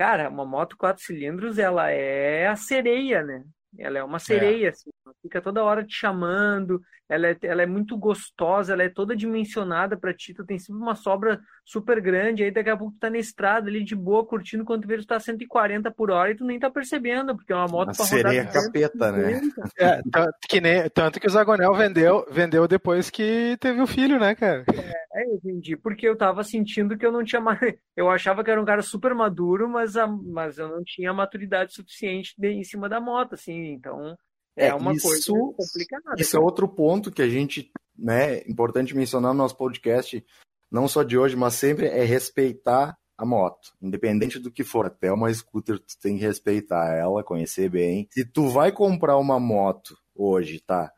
Cara, 0.00 0.30
uma 0.30 0.46
moto 0.46 0.78
quatro 0.78 1.04
cilindros, 1.04 1.58
ela 1.58 1.90
é 1.90 2.46
a 2.46 2.56
sereia, 2.56 3.22
né? 3.22 3.44
Ela 3.78 3.98
é 3.98 4.02
uma 4.02 4.18
sereia, 4.18 4.70
assim, 4.70 4.88
ela 5.04 5.14
fica 5.20 5.42
toda 5.42 5.62
hora 5.62 5.84
te 5.84 5.94
chamando, 5.94 6.80
ela 7.06 7.26
é, 7.26 7.36
ela 7.42 7.60
é 7.60 7.66
muito 7.66 7.98
gostosa, 7.98 8.72
ela 8.72 8.82
é 8.82 8.88
toda 8.88 9.14
dimensionada 9.14 9.98
pra 9.98 10.14
ti, 10.14 10.32
tu 10.32 10.42
tem 10.42 10.58
sempre 10.58 10.80
uma 10.80 10.94
sobra 10.94 11.38
super 11.70 12.00
grande, 12.00 12.42
aí 12.42 12.50
daqui 12.50 12.68
a 12.68 12.76
pouco 12.76 12.92
tu 12.94 12.98
tá 12.98 13.08
na 13.08 13.18
estrada 13.18 13.68
ali 13.68 13.84
de 13.84 13.94
boa, 13.94 14.26
curtindo, 14.26 14.64
quando 14.64 14.82
tu 14.82 14.88
vê 14.88 14.96
tu 14.98 15.06
tá 15.06 15.20
140 15.20 15.88
por 15.92 16.10
hora 16.10 16.32
e 16.32 16.34
tu 16.36 16.44
nem 16.44 16.58
tá 16.58 16.68
percebendo, 16.68 17.36
porque 17.36 17.52
é 17.52 17.56
uma 17.56 17.68
moto 17.68 17.90
A 17.90 17.94
pra 17.94 18.04
rodar 18.04 18.08
sereia 18.08 18.44
250. 18.44 18.88
capeta, 18.90 19.12
né? 19.12 19.40
É, 19.78 20.02
tanto, 20.10 20.34
que 20.48 20.60
nem, 20.60 20.90
tanto 20.90 21.20
que 21.20 21.26
o 21.28 21.30
Zagonel 21.30 21.72
vendeu, 21.74 22.26
vendeu 22.30 22.66
depois 22.66 23.08
que 23.08 23.56
teve 23.60 23.80
o 23.80 23.86
filho, 23.86 24.18
né, 24.18 24.34
cara? 24.34 24.64
É, 25.14 25.24
eu 25.26 25.38
vendi 25.44 25.76
porque 25.76 26.08
eu 26.08 26.16
tava 26.16 26.42
sentindo 26.42 26.98
que 26.98 27.06
eu 27.06 27.12
não 27.12 27.22
tinha 27.24 27.40
mais. 27.40 27.60
Eu 27.96 28.08
achava 28.08 28.42
que 28.42 28.50
era 28.50 28.60
um 28.60 28.64
cara 28.64 28.80
super 28.82 29.14
maduro, 29.14 29.68
mas, 29.68 29.94
a... 29.96 30.06
mas 30.06 30.56
eu 30.56 30.68
não 30.68 30.82
tinha 30.82 31.12
maturidade 31.12 31.74
suficiente 31.74 32.34
de... 32.38 32.48
em 32.48 32.64
cima 32.64 32.88
da 32.88 32.98
moto, 32.98 33.34
assim. 33.34 33.72
Então 33.72 34.16
é, 34.56 34.68
É, 34.68 34.74
uma 34.74 34.92
isso- 34.94 35.06
coisa 35.06 35.26
complicada. 35.56 36.14
Isso 36.18 36.36
é 36.36 36.40
outro 36.40 36.66
ponto 36.66 37.10
que 37.12 37.20
a 37.20 37.28
gente, 37.28 37.70
né, 37.98 38.38
importante 38.48 38.96
mencionar 38.96 39.32
no 39.32 39.38
nosso 39.38 39.56
podcast, 39.56 40.24
não 40.70 40.86
só 40.88 41.02
de 41.02 41.18
hoje, 41.18 41.36
mas 41.36 41.54
sempre 41.54 41.86
é 41.86 42.04
respeitar 42.04 42.96
a 43.16 43.26
moto, 43.26 43.72
independente 43.82 44.38
do 44.38 44.50
que 44.50 44.64
for. 44.64 44.86
Até 44.86 45.12
uma 45.12 45.32
scooter, 45.32 45.78
tu 45.78 45.98
tem 46.00 46.16
que 46.16 46.24
respeitar 46.24 46.94
ela, 46.94 47.22
conhecer 47.22 47.68
bem. 47.68 48.08
Se 48.12 48.24
tu 48.24 48.48
vai 48.48 48.72
comprar 48.72 49.16
uma 49.18 49.38
moto 49.38 49.96
hoje, 50.14 50.60
tá? 50.60 50.90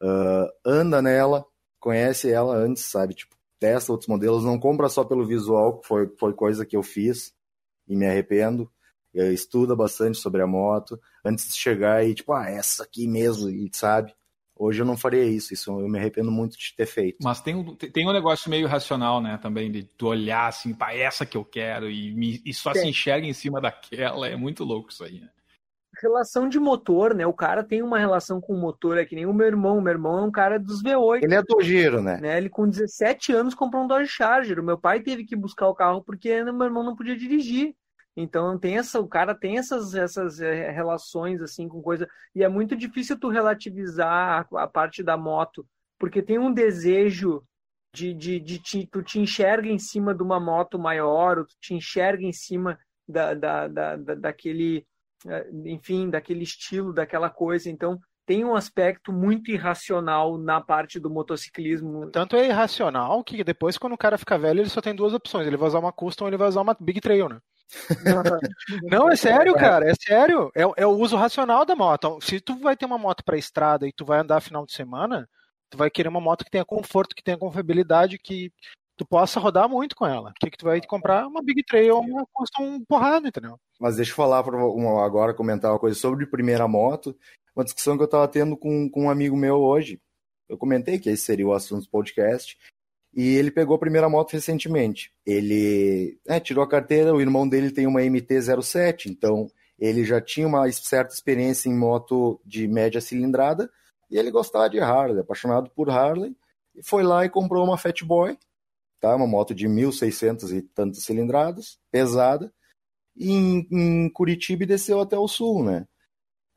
Ah, 0.00 0.48
anda 0.64 1.00
nela, 1.00 1.44
conhece 1.80 2.30
ela 2.30 2.54
antes, 2.54 2.84
sabe? 2.84 3.14
Tipo, 3.14 3.34
testa 3.58 3.92
outros 3.92 4.08
modelos, 4.08 4.44
não 4.44 4.58
compra 4.58 4.88
só 4.88 5.04
pelo 5.04 5.26
visual, 5.26 5.78
que 5.80 5.86
foi, 5.86 6.06
foi 6.18 6.34
coisa 6.34 6.66
que 6.66 6.76
eu 6.76 6.82
fiz 6.82 7.32
e 7.88 7.96
me 7.96 8.06
arrependo. 8.06 8.70
Eh, 9.14 9.32
Estuda 9.32 9.74
bastante 9.74 10.18
sobre 10.18 10.42
a 10.42 10.46
moto 10.46 11.00
antes 11.24 11.48
de 11.48 11.58
chegar 11.58 12.04
e, 12.06 12.14
tipo, 12.14 12.32
ah, 12.32 12.50
essa 12.50 12.82
aqui 12.82 13.06
mesmo, 13.08 13.48
e 13.48 13.70
sabe? 13.72 14.14
Hoje 14.56 14.82
eu 14.82 14.86
não 14.86 14.96
faria 14.96 15.24
isso, 15.24 15.52
isso 15.52 15.70
eu 15.70 15.88
me 15.88 15.98
arrependo 15.98 16.30
muito 16.30 16.56
de 16.56 16.74
ter 16.76 16.86
feito. 16.86 17.18
Mas 17.22 17.40
tem, 17.40 17.56
um- 17.56 17.74
tem 17.74 18.08
um 18.08 18.12
negócio 18.12 18.48
meio 18.48 18.68
racional, 18.68 19.20
né, 19.20 19.36
também, 19.42 19.70
de 19.70 19.82
tu 19.82 20.06
olhar 20.06 20.46
assim, 20.46 20.72
pá, 20.72 20.92
essa 20.92 21.26
que 21.26 21.36
eu 21.36 21.44
quero, 21.44 21.90
e, 21.90 22.12
me- 22.14 22.40
e 22.44 22.54
só 22.54 22.72
se 22.72 22.80
Tem. 22.82 22.90
enxerga 22.90 23.26
em 23.26 23.32
cima 23.32 23.60
daquela. 23.60 24.28
É 24.28 24.36
muito 24.36 24.62
louco 24.62 24.90
isso 24.90 25.02
aí, 25.02 25.20
né? 25.20 25.28
Relação 26.00 26.48
de 26.48 26.58
motor, 26.58 27.14
né? 27.14 27.24
O 27.26 27.32
cara 27.32 27.62
tem 27.62 27.80
uma 27.80 27.98
relação 27.98 28.40
com 28.40 28.52
o 28.52 28.60
motor, 28.60 28.98
é 28.98 29.04
que 29.04 29.14
nem 29.14 29.26
o 29.26 29.32
meu 29.32 29.46
irmão. 29.46 29.78
O 29.78 29.80
meu 29.80 29.92
irmão 29.92 30.18
é 30.18 30.22
um 30.22 30.30
cara 30.30 30.58
dos 30.58 30.82
V8. 30.82 31.22
Ele 31.22 31.34
é 31.36 31.42
dojeiro, 31.42 32.02
né? 32.02 32.18
né? 32.20 32.36
Ele 32.36 32.48
com 32.48 32.68
17 32.68 33.32
anos 33.32 33.54
comprou 33.54 33.84
um 33.84 33.86
Dodge 33.86 34.08
Charger. 34.08 34.58
O 34.58 34.64
meu 34.64 34.76
pai 34.76 35.00
teve 35.00 35.24
que 35.24 35.36
buscar 35.36 35.68
o 35.68 35.74
carro 35.74 36.02
porque 36.02 36.42
meu 36.42 36.64
irmão 36.64 36.82
não 36.82 36.96
podia 36.96 37.16
dirigir. 37.16 37.76
Então 38.16 38.58
tem 38.58 38.78
essa, 38.78 39.00
o 39.00 39.08
cara 39.08 39.34
tem 39.34 39.58
essas, 39.58 39.94
essas 39.94 40.40
eh, 40.40 40.70
relações 40.70 41.42
assim 41.42 41.68
com 41.68 41.82
coisa 41.82 42.08
e 42.34 42.44
é 42.44 42.48
muito 42.48 42.76
difícil 42.76 43.18
tu 43.18 43.28
relativizar 43.28 44.46
a, 44.52 44.62
a 44.62 44.68
parte 44.68 45.02
da 45.02 45.16
moto, 45.16 45.66
porque 45.98 46.22
tem 46.22 46.38
um 46.38 46.52
desejo 46.52 47.42
de, 47.92 48.12
de, 48.14 48.38
de 48.40 48.58
te, 48.58 48.86
tu 48.86 49.02
te 49.02 49.18
enxerga 49.18 49.68
em 49.68 49.78
cima 49.78 50.14
de 50.14 50.22
uma 50.22 50.38
moto 50.40 50.78
maior, 50.78 51.38
ou 51.38 51.44
tu 51.46 51.54
te 51.60 51.74
enxerga 51.74 52.24
em 52.24 52.32
cima 52.32 52.78
da, 53.08 53.34
da, 53.34 53.68
da, 53.68 53.96
da- 53.96 54.14
daquele, 54.14 54.86
eh, 55.26 55.50
enfim, 55.66 56.08
daquele 56.10 56.42
estilo, 56.44 56.92
daquela 56.92 57.30
coisa. 57.30 57.68
Então 57.70 57.98
tem 58.26 58.44
um 58.44 58.54
aspecto 58.54 59.12
muito 59.12 59.50
irracional 59.50 60.38
na 60.38 60.60
parte 60.60 60.98
do 60.98 61.10
motociclismo. 61.10 62.10
Tanto 62.10 62.36
é 62.36 62.46
irracional 62.46 63.22
que 63.22 63.44
depois, 63.44 63.76
quando 63.76 63.92
o 63.92 63.98
cara 63.98 64.16
fica 64.16 64.38
velho, 64.38 64.60
ele 64.60 64.68
só 64.70 64.80
tem 64.80 64.94
duas 64.94 65.12
opções. 65.12 65.46
Ele 65.46 65.56
vai 65.56 65.68
usar 65.68 65.78
uma 65.78 65.92
custom 65.92 66.24
ou 66.24 66.30
ele 66.30 66.36
vai 66.36 66.48
usar 66.48 66.62
uma 66.62 66.76
Big 66.80 67.00
Trail, 67.00 67.28
né? 67.28 67.38
Não, 68.84 69.10
é 69.10 69.16
sério, 69.16 69.54
cara, 69.54 69.90
é 69.90 69.94
sério. 69.94 70.50
É, 70.54 70.62
é 70.82 70.86
o 70.86 70.90
uso 70.90 71.16
racional 71.16 71.64
da 71.64 71.74
moto. 71.74 72.06
Então, 72.06 72.20
Se 72.20 72.40
tu 72.40 72.56
vai 72.58 72.76
ter 72.76 72.86
uma 72.86 72.98
moto 72.98 73.24
pra 73.24 73.36
estrada 73.38 73.86
e 73.86 73.92
tu 73.92 74.04
vai 74.04 74.20
andar 74.20 74.40
final 74.40 74.64
de 74.66 74.72
semana, 74.72 75.28
tu 75.70 75.76
vai 75.78 75.90
querer 75.90 76.08
uma 76.08 76.20
moto 76.20 76.44
que 76.44 76.50
tenha 76.50 76.64
conforto, 76.64 77.14
que 77.14 77.22
tenha 77.22 77.38
confiabilidade, 77.38 78.18
que 78.18 78.52
tu 78.96 79.04
possa 79.04 79.40
rodar 79.40 79.68
muito 79.68 79.96
com 79.96 80.06
ela. 80.06 80.30
O 80.30 80.34
que, 80.34 80.50
que 80.50 80.56
tu 80.56 80.66
vai 80.66 80.80
comprar? 80.82 81.26
Uma 81.26 81.42
Big 81.42 81.64
Trail 81.64 81.96
ou 81.96 82.02
uma 82.02 82.26
custom 82.32 82.80
porrada, 82.86 83.28
entendeu? 83.28 83.58
Mas 83.80 83.96
deixa 83.96 84.12
eu 84.12 84.16
falar 84.16 84.40
uma- 84.48 85.04
agora, 85.04 85.34
comentar 85.34 85.72
uma 85.72 85.78
coisa 85.80 85.98
sobre 85.98 86.26
primeira 86.26 86.68
moto. 86.68 87.16
Uma 87.56 87.64
discussão 87.64 87.96
que 87.96 88.02
eu 88.02 88.06
estava 88.06 88.28
tendo 88.28 88.56
com, 88.56 88.88
com 88.88 89.04
um 89.04 89.10
amigo 89.10 89.36
meu 89.36 89.56
hoje. 89.60 90.00
Eu 90.48 90.58
comentei 90.58 90.98
que 90.98 91.08
esse 91.08 91.24
seria 91.24 91.46
o 91.46 91.52
assunto 91.52 91.84
do 91.84 91.90
podcast. 91.90 92.58
E 93.16 93.36
ele 93.36 93.50
pegou 93.50 93.76
a 93.76 93.78
primeira 93.78 94.08
moto 94.08 94.32
recentemente. 94.32 95.12
Ele 95.24 96.18
é, 96.26 96.40
tirou 96.40 96.64
a 96.64 96.68
carteira, 96.68 97.14
o 97.14 97.20
irmão 97.20 97.48
dele 97.48 97.70
tem 97.70 97.86
uma 97.86 98.00
MT-07, 98.00 99.06
então 99.06 99.48
ele 99.78 100.04
já 100.04 100.20
tinha 100.20 100.46
uma 100.46 100.70
certa 100.72 101.14
experiência 101.14 101.68
em 101.68 101.76
moto 101.76 102.40
de 102.44 102.66
média 102.66 103.00
cilindrada 103.00 103.70
e 104.10 104.18
ele 104.18 104.30
gostava 104.30 104.68
de 104.68 104.80
Harley, 104.80 105.20
apaixonado 105.20 105.70
por 105.70 105.90
Harley, 105.90 106.36
e 106.74 106.82
foi 106.82 107.02
lá 107.02 107.24
e 107.24 107.30
comprou 107.30 107.64
uma 107.64 107.78
Fat 107.78 108.02
Boy, 108.04 108.38
tá? 109.00 109.14
uma 109.14 109.26
moto 109.26 109.54
de 109.54 109.66
1.600 109.66 110.56
e 110.56 110.62
tantas 110.62 111.04
cilindradas, 111.04 111.78
pesada, 111.90 112.52
e 113.16 113.30
em, 113.30 113.68
em 113.70 114.10
Curitiba 114.10 114.66
desceu 114.66 115.00
até 115.00 115.16
o 115.16 115.28
sul, 115.28 115.64
né? 115.64 115.86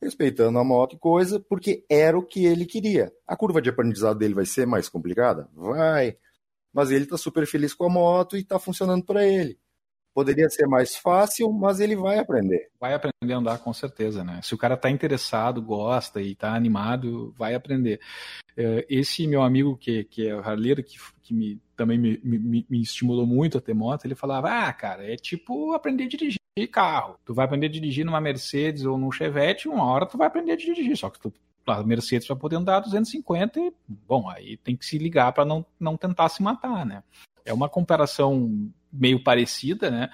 Respeitando 0.02 0.60
a 0.60 0.64
moto 0.64 0.96
e 0.96 1.00
coisa, 1.00 1.40
porque 1.40 1.86
era 1.90 2.18
o 2.18 2.24
que 2.24 2.46
ele 2.46 2.66
queria. 2.66 3.12
A 3.28 3.36
curva 3.36 3.62
de 3.62 3.70
aprendizado 3.70 4.20
dele 4.20 4.34
vai 4.34 4.46
ser 4.46 4.66
mais 4.66 4.90
complicada? 4.90 5.50
Vai. 5.54 6.18
Mas 6.78 6.92
ele 6.92 7.08
tá 7.08 7.18
super 7.18 7.48
feliz 7.48 7.74
com 7.74 7.86
a 7.86 7.90
moto 7.90 8.38
e 8.38 8.44
tá 8.44 8.60
funcionando 8.60 9.04
para 9.04 9.26
ele. 9.26 9.58
Poderia 10.14 10.48
ser 10.48 10.68
mais 10.68 10.96
fácil, 10.96 11.52
mas 11.52 11.80
ele 11.80 11.96
vai 11.96 12.20
aprender. 12.20 12.70
Vai 12.80 12.94
aprender 12.94 13.34
a 13.34 13.38
andar 13.38 13.58
com 13.58 13.74
certeza, 13.74 14.24
né? 14.24 14.40
Se 14.44 14.54
o 14.54 14.58
cara 14.60 14.78
tá 14.78 14.88
interessado, 14.88 15.60
gosta 15.60 16.22
e 16.22 16.36
tá 16.36 16.54
animado, 16.54 17.34
vai 17.36 17.56
aprender. 17.56 18.00
É, 18.56 18.86
esse 18.88 19.26
meu 19.26 19.42
amigo 19.42 19.76
que, 19.76 20.04
que 20.04 20.28
é 20.28 20.36
o 20.36 20.40
harleiro, 20.40 20.84
que, 20.84 21.00
que 21.24 21.34
me, 21.34 21.60
também 21.76 21.98
me, 21.98 22.20
me, 22.24 22.64
me 22.70 22.80
estimulou 22.80 23.26
muito 23.26 23.58
a 23.58 23.62
ter 23.62 23.74
moto, 23.74 24.06
ele 24.06 24.14
falava, 24.14 24.68
ah, 24.68 24.72
cara, 24.72 25.04
é 25.12 25.16
tipo 25.16 25.74
aprender 25.74 26.04
a 26.04 26.10
dirigir 26.10 26.38
carro. 26.72 27.18
Tu 27.26 27.34
vai 27.34 27.46
aprender 27.46 27.66
a 27.66 27.72
dirigir 27.72 28.06
numa 28.06 28.22
Mercedes 28.22 28.86
ou 28.86 29.00
num 29.00 29.12
Chevette, 29.12 29.68
uma 29.68 29.84
hora 29.86 30.06
tu 30.06 30.16
vai 30.16 30.28
aprender 30.28 30.52
a 30.52 30.56
dirigir, 30.56 30.96
só 30.96 31.10
que 31.10 31.20
tu 31.20 31.34
a 31.68 31.84
Mercedes 31.84 32.28
vai 32.28 32.38
poder 32.38 32.56
andar 32.56 32.80
250 32.80 33.60
e, 33.60 33.74
bom, 33.88 34.30
aí 34.30 34.58
tem 34.58 34.76
que 34.76 34.86
se 34.86 34.98
ligar 34.98 35.32
para 35.34 35.46
não, 35.46 35.66
não 35.80 35.98
tentar 35.98 36.30
se 36.30 36.42
matar, 36.42 36.86
né? 36.86 37.04
É 37.46 37.54
uma 37.54 37.70
comparação 37.70 38.70
meio 38.92 39.24
parecida, 39.24 39.92
né? 39.92 40.10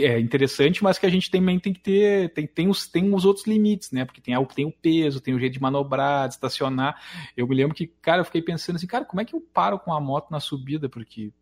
É 0.00 0.18
interessante, 0.18 0.82
mas 0.82 0.98
que 0.98 1.06
a 1.06 1.10
gente 1.10 1.30
também 1.30 1.58
tem 1.58 1.72
que 1.72 1.80
ter, 1.80 2.32
tem, 2.32 2.46
tem, 2.46 2.68
os, 2.68 2.86
tem 2.86 3.12
os 3.12 3.24
outros 3.24 3.46
limites, 3.46 3.90
né? 3.90 4.04
Porque 4.04 4.20
tem 4.20 4.34
algo 4.34 4.52
tem 4.52 4.64
o 4.64 4.72
peso, 4.72 5.20
tem 5.20 5.34
o 5.34 5.40
jeito 5.40 5.54
de 5.54 5.62
manobrar, 5.62 6.28
de 6.28 6.34
estacionar. 6.34 7.00
Eu 7.36 7.46
me 7.48 7.54
lembro 7.54 7.74
que, 7.74 7.86
cara, 7.86 8.20
eu 8.20 8.24
fiquei 8.24 8.42
pensando 8.42 8.76
assim, 8.76 8.86
cara, 8.86 9.04
como 9.04 9.20
é 9.20 9.24
que 9.24 9.34
eu 9.34 9.40
paro 9.40 9.78
com 9.78 9.92
a 9.92 10.00
moto 10.00 10.30
na 10.30 10.40
subida? 10.40 10.88
Porque 10.88 11.32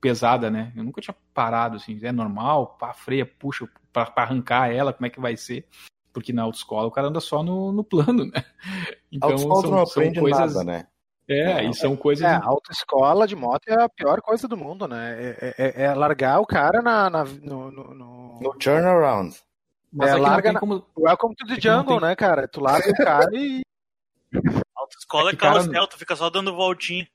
pesada, 0.00 0.50
né? 0.50 0.72
Eu 0.76 0.84
nunca 0.84 1.00
tinha 1.00 1.16
parado 1.32 1.76
assim, 1.76 1.98
é 2.02 2.12
normal, 2.12 2.76
pá, 2.78 2.92
freia, 2.92 3.24
puxa 3.24 3.68
para 3.92 4.12
arrancar 4.16 4.70
ela, 4.70 4.92
como 4.92 5.06
é 5.06 5.10
que 5.10 5.20
vai 5.20 5.36
ser? 5.36 5.66
Porque 6.16 6.32
na 6.32 6.44
autoescola 6.44 6.88
o 6.88 6.90
cara 6.90 7.08
anda 7.08 7.20
só 7.20 7.42
no, 7.42 7.70
no 7.72 7.84
plano, 7.84 8.24
né? 8.24 8.42
Então 9.12 9.36
são, 9.36 9.62
não 9.70 9.82
aprende 9.82 10.18
coisas, 10.18 10.54
nada, 10.54 10.64
né? 10.64 10.86
É, 11.28 11.62
e 11.62 11.74
são 11.74 11.94
coisas. 11.94 12.24
É, 12.24 12.34
a 12.34 12.44
autoescola 12.44 13.26
de 13.26 13.36
moto 13.36 13.68
é 13.68 13.82
a 13.82 13.88
pior 13.88 14.22
coisa 14.22 14.48
do 14.48 14.56
mundo, 14.56 14.88
né? 14.88 15.34
É, 15.40 15.54
é, 15.58 15.82
é 15.84 15.94
largar 15.94 16.40
o 16.40 16.46
cara 16.46 16.80
na, 16.80 17.10
na 17.10 17.24
no, 17.24 17.70
no, 17.70 17.94
no... 17.94 18.40
no 18.40 18.58
turnaround. 18.58 19.36
Mas 19.92 20.10
é, 20.10 20.16
larga 20.16 20.52
na... 20.52 20.60
como... 20.60 20.86
Welcome 20.98 21.34
to 21.36 21.46
the 21.46 21.60
jungle, 21.60 22.00
tem... 22.00 22.08
né, 22.08 22.16
cara? 22.16 22.48
Tu 22.48 22.60
larga 22.60 22.90
o 22.90 22.94
cara 22.94 23.30
e. 23.34 23.60
Autoescola 24.74 25.30
é, 25.30 25.34
é 25.34 25.36
carrossel, 25.36 25.72
cara... 25.72 25.86
tu 25.86 25.98
fica 25.98 26.16
só 26.16 26.30
dando 26.30 26.56
voltinha. 26.56 27.06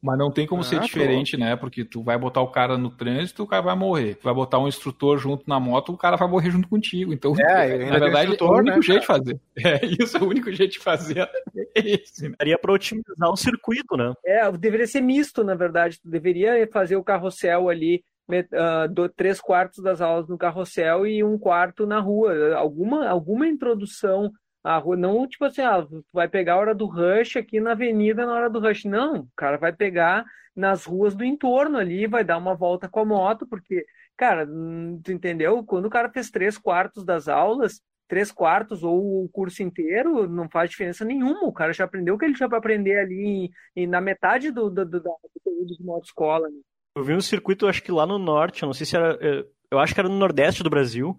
Mas 0.00 0.16
não 0.16 0.30
tem 0.30 0.46
como 0.46 0.60
ah, 0.60 0.64
ser 0.64 0.80
diferente, 0.80 1.36
pô. 1.36 1.42
né? 1.42 1.56
Porque 1.56 1.84
tu 1.84 2.02
vai 2.02 2.16
botar 2.16 2.40
o 2.40 2.48
cara 2.48 2.78
no 2.78 2.90
trânsito, 2.90 3.42
o 3.42 3.46
cara 3.46 3.62
vai 3.62 3.74
morrer. 3.74 4.14
Tu 4.14 4.22
vai 4.22 4.34
botar 4.34 4.58
um 4.58 4.68
instrutor 4.68 5.18
junto 5.18 5.44
na 5.48 5.58
moto, 5.58 5.92
o 5.92 5.96
cara 5.96 6.16
vai 6.16 6.28
morrer 6.28 6.50
junto 6.50 6.68
contigo. 6.68 7.12
Então, 7.12 7.34
é, 7.38 7.78
na 7.90 7.98
verdade, 7.98 8.36
é 8.38 8.44
o 8.44 8.52
único 8.52 8.76
né, 8.76 8.82
jeito 8.82 9.06
cara? 9.06 9.20
de 9.20 9.24
fazer. 9.24 9.40
É, 9.68 9.84
isso 10.00 10.16
é 10.16 10.20
o 10.20 10.28
único 10.28 10.52
jeito 10.52 10.72
de 10.72 10.78
fazer. 10.78 11.18
É 11.18 11.70
esse, 11.74 12.28
né? 12.28 12.36
Daria 12.38 12.58
para 12.58 12.72
otimizar 12.72 13.28
o 13.28 13.36
circuito, 13.36 13.96
né? 13.96 14.12
É, 14.24 14.50
deveria 14.52 14.86
ser 14.86 15.00
misto, 15.00 15.42
na 15.42 15.54
verdade. 15.54 16.00
Tu 16.00 16.08
deveria 16.08 16.66
fazer 16.72 16.96
o 16.96 17.02
carrossel 17.02 17.68
ali, 17.68 18.04
uh, 18.30 18.88
do, 18.88 19.08
três 19.08 19.40
quartos 19.40 19.82
das 19.82 20.00
aulas 20.00 20.28
no 20.28 20.38
carrossel 20.38 21.06
e 21.06 21.24
um 21.24 21.36
quarto 21.36 21.86
na 21.86 21.98
rua. 21.98 22.54
Alguma, 22.54 23.08
alguma 23.08 23.48
introdução 23.48 24.30
a 24.62 24.76
rua, 24.78 24.96
não 24.96 25.26
tipo 25.26 25.44
assim, 25.44 25.62
ah, 25.62 25.86
vai 26.12 26.28
pegar 26.28 26.54
a 26.54 26.58
hora 26.58 26.74
do 26.74 26.86
rush 26.86 27.36
aqui 27.36 27.60
na 27.60 27.72
avenida 27.72 28.26
na 28.26 28.32
hora 28.32 28.50
do 28.50 28.60
rush. 28.60 28.84
Não, 28.84 29.20
o 29.20 29.28
cara 29.36 29.56
vai 29.56 29.72
pegar 29.72 30.24
nas 30.54 30.84
ruas 30.84 31.14
do 31.14 31.24
entorno 31.24 31.78
ali, 31.78 32.06
vai 32.06 32.24
dar 32.24 32.36
uma 32.36 32.54
volta 32.54 32.88
com 32.88 33.00
a 33.00 33.04
moto, 33.04 33.46
porque, 33.46 33.86
cara, 34.16 34.46
hum, 34.48 35.00
tu 35.02 35.12
entendeu? 35.12 35.62
Quando 35.64 35.86
o 35.86 35.90
cara 35.90 36.10
fez 36.10 36.30
três 36.30 36.58
quartos 36.58 37.04
das 37.04 37.28
aulas, 37.28 37.80
três 38.08 38.32
quartos 38.32 38.82
ou 38.82 39.24
o 39.24 39.28
curso 39.28 39.62
inteiro, 39.62 40.26
não 40.28 40.48
faz 40.48 40.70
diferença 40.70 41.04
nenhuma. 41.04 41.44
O 41.44 41.52
cara 41.52 41.72
já 41.72 41.84
aprendeu 41.84 42.14
o 42.14 42.18
que 42.18 42.24
ele 42.24 42.34
tinha 42.34 42.48
para 42.48 42.58
aprender 42.58 42.98
ali 42.98 43.50
em, 43.76 43.86
na 43.86 44.00
metade 44.00 44.50
do, 44.50 44.68
do, 44.68 44.84
do, 44.84 45.00
do 45.00 45.10
período 45.44 45.76
de 45.76 45.84
motoescola. 45.84 46.48
Né? 46.48 46.58
Eu 46.96 47.04
vi 47.04 47.14
um 47.14 47.20
circuito, 47.20 47.68
acho 47.68 47.82
que 47.82 47.92
lá 47.92 48.04
no 48.04 48.18
norte, 48.18 48.62
eu 48.62 48.66
não 48.66 48.74
sei 48.74 48.86
se 48.86 48.96
era. 48.96 49.16
Eh, 49.20 49.46
eu 49.70 49.78
acho 49.78 49.94
que 49.94 50.00
era 50.00 50.08
no 50.08 50.18
nordeste 50.18 50.64
do 50.64 50.70
Brasil. 50.70 51.16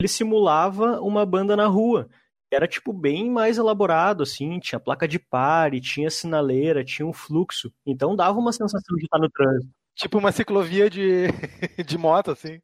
Ele 0.00 0.08
simulava 0.08 1.00
uma 1.00 1.26
banda 1.26 1.54
na 1.54 1.66
rua 1.66 2.08
era 2.54 2.68
tipo 2.68 2.92
bem 2.92 3.30
mais 3.30 3.58
elaborado, 3.58 4.22
assim, 4.22 4.58
tinha 4.60 4.78
placa 4.78 5.08
de 5.08 5.18
pare, 5.18 5.80
tinha 5.80 6.10
sinaleira, 6.10 6.84
tinha 6.84 7.06
um 7.06 7.12
fluxo. 7.12 7.72
Então 7.86 8.14
dava 8.14 8.38
uma 8.38 8.52
sensação 8.52 8.96
de 8.96 9.04
estar 9.04 9.18
no 9.18 9.30
trânsito. 9.30 9.72
Tipo 9.94 10.18
uma 10.18 10.32
ciclovia 10.32 10.88
de, 10.88 11.26
de 11.86 11.98
moto, 11.98 12.30
assim. 12.30 12.60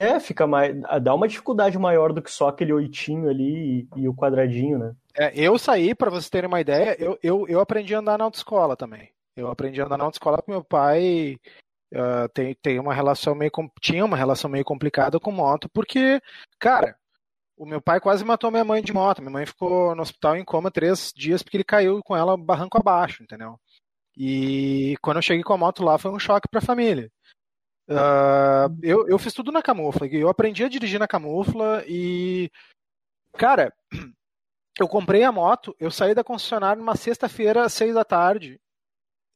É, 0.00 0.20
fica 0.20 0.46
mais. 0.46 0.76
dá 1.02 1.12
uma 1.12 1.26
dificuldade 1.26 1.76
maior 1.76 2.12
do 2.12 2.22
que 2.22 2.30
só 2.30 2.48
aquele 2.48 2.72
oitinho 2.72 3.28
ali 3.28 3.88
e, 3.96 4.02
e 4.02 4.08
o 4.08 4.14
quadradinho, 4.14 4.78
né? 4.78 4.94
É, 5.16 5.32
eu 5.34 5.58
saí, 5.58 5.94
para 5.94 6.10
vocês 6.10 6.30
terem 6.30 6.46
uma 6.46 6.60
ideia, 6.60 6.96
eu, 7.00 7.18
eu, 7.20 7.48
eu 7.48 7.60
aprendi 7.60 7.94
a 7.94 7.98
andar 7.98 8.16
na 8.16 8.24
autoescola 8.24 8.76
também. 8.76 9.10
Eu 9.36 9.50
aprendi 9.50 9.80
a 9.80 9.86
andar 9.86 9.98
na 9.98 10.04
autoescola 10.04 10.40
com 10.40 10.52
meu 10.52 10.62
pai. 10.62 11.36
Uh, 11.92 12.28
tem, 12.34 12.54
tem 12.54 12.78
uma 12.78 12.92
relação 12.92 13.34
meio 13.34 13.50
tinha 13.80 14.04
uma 14.04 14.16
relação 14.16 14.50
meio 14.50 14.62
complicada 14.62 15.18
com 15.18 15.32
moto 15.32 15.70
porque 15.72 16.20
cara 16.58 16.94
o 17.58 17.66
meu 17.66 17.80
pai 17.80 18.00
quase 18.00 18.24
matou 18.24 18.50
minha 18.50 18.64
mãe 18.64 18.82
de 18.82 18.92
moto. 18.92 19.20
Minha 19.20 19.32
mãe 19.32 19.46
ficou 19.46 19.94
no 19.94 20.02
hospital 20.02 20.36
em 20.36 20.44
coma 20.44 20.70
três 20.70 21.12
dias 21.14 21.42
porque 21.42 21.56
ele 21.56 21.64
caiu 21.64 22.00
com 22.02 22.16
ela 22.16 22.36
barranco 22.36 22.78
abaixo, 22.78 23.22
entendeu? 23.22 23.58
E 24.16 24.96
quando 25.02 25.18
eu 25.18 25.22
cheguei 25.22 25.42
com 25.42 25.52
a 25.52 25.58
moto 25.58 25.84
lá 25.84 25.98
foi 25.98 26.10
um 26.10 26.18
choque 26.18 26.48
para 26.48 26.58
a 26.58 26.64
família. 26.64 27.10
Uh, 27.88 28.68
eu, 28.82 29.08
eu 29.08 29.18
fiz 29.18 29.32
tudo 29.32 29.50
na 29.50 29.62
camufla. 29.62 30.06
Eu 30.06 30.28
aprendi 30.28 30.64
a 30.64 30.68
dirigir 30.68 31.00
na 31.00 31.08
camufla 31.08 31.82
e, 31.86 32.50
cara, 33.36 33.72
eu 34.78 34.86
comprei 34.86 35.24
a 35.24 35.32
moto. 35.32 35.74
Eu 35.80 35.90
saí 35.90 36.14
da 36.14 36.24
concessionária 36.24 36.78
numa 36.78 36.96
sexta-feira 36.96 37.64
às 37.64 37.72
seis 37.72 37.94
da 37.94 38.04
tarde. 38.04 38.60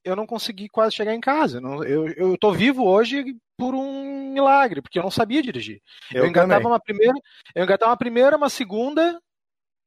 Eu 0.03 0.15
não 0.15 0.25
consegui 0.25 0.67
quase 0.67 0.95
chegar 0.95 1.13
em 1.13 1.21
casa. 1.21 1.59
Eu, 1.85 2.07
eu 2.09 2.37
tô 2.37 2.51
vivo 2.51 2.85
hoje 2.85 3.35
por 3.57 3.73
um 3.73 4.31
milagre, 4.33 4.81
porque 4.81 4.99
eu 4.99 5.03
não 5.03 5.11
sabia 5.11 5.41
dirigir. 5.41 5.81
Eu, 6.13 6.23
eu 6.23 6.29
engatava 6.29 6.67
uma 6.67 6.79
primeira, 6.79 7.13
eu 7.55 7.63
engatava 7.63 7.91
uma 7.91 7.97
primeira, 7.97 8.35
uma 8.35 8.49
segunda, 8.49 9.19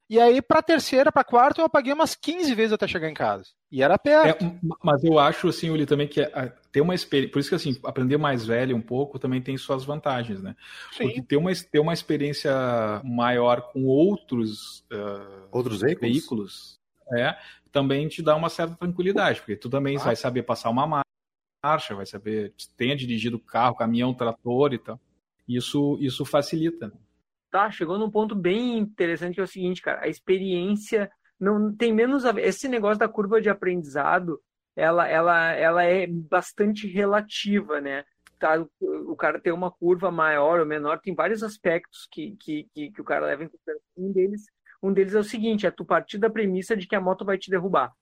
e 0.09 0.21
aí 0.21 0.41
pra 0.41 0.63
terceira, 0.63 1.11
pra 1.11 1.25
quarta, 1.25 1.61
eu 1.61 1.65
apaguei 1.65 1.93
umas 1.93 2.15
15 2.15 2.55
vezes 2.55 2.73
até 2.73 2.87
chegar 2.87 3.11
em 3.11 3.15
casa. 3.15 3.47
E 3.71 3.83
era 3.83 3.99
perto. 3.99 4.45
É, 4.45 4.61
mas 4.83 5.03
eu 5.03 5.19
acho, 5.19 5.49
assim, 5.49 5.69
Uli, 5.69 5.85
também 5.85 6.07
que 6.07 6.21
é, 6.21 6.53
ter 6.71 6.81
uma 6.81 6.95
experiência. 6.95 7.33
Por 7.33 7.41
isso 7.41 7.49
que, 7.49 7.57
assim, 7.57 7.77
aprender 7.85 8.17
mais 8.17 8.47
velho 8.47 8.77
um 8.77 8.81
pouco 8.81 9.19
também 9.19 9.43
tem 9.43 9.57
suas 9.59 9.85
vantagens, 9.85 10.41
né? 10.41 10.55
Sim. 10.93 11.05
Porque 11.05 11.23
ter 11.23 11.37
uma, 11.37 11.51
ter 11.53 11.81
uma 11.81 11.93
experiência 11.93 12.53
maior 13.03 13.73
com 13.73 13.85
outros, 13.85 14.85
uh, 14.93 15.49
outros 15.51 15.81
veículos, 15.81 16.13
veículos 16.13 16.81
é, 17.19 17.37
também 17.77 18.09
te 18.09 18.23
dá 18.23 18.35
uma 18.35 18.49
certa 18.49 18.75
tranquilidade, 18.75 19.41
porque 19.41 19.55
tu 19.55 19.69
também 19.69 19.99
ah. 19.99 20.01
vai 20.01 20.17
saber 20.17 20.45
passar 20.45 20.71
uma 20.71 21.03
marcha, 21.63 21.95
vai 21.95 22.07
saber, 22.07 22.55
tenha 22.75 22.97
dirigido 22.97 23.39
carro, 23.39 23.77
caminhão, 23.77 24.15
trator 24.15 24.73
e 24.73 24.79
tal. 24.79 24.99
Isso, 25.47 25.99
isso 26.01 26.25
facilita. 26.25 26.87
Né? 26.87 26.95
Tá, 27.51 27.71
chegou 27.71 27.99
num 27.99 28.11
ponto 28.11 28.35
bem 28.35 28.79
interessante 28.79 29.35
que 29.35 29.41
é 29.43 29.45
o 29.45 29.47
seguinte, 29.47 29.83
cara, 29.83 30.05
a 30.05 30.09
experiência 30.09 31.11
não 31.39 31.71
tem 31.71 31.93
menos 31.93 32.25
a 32.25 32.33
ver. 32.33 32.47
Esse 32.47 32.67
negócio 32.67 32.99
da 32.99 33.09
curva 33.09 33.43
de 33.43 33.51
aprendizado, 33.51 34.41
ela, 34.75 35.07
ela, 35.07 35.53
ela 35.53 35.85
é 35.85 36.07
bastante 36.07 36.87
relativa, 36.87 37.79
né? 37.79 38.05
Tá, 38.39 38.67
o 38.81 39.17
cara 39.17 39.39
tem 39.39 39.53
uma 39.53 39.71
curva 39.71 40.11
maior 40.11 40.61
ou 40.61 40.67
menor, 40.67 40.99
tem 40.99 41.15
vários 41.15 41.43
aspectos 41.43 42.09
que, 42.11 42.37
que, 42.41 42.67
que, 42.75 42.91
que 42.91 43.01
o 43.03 43.05
cara 43.05 43.27
leva 43.27 43.45
em 43.45 43.49
consideração. 43.49 43.87
Um 43.99 44.13
deles, 44.13 44.47
um 44.83 44.93
deles 44.93 45.15
é 45.15 45.19
o 45.19 45.25
seguinte, 45.25 45.67
é 45.67 45.71
tu 45.71 45.85
partir 45.85 46.19
da 46.19 46.31
premissa 46.31 46.77
de 46.77 46.87
que 46.87 46.95
a 46.95 47.01
moto 47.01 47.25
vai 47.25 47.39
te 47.39 47.51
derrubar 47.51 47.93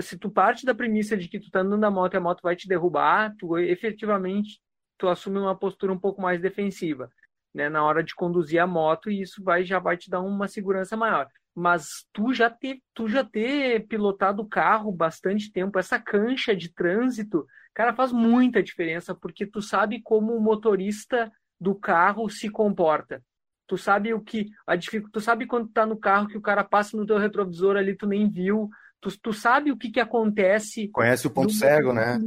se 0.00 0.16
tu 0.16 0.30
parte 0.30 0.64
da 0.64 0.74
premissa 0.74 1.16
de 1.16 1.26
que 1.26 1.40
tu 1.40 1.50
tá 1.50 1.60
andando 1.60 1.80
na 1.80 1.90
moto 1.90 2.14
e 2.14 2.16
a 2.16 2.20
moto 2.20 2.42
vai 2.42 2.54
te 2.54 2.68
derrubar, 2.68 3.34
tu 3.36 3.58
efetivamente 3.58 4.60
tu 4.96 5.08
assume 5.08 5.38
uma 5.38 5.56
postura 5.56 5.92
um 5.92 5.98
pouco 5.98 6.20
mais 6.22 6.40
defensiva, 6.40 7.10
né, 7.52 7.68
na 7.68 7.82
hora 7.82 8.04
de 8.04 8.14
conduzir 8.14 8.60
a 8.60 8.66
moto 8.66 9.10
e 9.10 9.22
isso 9.22 9.42
vai 9.42 9.64
já 9.64 9.78
vai 9.78 9.96
te 9.96 10.08
dar 10.08 10.20
uma 10.20 10.46
segurança 10.46 10.96
maior. 10.96 11.26
Mas 11.54 12.06
tu 12.12 12.32
já 12.32 12.48
ter 12.48 12.80
tu 12.94 13.08
já 13.08 13.24
ter 13.24 13.86
pilotado 13.88 14.42
o 14.42 14.48
carro 14.48 14.92
bastante 14.92 15.50
tempo, 15.50 15.78
essa 15.78 15.98
cancha 15.98 16.54
de 16.54 16.72
trânsito, 16.72 17.44
cara, 17.74 17.92
faz 17.92 18.12
muita 18.12 18.62
diferença 18.62 19.14
porque 19.14 19.44
tu 19.46 19.60
sabe 19.60 20.00
como 20.02 20.36
o 20.36 20.40
motorista 20.40 21.32
do 21.58 21.74
carro 21.74 22.28
se 22.28 22.48
comporta. 22.48 23.22
Tu 23.70 23.78
sabe 23.78 24.12
o 24.12 24.20
que 24.20 24.50
a 24.66 24.74
dificuldade, 24.74 25.12
tu 25.12 25.20
sabe 25.20 25.46
quando 25.46 25.68
tu 25.68 25.72
tá 25.72 25.86
no 25.86 25.96
carro 25.96 26.26
que 26.26 26.36
o 26.36 26.42
cara 26.42 26.64
passa 26.64 26.96
no 26.96 27.06
teu 27.06 27.18
retrovisor 27.18 27.76
ali 27.76 27.94
tu 27.94 28.04
nem 28.04 28.28
viu, 28.28 28.68
Tu, 29.00 29.18
tu 29.18 29.32
sabe 29.32 29.72
o 29.72 29.76
que, 29.76 29.90
que 29.90 30.00
acontece. 30.00 30.88
Conhece 30.88 31.26
o 31.26 31.30
ponto 31.30 31.52
cego, 31.52 31.92
né? 31.92 32.18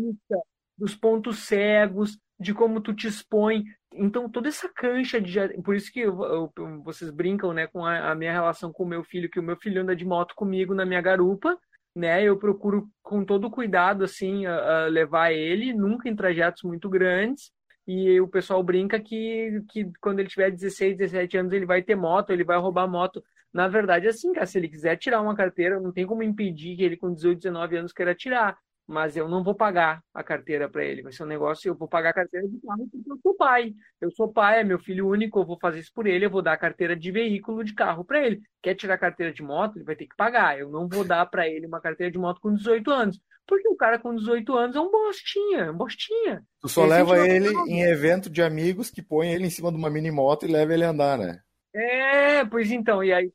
Dos 0.75 0.95
pontos 0.95 1.39
cegos, 1.39 2.17
de 2.39 2.53
como 2.53 2.81
tu 2.81 2.93
te 2.93 3.07
expõe. 3.07 3.63
Então, 3.93 4.27
toda 4.27 4.49
essa 4.49 4.67
cancha 4.67 5.21
de. 5.21 5.39
Por 5.61 5.75
isso 5.75 5.91
que 5.91 5.99
eu, 5.99 6.23
eu, 6.23 6.81
vocês 6.83 7.11
brincam 7.11 7.53
né, 7.53 7.67
com 7.67 7.85
a, 7.85 8.11
a, 8.11 8.15
minha 8.15 8.31
relação 8.31 8.73
com 8.73 8.83
o 8.83 8.87
meu 8.87 9.03
filho, 9.03 9.29
que 9.29 9.39
o 9.39 9.43
meu 9.43 9.55
filho 9.55 9.81
anda 9.83 9.95
de 9.95 10.03
moto 10.03 10.33
comigo 10.35 10.73
na 10.73 10.85
minha 10.85 11.01
garupa. 11.01 11.57
Né, 11.95 12.23
eu 12.23 12.39
procuro 12.39 12.89
com 13.03 13.23
todo 13.23 13.51
cuidado 13.51 14.03
assim 14.03 14.45
levar 14.89 15.31
ele, 15.31 15.75
nunca 15.75 16.09
em 16.09 16.15
trajetos 16.15 16.63
muito 16.63 16.89
grandes. 16.89 17.51
E 17.87 18.19
o 18.21 18.27
pessoal 18.27 18.63
brinca 18.63 18.99
que, 18.99 19.61
que 19.69 19.91
quando 19.99 20.19
ele 20.19 20.29
tiver 20.29 20.51
16, 20.51 20.97
17 20.97 21.37
anos, 21.37 21.53
ele 21.53 21.65
vai 21.65 21.81
ter 21.83 21.95
moto, 21.95 22.31
ele 22.31 22.43
vai 22.43 22.57
roubar 22.57 22.87
moto. 22.87 23.23
Na 23.51 23.67
verdade, 23.67 24.07
assim, 24.07 24.31
cara, 24.33 24.45
se 24.45 24.57
ele 24.57 24.69
quiser 24.69 24.97
tirar 24.97 25.21
uma 25.21 25.35
carteira, 25.35 25.79
não 25.79 25.91
tem 25.91 26.05
como 26.05 26.23
impedir 26.23 26.75
que 26.77 26.83
ele 26.83 26.97
com 26.97 27.13
18, 27.13 27.39
19 27.39 27.77
anos 27.77 27.93
queira 27.93 28.15
tirar. 28.15 28.57
mas 28.85 29.15
eu 29.15 29.29
não 29.29 29.43
vou 29.43 29.55
pagar 29.55 30.03
a 30.13 30.23
carteira 30.23 30.69
para 30.69 30.83
ele. 30.83 31.01
Vai 31.01 31.11
ser 31.13 31.23
um 31.23 31.25
negócio, 31.27 31.69
eu 31.69 31.75
vou 31.75 31.87
pagar 31.87 32.09
a 32.09 32.13
carteira 32.13 32.47
de 32.47 32.59
carro 32.61 32.87
porque 32.91 33.11
eu 33.11 33.17
sou 33.21 33.33
pai. 33.35 33.73
Eu 34.01 34.11
sou 34.11 34.31
pai, 34.31 34.59
é 34.61 34.63
meu 34.63 34.79
filho 34.79 35.07
único, 35.07 35.39
eu 35.39 35.45
vou 35.45 35.57
fazer 35.59 35.79
isso 35.79 35.91
por 35.93 36.05
ele, 36.07 36.25
eu 36.25 36.29
vou 36.29 36.41
dar 36.41 36.53
a 36.53 36.57
carteira 36.57 36.95
de 36.95 37.11
veículo 37.11 37.63
de 37.63 37.73
carro 37.73 38.03
para 38.03 38.25
ele. 38.25 38.41
Quer 38.61 38.75
tirar 38.75 38.95
a 38.95 38.97
carteira 38.97 39.31
de 39.33 39.41
moto, 39.43 39.77
ele 39.77 39.85
vai 39.85 39.95
ter 39.95 40.07
que 40.07 40.15
pagar. 40.15 40.59
Eu 40.59 40.69
não 40.69 40.87
vou 40.87 41.03
dar 41.05 41.25
para 41.27 41.47
ele 41.47 41.65
uma 41.65 41.79
carteira 41.81 42.11
de 42.11 42.17
moto 42.17 42.39
com 42.41 42.53
18 42.53 42.91
anos. 42.91 43.19
Porque 43.47 43.67
o 43.67 43.75
cara 43.75 43.99
com 43.99 44.15
18 44.15 44.53
anos 44.57 44.75
é 44.75 44.79
um 44.79 44.89
bostinha, 44.89 45.71
um 45.71 45.77
bostinha. 45.77 46.43
Tu 46.61 46.69
só 46.69 46.81
Esse 46.81 46.89
leva 46.89 47.17
é 47.17 47.35
ele 47.35 47.49
em 47.67 47.83
evento 47.83 48.29
de 48.29 48.41
amigos 48.41 48.89
que 48.89 49.01
põe 49.01 49.31
ele 49.31 49.45
em 49.45 49.49
cima 49.49 49.71
de 49.71 49.77
uma 49.77 49.89
mini 49.89 50.11
moto 50.11 50.45
e 50.45 50.51
leva 50.51 50.73
ele 50.73 50.85
a 50.85 50.89
andar, 50.89 51.17
né? 51.17 51.41
É, 51.75 52.45
pois 52.45 52.71
então, 52.71 53.03
e 53.03 53.11
aí 53.11 53.31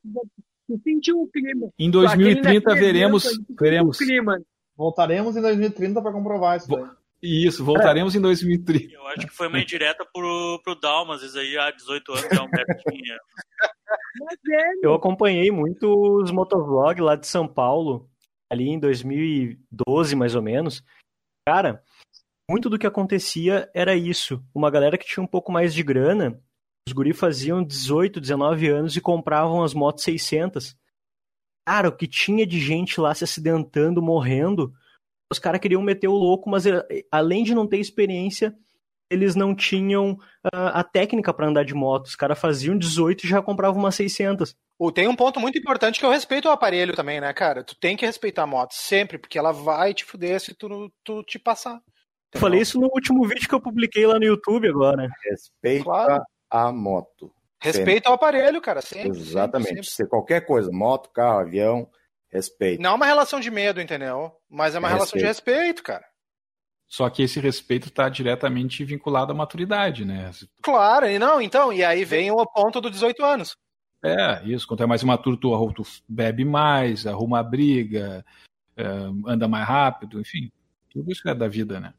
tu 0.67 0.79
sentiu 0.83 1.21
o 1.21 1.27
clima. 1.27 1.69
Em 1.77 1.91
2030 1.91 2.71
Aquele 2.71 2.85
veremos, 2.85 3.23
veremos. 3.59 3.99
O 3.99 4.05
clima. 4.05 4.41
Voltaremos 4.75 5.35
em 5.35 5.41
2030 5.41 6.01
para 6.01 6.11
comprovar 6.11 6.57
isso 6.57 6.69
daí. 6.69 6.85
Isso, 7.21 7.65
voltaremos 7.65 8.15
em 8.15 8.21
2030. 8.21 8.93
Eu 8.93 9.07
acho 9.07 9.27
que 9.27 9.33
foi 9.33 9.47
uma 9.47 9.59
indireta 9.59 10.05
pro, 10.13 10.61
pro 10.63 10.79
Dalmas, 10.79 11.21
isso 11.21 11.37
aí 11.37 11.57
há 11.57 11.69
18 11.69 12.11
anos 12.13 12.31
é 12.31 12.41
um 12.41 12.49
Betinha. 12.49 13.17
Mas 14.21 14.37
é, 14.49 14.71
Eu 14.81 14.93
acompanhei 14.93 15.51
muito 15.51 15.87
os 16.21 16.31
motovlog 16.31 17.01
lá 17.01 17.15
de 17.15 17.27
São 17.27 17.45
Paulo, 17.47 18.09
ali 18.49 18.69
em 18.69 18.79
2012, 18.79 20.15
mais 20.15 20.35
ou 20.35 20.41
menos. 20.41 20.83
Cara, 21.47 21.83
muito 22.49 22.69
do 22.69 22.79
que 22.79 22.87
acontecia 22.87 23.69
era 23.73 23.95
isso. 23.95 24.43
Uma 24.53 24.71
galera 24.71 24.97
que 24.97 25.05
tinha 25.05 25.23
um 25.23 25.27
pouco 25.27 25.51
mais 25.51 25.73
de 25.73 25.83
grana, 25.83 26.41
os 26.87 26.93
guri 26.93 27.13
faziam 27.13 27.63
18, 27.63 28.19
19 28.19 28.67
anos 28.67 28.95
e 28.95 29.01
compravam 29.01 29.63
as 29.63 29.73
motos 29.73 30.03
600. 30.03 30.75
Cara, 31.67 31.89
o 31.89 31.95
que 31.95 32.07
tinha 32.07 32.47
de 32.47 32.59
gente 32.59 32.99
lá 32.99 33.13
se 33.13 33.23
acidentando, 33.23 34.01
morrendo, 34.01 34.73
os 35.31 35.37
caras 35.37 35.61
queriam 35.61 35.81
meter 35.83 36.07
o 36.07 36.15
louco, 36.15 36.49
mas 36.49 36.65
eh, 36.65 37.05
além 37.11 37.43
de 37.43 37.53
não 37.53 37.67
ter 37.67 37.77
experiência, 37.77 38.57
eles 39.09 39.35
não 39.35 39.55
tinham 39.55 40.17
ah, 40.53 40.79
a 40.79 40.83
técnica 40.83 41.33
para 41.33 41.47
andar 41.47 41.63
de 41.63 41.73
moto. 41.73 42.05
Os 42.05 42.15
caras 42.15 42.39
faziam 42.39 42.77
18 42.77 43.25
e 43.25 43.29
já 43.29 43.41
compravam 43.41 43.79
uma 43.79 43.91
600. 43.91 44.55
Ou 44.77 44.91
tem 44.91 45.07
um 45.07 45.15
ponto 45.15 45.39
muito 45.39 45.57
importante 45.57 45.99
que 45.99 46.05
o 46.05 46.09
respeito 46.11 46.47
ao 46.47 46.53
aparelho 46.53 46.95
também, 46.95 47.19
né, 47.19 47.33
cara? 47.33 47.63
Tu 47.63 47.75
tem 47.79 47.97
que 47.97 48.05
respeitar 48.05 48.43
a 48.43 48.47
moto 48.47 48.73
sempre, 48.73 49.17
porque 49.17 49.37
ela 49.37 49.51
vai 49.51 49.93
te 49.93 50.05
fuder 50.05 50.39
se 50.39 50.53
tu, 50.53 50.91
tu 51.03 51.23
te 51.23 51.37
passar. 51.37 51.79
Eu 52.33 52.39
Falei 52.39 52.61
isso 52.61 52.79
no 52.79 52.87
último 52.93 53.27
vídeo 53.27 53.47
que 53.49 53.55
eu 53.55 53.59
publiquei 53.61 54.05
lá 54.05 54.19
no 54.19 54.25
YouTube 54.25 54.69
agora. 54.69 55.09
Respeita 55.29 55.83
Claro. 55.83 56.23
a 56.49 56.71
moto. 56.71 57.31
Respeito 57.61 58.07
ao 58.07 58.13
aparelho, 58.13 58.61
cara. 58.61 58.81
Sempre, 58.81 59.19
Exatamente. 59.19 59.67
sempre, 59.67 59.83
sempre. 59.85 60.05
Se 60.05 60.07
qualquer 60.07 60.45
coisa, 60.45 60.69
moto, 60.71 61.09
carro, 61.09 61.39
avião, 61.39 61.89
respeito. 62.31 62.81
Não 62.81 62.91
é 62.91 62.93
uma 62.93 63.05
relação 63.05 63.39
de 63.39 63.51
medo, 63.51 63.81
entendeu? 63.81 64.31
Mas 64.49 64.75
é 64.75 64.79
uma 64.79 64.87
É 64.89 64.93
relação 64.93 65.19
de 65.19 65.25
respeito, 65.25 65.83
cara. 65.83 66.05
Só 66.89 67.09
que 67.09 67.21
esse 67.21 67.39
respeito 67.39 67.87
está 67.87 68.09
diretamente 68.09 68.83
vinculado 68.83 69.31
à 69.31 69.35
maturidade, 69.35 70.03
né? 70.03 70.31
Claro, 70.61 71.05
e 71.05 71.19
não, 71.19 71.39
então, 71.39 71.71
e 71.71 71.83
aí 71.83 72.03
vem 72.03 72.31
o 72.31 72.45
ponto 72.45 72.81
dos 72.81 72.91
18 72.91 73.23
anos. 73.23 73.55
É, 74.03 74.43
isso. 74.43 74.67
Quanto 74.67 74.83
é 74.83 74.87
mais 74.87 75.03
imaturo, 75.03 75.37
tu, 75.37 75.73
tu 75.73 75.83
bebe 76.07 76.43
mais, 76.43 77.05
arruma 77.05 77.39
a 77.39 77.43
briga, 77.43 78.25
é, 78.75 78.83
anda 79.27 79.47
mais 79.47 79.67
rápido, 79.67 80.19
enfim. 80.19 80.51
Tudo 80.89 81.11
isso 81.11 81.29
é 81.29 81.35
da 81.35 81.47
vida, 81.47 81.79
né? 81.79 81.93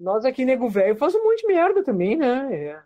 nós 0.00 0.24
aqui, 0.24 0.44
nego 0.44 0.68
velho, 0.68 0.96
faz 0.96 1.14
um 1.14 1.22
monte 1.22 1.42
de 1.42 1.46
merda 1.46 1.84
também, 1.84 2.16
né? 2.16 2.48
É. 2.54 2.82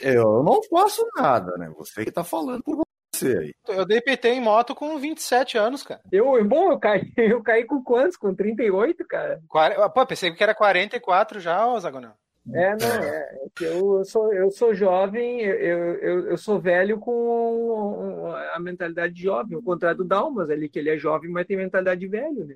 Eu 0.00 0.42
não 0.42 0.62
faço 0.64 1.06
nada, 1.16 1.56
né? 1.56 1.72
Você 1.78 2.04
que 2.04 2.12
tá 2.12 2.22
falando 2.22 2.62
por 2.62 2.83
você 3.14 3.38
aí. 3.38 3.54
Eu 3.68 3.84
dei 3.86 4.00
PT 4.00 4.28
em 4.28 4.40
moto 4.40 4.74
com 4.74 4.98
27 4.98 5.56
anos, 5.58 5.82
cara. 5.82 6.00
Eu, 6.12 6.44
bom, 6.44 6.72
eu 6.72 6.78
caí, 6.78 7.12
eu 7.16 7.42
caí 7.42 7.64
com 7.64 7.82
quantos? 7.82 8.16
Com 8.16 8.34
38, 8.34 9.04
cara? 9.06 9.40
Quare- 9.48 9.76
Pô, 9.94 10.06
pensei 10.06 10.32
que 10.32 10.42
era 10.42 10.54
44 10.54 11.40
já, 11.40 11.66
ô 11.66 11.78
Zagonel. 11.80 12.12
É, 12.52 12.76
não, 12.76 12.86
é, 12.86 13.16
é 13.16 13.46
que 13.56 13.64
eu, 13.64 13.98
eu 14.00 14.04
sou, 14.04 14.30
eu 14.34 14.50
sou 14.50 14.74
jovem, 14.74 15.40
eu, 15.40 15.54
eu, 15.94 16.26
eu 16.28 16.36
sou 16.36 16.60
velho 16.60 16.98
com 16.98 18.30
a 18.54 18.60
mentalidade 18.60 19.14
de 19.14 19.22
jovem, 19.22 19.56
ao 19.56 19.62
contrário 19.62 19.96
do 19.98 20.04
Dalmas 20.04 20.50
ali, 20.50 20.68
que 20.68 20.78
ele 20.78 20.90
é 20.90 20.98
jovem, 20.98 21.30
mas 21.30 21.46
tem 21.46 21.56
mentalidade 21.56 22.00
de 22.00 22.06
velho, 22.06 22.44
né? 22.44 22.54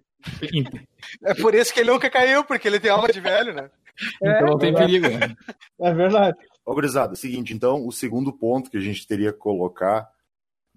É 1.25 1.33
por 1.33 1.55
isso 1.55 1.73
que 1.73 1.81
ele 1.81 1.91
nunca 1.91 2.11
caiu, 2.11 2.45
porque 2.45 2.69
ele 2.69 2.79
tem 2.81 2.91
alma 2.91 3.09
de 3.09 3.19
velho, 3.21 3.55
né? 3.55 3.71
Então 4.23 4.47
não 4.49 4.59
tem 4.59 4.75
perigo, 4.75 5.09
né? 5.09 5.35
É 5.81 5.93
verdade. 5.95 6.37
Ô, 6.67 6.75
gurizada, 6.75 7.13
é 7.13 7.15
o 7.15 7.17
seguinte, 7.17 7.55
então, 7.55 7.87
o 7.87 7.91
segundo 7.91 8.31
ponto 8.31 8.71
que 8.71 8.77
a 8.77 8.81
gente 8.81 9.07
teria 9.07 9.33
que 9.33 9.39
colocar 9.39 10.07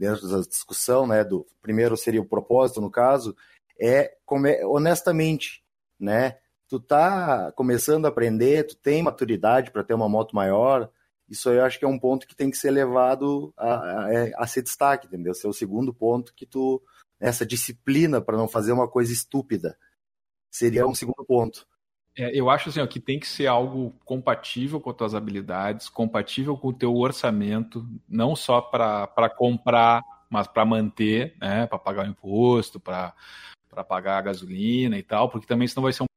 dentro 0.02 0.28
da 0.28 0.40
discussão, 0.40 1.06
né, 1.06 1.24
do 1.24 1.46
primeiro 1.62 1.96
seria 1.96 2.20
o 2.20 2.26
propósito, 2.26 2.82
no 2.82 2.90
caso, 2.90 3.36
é, 3.80 4.18
honestamente, 4.66 5.64
né, 6.00 6.40
tu 6.68 6.80
tá 6.80 7.52
começando 7.52 8.06
a 8.06 8.10
aprender, 8.10 8.66
tu 8.66 8.76
tem 8.76 9.04
maturidade 9.04 9.70
para 9.70 9.84
ter 9.84 9.94
uma 9.94 10.10
moto 10.10 10.36
maior, 10.36 10.90
isso 11.30 11.52
eu 11.52 11.64
acho 11.64 11.78
que 11.78 11.86
é 11.86 11.88
um 11.88 12.00
ponto 12.00 12.28
que 12.28 12.36
tem 12.36 12.50
que 12.50 12.58
ser 12.58 12.72
levado 12.72 13.54
a, 13.56 13.74
a, 13.76 14.44
a 14.44 14.48
ser 14.48 14.64
destaque, 14.64 15.06
entendeu? 15.06 15.34
Esse 15.34 15.46
é 15.46 15.50
o 15.50 15.54
segundo 15.54 15.94
ponto 15.94 16.34
que 16.34 16.48
tu, 16.48 16.82
essa 17.20 17.46
disciplina 17.46 18.20
para 18.20 18.38
não 18.38 18.48
fazer 18.48 18.72
uma 18.72 18.88
coisa 18.88 19.14
estúpida, 19.14 19.78
seria 20.50 20.88
um 20.88 20.96
segundo 20.96 21.24
ponto. 21.24 21.68
É, 22.18 22.38
eu 22.38 22.50
acho 22.50 22.70
assim, 22.70 22.82
ó, 22.82 22.88
que 22.88 23.00
tem 23.00 23.20
que 23.20 23.28
ser 23.28 23.48
algo 23.48 23.96
compatível 24.04 24.82
com 24.82 24.90
as 24.90 24.96
tuas 24.96 25.16
habilidades, 25.16 25.88
compatível 25.88 26.58
com 26.58 26.68
o 26.70 26.74
teu 26.74 26.96
orçamento, 26.96 27.88
não 28.08 28.36
só 28.36 28.60
para 28.60 29.30
comprar, 29.30 30.04
mas 30.30 30.48
para 30.48 30.66
manter, 30.66 31.36
né, 31.40 31.68
para 31.68 31.80
pagar 31.80 32.06
o 32.06 32.10
imposto, 32.10 32.80
para 32.80 33.14
pagar 33.88 34.18
a 34.18 34.22
gasolina 34.22 34.98
e 34.98 35.04
tal, 35.04 35.30
porque 35.30 35.48
também 35.48 35.68
senão 35.68 35.84
vai 35.84 35.94
ser 35.94 36.04
um 36.04 36.11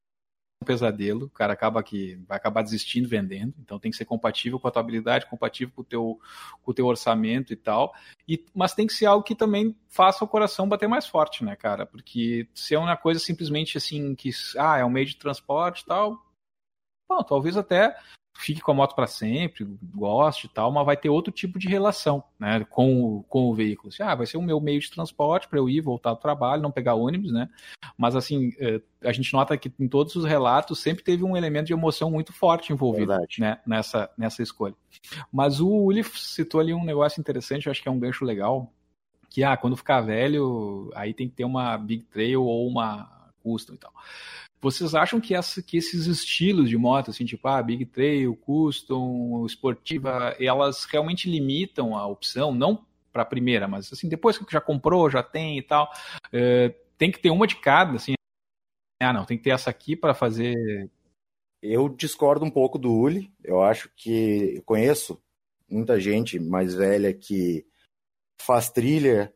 pesadelo, 0.64 1.26
o 1.26 1.30
cara 1.30 1.52
acaba 1.52 1.82
que 1.82 2.16
vai 2.26 2.36
acabar 2.36 2.62
desistindo 2.62 3.08
vendendo, 3.08 3.54
então 3.60 3.78
tem 3.78 3.90
que 3.90 3.96
ser 3.96 4.04
compatível 4.04 4.58
com 4.58 4.66
a 4.66 4.70
tua 4.70 4.80
habilidade, 4.80 5.26
compatível 5.26 5.72
com 5.74 5.82
o 5.82 5.84
teu, 5.84 6.20
com 6.62 6.70
o 6.70 6.74
teu 6.74 6.86
orçamento 6.86 7.52
e 7.52 7.56
tal, 7.56 7.94
e, 8.28 8.44
mas 8.54 8.74
tem 8.74 8.86
que 8.86 8.92
ser 8.92 9.06
algo 9.06 9.24
que 9.24 9.34
também 9.34 9.76
faça 9.88 10.24
o 10.24 10.28
coração 10.28 10.68
bater 10.68 10.88
mais 10.88 11.06
forte, 11.06 11.44
né, 11.44 11.54
cara, 11.54 11.86
porque 11.86 12.48
se 12.54 12.74
é 12.74 12.78
uma 12.78 12.96
coisa 12.96 13.20
simplesmente 13.20 13.76
assim, 13.76 14.14
que, 14.14 14.30
ah, 14.58 14.78
é 14.78 14.84
um 14.84 14.90
meio 14.90 15.06
de 15.06 15.16
transporte 15.16 15.82
e 15.82 15.86
tal, 15.86 16.24
bom, 17.08 17.22
talvez 17.22 17.56
até 17.56 17.96
fique 18.36 18.60
com 18.60 18.72
a 18.72 18.74
moto 18.74 18.94
para 18.94 19.06
sempre, 19.06 19.66
goste 19.94 20.46
e 20.46 20.50
tal, 20.50 20.70
mas 20.70 20.84
vai 20.84 20.96
ter 20.96 21.08
outro 21.08 21.32
tipo 21.32 21.58
de 21.58 21.68
relação, 21.68 22.22
né, 22.38 22.64
com 22.68 23.02
o, 23.02 23.22
com 23.24 23.48
o 23.48 23.54
veículo. 23.54 23.88
Assim, 23.88 24.02
ah, 24.02 24.14
vai 24.14 24.26
ser 24.26 24.36
o 24.36 24.42
meu 24.42 24.60
meio 24.60 24.80
de 24.80 24.90
transporte 24.90 25.48
para 25.48 25.58
eu 25.58 25.68
ir, 25.68 25.80
voltar 25.80 26.12
do 26.12 26.20
trabalho, 26.20 26.62
não 26.62 26.70
pegar 26.70 26.94
ônibus, 26.94 27.32
né? 27.32 27.48
Mas 27.96 28.16
assim, 28.16 28.52
eh, 28.58 28.80
a 29.02 29.12
gente 29.12 29.32
nota 29.32 29.56
que 29.56 29.72
em 29.78 29.88
todos 29.88 30.16
os 30.16 30.24
relatos 30.24 30.80
sempre 30.80 31.04
teve 31.04 31.22
um 31.22 31.36
elemento 31.36 31.66
de 31.66 31.72
emoção 31.72 32.10
muito 32.10 32.32
forte 32.32 32.72
envolvido, 32.72 33.06
Verdade. 33.06 33.40
né, 33.40 33.60
nessa 33.64 34.10
nessa 34.18 34.42
escolha. 34.42 34.74
Mas 35.32 35.60
o 35.60 35.68
Uli 35.68 36.02
citou 36.04 36.60
ali 36.60 36.74
um 36.74 36.84
negócio 36.84 37.20
interessante, 37.20 37.66
eu 37.66 37.70
acho 37.70 37.82
que 37.82 37.88
é 37.88 37.92
um 37.92 38.00
gancho 38.00 38.24
legal, 38.24 38.72
que 39.30 39.44
ah, 39.44 39.56
quando 39.56 39.76
ficar 39.76 40.00
velho, 40.00 40.90
aí 40.94 41.14
tem 41.14 41.28
que 41.28 41.34
ter 41.34 41.44
uma 41.44 41.76
Big 41.78 42.04
Trail 42.04 42.42
ou 42.42 42.66
uma 42.66 43.32
Custom 43.42 43.74
e 43.74 43.78
tal. 43.78 43.92
Vocês 44.64 44.94
acham 44.94 45.20
que, 45.20 45.34
essa, 45.34 45.62
que 45.62 45.76
esses 45.76 46.06
estilos 46.06 46.70
de 46.70 46.78
moto, 46.78 47.10
assim, 47.10 47.26
tipo, 47.26 47.46
ah, 47.46 47.62
Big 47.62 47.84
Trail, 47.84 48.34
Custom, 48.34 49.44
esportiva, 49.44 50.34
elas 50.40 50.86
realmente 50.86 51.30
limitam 51.30 51.94
a 51.94 52.06
opção, 52.06 52.54
não 52.54 52.82
para 53.12 53.22
a 53.22 53.26
primeira, 53.26 53.68
mas 53.68 53.92
assim, 53.92 54.08
depois 54.08 54.38
que 54.38 54.50
já 54.50 54.62
comprou, 54.62 55.10
já 55.10 55.22
tem 55.22 55.58
e 55.58 55.62
tal, 55.62 55.90
eh, 56.32 56.74
tem 56.96 57.12
que 57.12 57.18
ter 57.18 57.28
uma 57.28 57.46
de 57.46 57.56
cada, 57.56 57.96
assim, 57.96 58.14
ah, 59.02 59.12
não, 59.12 59.26
tem 59.26 59.36
que 59.36 59.44
ter 59.44 59.50
essa 59.50 59.68
aqui 59.68 59.94
para 59.94 60.14
fazer. 60.14 60.54
Eu 61.60 61.86
discordo 61.90 62.42
um 62.42 62.50
pouco 62.50 62.78
do 62.78 62.90
Uli. 62.90 63.30
Eu 63.42 63.62
acho 63.62 63.90
que 63.94 64.54
eu 64.56 64.62
conheço 64.62 65.22
muita 65.68 66.00
gente 66.00 66.38
mais 66.38 66.74
velha 66.74 67.12
que 67.12 67.66
faz 68.40 68.70
trilha, 68.70 69.30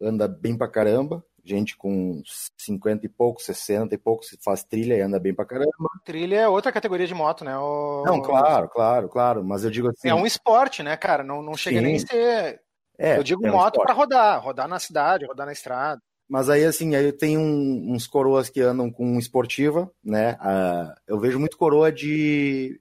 anda 0.00 0.28
bem 0.28 0.54
pra 0.54 0.68
caramba. 0.68 1.24
Gente 1.48 1.76
com 1.76 2.20
50 2.58 3.06
e 3.06 3.08
pouco, 3.08 3.40
60 3.40 3.94
e 3.94 3.98
pouco 3.98 4.24
faz 4.44 4.64
trilha 4.64 4.94
e 4.96 5.00
anda 5.00 5.20
bem 5.20 5.32
pra 5.32 5.44
caramba. 5.44 5.70
Trilha 6.04 6.40
é 6.40 6.48
outra 6.48 6.72
categoria 6.72 7.06
de 7.06 7.14
moto, 7.14 7.44
né? 7.44 7.56
O... 7.56 8.02
Não, 8.04 8.20
claro, 8.20 8.68
claro, 8.68 9.08
claro. 9.08 9.44
Mas 9.44 9.62
eu 9.62 9.70
digo 9.70 9.88
assim. 9.88 10.08
É 10.08 10.14
um 10.14 10.26
esporte, 10.26 10.82
né, 10.82 10.96
cara? 10.96 11.22
Não, 11.22 11.40
não 11.42 11.56
chega 11.56 11.78
Sim. 11.78 11.84
nem 11.84 11.96
a 11.96 12.00
ser. 12.00 12.60
é, 12.98 13.16
eu 13.16 13.22
digo 13.22 13.46
é 13.46 13.50
um 13.50 13.54
moto 13.54 13.80
pra 13.80 13.94
rodar, 13.94 14.42
rodar 14.42 14.66
na 14.66 14.80
cidade, 14.80 15.24
rodar 15.24 15.46
na 15.46 15.52
estrada. 15.52 16.00
Mas 16.28 16.50
aí, 16.50 16.64
assim, 16.64 16.96
aí 16.96 17.12
tem 17.12 17.38
um- 17.38 17.92
uns 17.92 18.08
coroas 18.08 18.50
que 18.50 18.60
andam 18.60 18.90
com 18.90 19.16
esportiva, 19.16 19.88
né? 20.02 20.36
Ah, 20.40 20.96
eu 21.06 21.20
vejo 21.20 21.38
muito 21.38 21.56
coroa 21.56 21.92
de. 21.92 22.80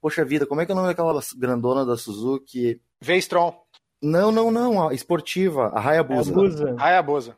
Poxa 0.00 0.24
vida, 0.24 0.46
como 0.46 0.62
é 0.62 0.64
que 0.64 0.72
é 0.72 0.74
o 0.74 0.76
nome 0.76 0.88
daquela 0.88 1.20
grandona 1.36 1.84
da 1.84 1.98
Suzuki? 1.98 2.80
V-Strom, 3.02 3.52
Não, 4.02 4.30
não, 4.32 4.50
não, 4.50 4.88
a 4.88 4.94
esportiva, 4.94 5.68
a 5.74 5.80
Hayabusa. 5.80 6.30
Abusa. 6.32 6.76
Hayabusa. 6.78 7.36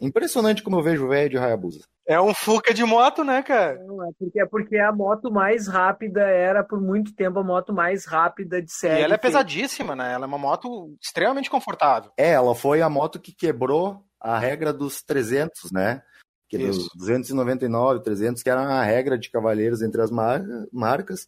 Impressionante 0.00 0.62
como 0.62 0.76
eu 0.78 0.82
vejo 0.82 1.04
o 1.04 1.08
velho 1.08 1.30
de 1.30 1.38
Hayabusa. 1.38 1.80
É 2.06 2.20
um 2.20 2.34
Fuca 2.34 2.74
de 2.74 2.84
moto, 2.84 3.24
né, 3.24 3.42
cara? 3.42 3.82
Não, 3.84 4.06
é 4.06 4.10
porque, 4.18 4.40
é 4.40 4.46
porque 4.46 4.76
a 4.78 4.92
moto 4.92 5.30
mais 5.32 5.66
rápida 5.66 6.20
era, 6.20 6.62
por 6.62 6.80
muito 6.80 7.14
tempo, 7.14 7.38
a 7.38 7.42
moto 7.44 7.72
mais 7.72 8.04
rápida 8.04 8.60
de 8.60 8.70
E 8.70 8.74
série. 8.74 8.96
ela 8.96 9.04
é 9.04 9.08
feita. 9.18 9.20
pesadíssima, 9.20 9.96
né? 9.96 10.12
Ela 10.12 10.24
é 10.24 10.28
uma 10.28 10.36
moto 10.38 10.94
extremamente 11.00 11.48
confortável. 11.48 12.12
É, 12.16 12.32
ela 12.32 12.54
foi 12.54 12.82
a 12.82 12.90
moto 12.90 13.18
que 13.18 13.34
quebrou 13.34 14.04
a 14.20 14.38
regra 14.38 14.72
dos 14.72 15.02
300, 15.02 15.72
né? 15.72 16.02
Aqueles 16.46 16.76
Isso. 16.76 16.90
299, 16.98 18.02
300, 18.02 18.42
que 18.42 18.50
era 18.50 18.60
a 18.60 18.82
regra 18.82 19.16
de 19.18 19.30
cavalheiros 19.30 19.80
entre 19.80 20.02
as 20.02 20.10
mar- 20.10 20.44
marcas, 20.70 21.26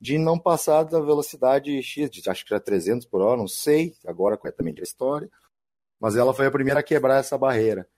de 0.00 0.18
não 0.18 0.38
passar 0.38 0.82
da 0.84 1.00
velocidade 1.00 1.82
X, 1.82 2.10
de- 2.10 2.28
acho 2.28 2.44
que 2.44 2.52
era 2.52 2.62
300 2.62 3.06
por 3.06 3.22
hora, 3.22 3.38
não 3.38 3.48
sei 3.48 3.94
agora 4.06 4.36
corretamente 4.36 4.80
a 4.80 4.84
história, 4.84 5.28
mas 5.98 6.16
ela 6.16 6.34
foi 6.34 6.46
a 6.46 6.50
primeira 6.50 6.80
a 6.80 6.82
quebrar 6.82 7.16
essa 7.18 7.36
barreira. 7.38 7.88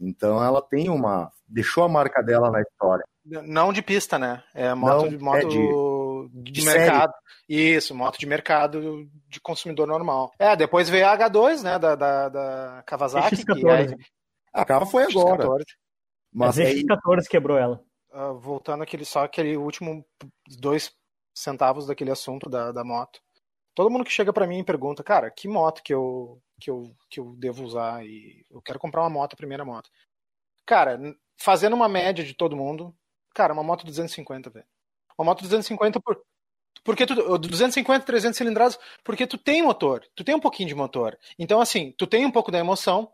Então 0.00 0.42
ela 0.42 0.62
tem 0.62 0.88
uma. 0.88 1.30
deixou 1.46 1.84
a 1.84 1.88
marca 1.88 2.22
dela 2.22 2.50
na 2.50 2.60
história. 2.62 3.04
Não 3.24 3.72
de 3.72 3.82
pista, 3.82 4.18
né? 4.18 4.42
É 4.54 4.72
moto, 4.74 5.02
Não, 5.02 5.08
de, 5.08 5.18
moto 5.18 5.36
é 5.36 5.44
de, 5.44 6.52
de 6.52 6.64
mercado. 6.64 7.12
Isso, 7.48 7.94
moto 7.94 8.18
de 8.18 8.26
mercado 8.26 9.06
de 9.28 9.40
consumidor 9.40 9.86
normal. 9.86 10.32
É, 10.38 10.56
depois 10.56 10.88
veio 10.88 11.06
a 11.06 11.16
H2, 11.16 11.62
né? 11.62 11.78
Da, 11.78 11.94
da, 11.94 12.28
da 12.28 12.82
Kawasaki. 12.86 13.36
que 13.36 13.52
X14. 13.52 13.92
é- 13.92 13.96
A 14.52 14.64
capa 14.64 14.86
foi 14.86 15.04
agora. 15.04 15.44
X14. 15.44 15.64
Mas 16.32 16.58
a 16.58 16.62
aí, 16.62 16.82
ZX14 16.82 17.28
quebrou 17.28 17.58
ela. 17.58 17.80
Ah, 18.12 18.32
voltando 18.32 18.82
aquele 18.82 19.04
só 19.04 19.24
aquele 19.24 19.56
último 19.56 20.04
dois 20.58 20.90
centavos 21.34 21.86
daquele 21.86 22.10
assunto 22.10 22.48
da, 22.48 22.72
da 22.72 22.82
moto. 22.82 23.20
Todo 23.74 23.90
mundo 23.90 24.04
que 24.04 24.10
chega 24.10 24.32
pra 24.32 24.46
mim 24.46 24.58
e 24.58 24.64
pergunta, 24.64 25.02
cara, 25.02 25.30
que 25.30 25.46
moto 25.48 25.82
que 25.82 25.92
eu, 25.94 26.40
que 26.60 26.70
eu 26.70 26.94
que 27.08 27.20
eu 27.20 27.34
devo 27.36 27.64
usar 27.64 28.04
e 28.04 28.44
eu 28.50 28.60
quero 28.60 28.78
comprar 28.78 29.02
uma 29.02 29.10
moto, 29.10 29.34
a 29.34 29.36
primeira 29.36 29.64
moto. 29.64 29.90
Cara, 30.66 30.98
fazendo 31.36 31.74
uma 31.74 31.88
média 31.88 32.24
de 32.24 32.34
todo 32.34 32.56
mundo, 32.56 32.94
cara, 33.34 33.52
uma 33.52 33.62
moto 33.62 33.84
250, 33.84 34.50
velho. 34.50 34.66
Uma 35.18 35.24
moto 35.26 35.42
250 35.42 36.00
por 36.00 36.20
porque 36.84 37.04
tu 37.06 37.14
250, 37.38 38.06
300 38.06 38.38
cilindradas, 38.38 38.78
porque 39.04 39.26
tu 39.26 39.36
tem 39.36 39.62
motor, 39.62 40.06
tu 40.14 40.24
tem 40.24 40.34
um 40.34 40.40
pouquinho 40.40 40.68
de 40.68 40.74
motor. 40.74 41.18
Então 41.38 41.60
assim, 41.60 41.92
tu 41.98 42.06
tem 42.06 42.24
um 42.24 42.30
pouco 42.30 42.50
da 42.50 42.58
emoção, 42.58 43.12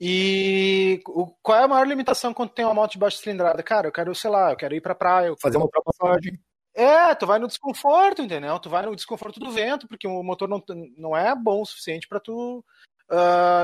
e 0.00 1.00
o- 1.06 1.26
qual 1.42 1.58
é 1.58 1.64
a 1.64 1.68
maior 1.68 1.86
limitação 1.86 2.32
quando 2.32 2.50
tu 2.50 2.54
tem 2.54 2.64
uma 2.64 2.74
moto 2.74 2.92
de 2.92 2.98
baixa 2.98 3.18
cilindrada? 3.18 3.62
Cara, 3.62 3.88
eu 3.88 3.92
quero, 3.92 4.14
sei 4.14 4.30
lá, 4.30 4.52
eu 4.52 4.56
quero 4.56 4.74
ir 4.74 4.80
pra 4.80 4.94
praia. 4.94 5.28
eu- 5.28 5.36
fazer 5.40 5.56
uma 5.56 5.64
ultrapassagem. 5.66 6.38
É, 6.78 7.12
tu 7.16 7.26
vai 7.26 7.40
no 7.40 7.48
desconforto, 7.48 8.22
entendeu? 8.22 8.56
Tu 8.60 8.70
vai 8.70 8.86
no 8.86 8.94
desconforto 8.94 9.40
do 9.40 9.50
vento, 9.50 9.88
porque 9.88 10.06
o 10.06 10.22
motor 10.22 10.48
não, 10.48 10.62
não 10.96 11.16
é 11.16 11.34
bom 11.34 11.60
o 11.62 11.66
suficiente 11.66 12.06
pra 12.06 12.20
tu 12.20 12.64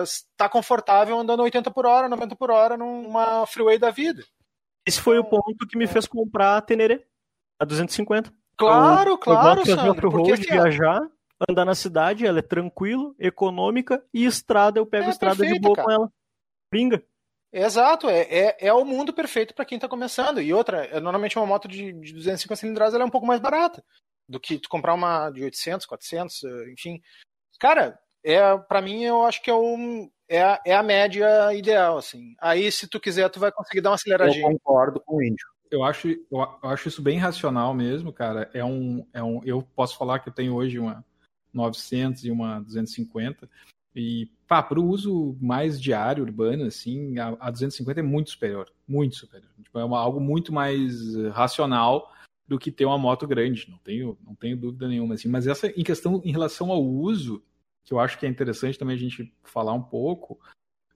estar 0.03 0.49
confortável 0.49 1.17
andando 1.19 1.43
80 1.43 1.71
por 1.71 1.87
hora, 1.87 2.09
90 2.09 2.35
por 2.35 2.51
hora 2.51 2.77
numa 2.77 3.47
freeway 3.47 3.79
da 3.79 3.91
vida. 3.91 4.25
Esse 4.85 5.01
foi 5.01 5.19
o 5.19 5.25
ponto 5.25 5.67
que 5.69 5.79
me 5.79 5.87
fez 5.87 6.07
comprar 6.07 6.57
a 6.57 6.61
Teneré, 6.61 7.05
a 7.61 7.65
250. 7.65 8.33
Claro, 8.57 9.11
eu, 9.11 9.19
claro, 9.19 9.61
eu 9.61 9.65
de 9.65 9.71
Sandro. 9.71 10.11
Porque 10.11 10.33
off-road, 10.33 10.33
assim, 10.33 10.43
viajar, 10.43 11.09
andar 11.49 11.65
na 11.65 11.75
cidade, 11.75 12.27
ela 12.27 12.41
é 12.41 12.43
tranquilo, 12.43 13.15
econômica 13.19 14.05
e 14.13 14.25
estrada, 14.25 14.79
eu 14.81 14.87
pego 14.87 15.07
É, 15.07 15.11
estrada 15.11 15.37
de 15.37 15.43
perfeito, 15.43 15.63
boa 15.63 15.77
cara. 15.77 15.87
com 15.87 15.93
ela. 15.93 16.13
Pinga. 16.71 17.05
Exato, 17.57 18.09
é, 18.09 18.23
é, 18.23 18.57
é 18.67 18.73
o 18.73 18.85
mundo 18.85 19.13
perfeito 19.13 19.55
para 19.55 19.65
quem 19.65 19.79
tá 19.79 19.89
começando. 19.89 20.43
E 20.43 20.53
outra, 20.53 20.87
é, 20.87 20.99
normalmente 20.99 21.39
uma 21.39 21.47
moto 21.47 21.69
de, 21.69 21.93
de 21.93 22.13
250 22.13 22.57
cilindradas 22.59 22.95
ela 22.95 23.05
é 23.05 23.07
um 23.07 23.11
pouco 23.11 23.27
mais 23.27 23.41
barata 23.41 23.85
do 24.29 24.41
que 24.41 24.59
tu 24.59 24.69
comprar 24.69 24.93
uma 24.93 25.31
de 25.31 25.45
800, 25.45 25.87
400, 25.87 26.43
eh, 26.43 26.73
enfim. 26.73 27.01
Cara, 27.61 27.97
é 28.25 28.59
para 28.59 28.83
mim 28.83 29.05
eu 29.05 29.23
acho 29.23 29.41
que 29.41 29.51
é, 29.51 29.55
um, 29.55 30.11
é, 30.29 30.43
a, 30.43 30.61
é 30.67 30.75
a 30.75 30.83
média 30.83 31.55
ideal, 31.55 31.99
assim. 31.99 32.35
Aí 32.41 32.73
se 32.73 32.89
tu 32.89 32.99
quiser 32.99 33.29
tu 33.29 33.39
vai 33.39 33.53
conseguir 33.53 33.83
dar 33.83 33.91
uma 33.91 33.95
Eu 33.95 33.97
aceleradinha. 33.97 34.51
concordo 34.51 35.01
com 35.01 35.19
o 35.19 35.23
índio. 35.23 35.47
Eu 35.71 35.85
acho, 35.85 36.09
eu, 36.09 36.19
eu 36.31 36.69
acho 36.71 36.89
isso 36.89 37.03
bem 37.03 37.19
racional 37.19 37.73
mesmo, 37.73 38.13
cara. 38.13 38.51
É 38.53 38.65
um, 38.65 39.07
é 39.13 39.23
um, 39.23 39.41
eu 39.45 39.63
posso 39.77 39.97
falar 39.97 40.19
que 40.19 40.29
eu 40.29 40.33
tenho 40.33 40.55
hoje 40.55 40.81
uma 40.81 41.05
900 41.53 42.25
e 42.25 42.33
uma 42.33 42.61
250 42.61 43.49
e 43.95 44.27
pá, 44.47 44.63
para 44.63 44.81
o 44.81 44.87
uso 44.87 45.37
mais 45.41 45.81
diário 45.81 46.25
urbano, 46.25 46.65
assim, 46.65 47.19
a, 47.19 47.37
a 47.39 47.51
250 47.51 48.01
é 48.01 48.03
muito 48.03 48.31
superior, 48.31 48.71
muito 48.87 49.17
superior. 49.17 49.51
Tipo, 49.63 49.79
é 49.79 49.85
uma, 49.85 49.99
algo 49.99 50.21
muito 50.21 50.53
mais 50.53 51.15
racional 51.33 52.13
do 52.47 52.59
que 52.59 52.73
ter 52.73 52.85
uma 52.85 52.99
moto 52.99 53.27
grande. 53.27 53.71
Não 53.71 53.79
tenho, 53.79 54.19
não 54.25 54.35
tenho 54.35 54.57
dúvida 54.57 54.89
nenhuma, 54.89 55.15
assim. 55.15 55.29
Mas 55.29 55.47
essa 55.47 55.69
em 55.69 55.85
questão 55.85 56.21
em 56.25 56.33
relação 56.33 56.71
ao 56.71 56.83
uso, 56.85 57.43
que 57.85 57.95
eu 57.95 58.01
acho 58.01 58.19
que 58.19 58.27
é 58.27 58.29
interessante 58.29 58.79
também 58.79 58.97
a 58.97 58.99
gente 58.99 59.33
falar 59.43 59.73
um 59.73 59.83
pouco. 59.83 60.41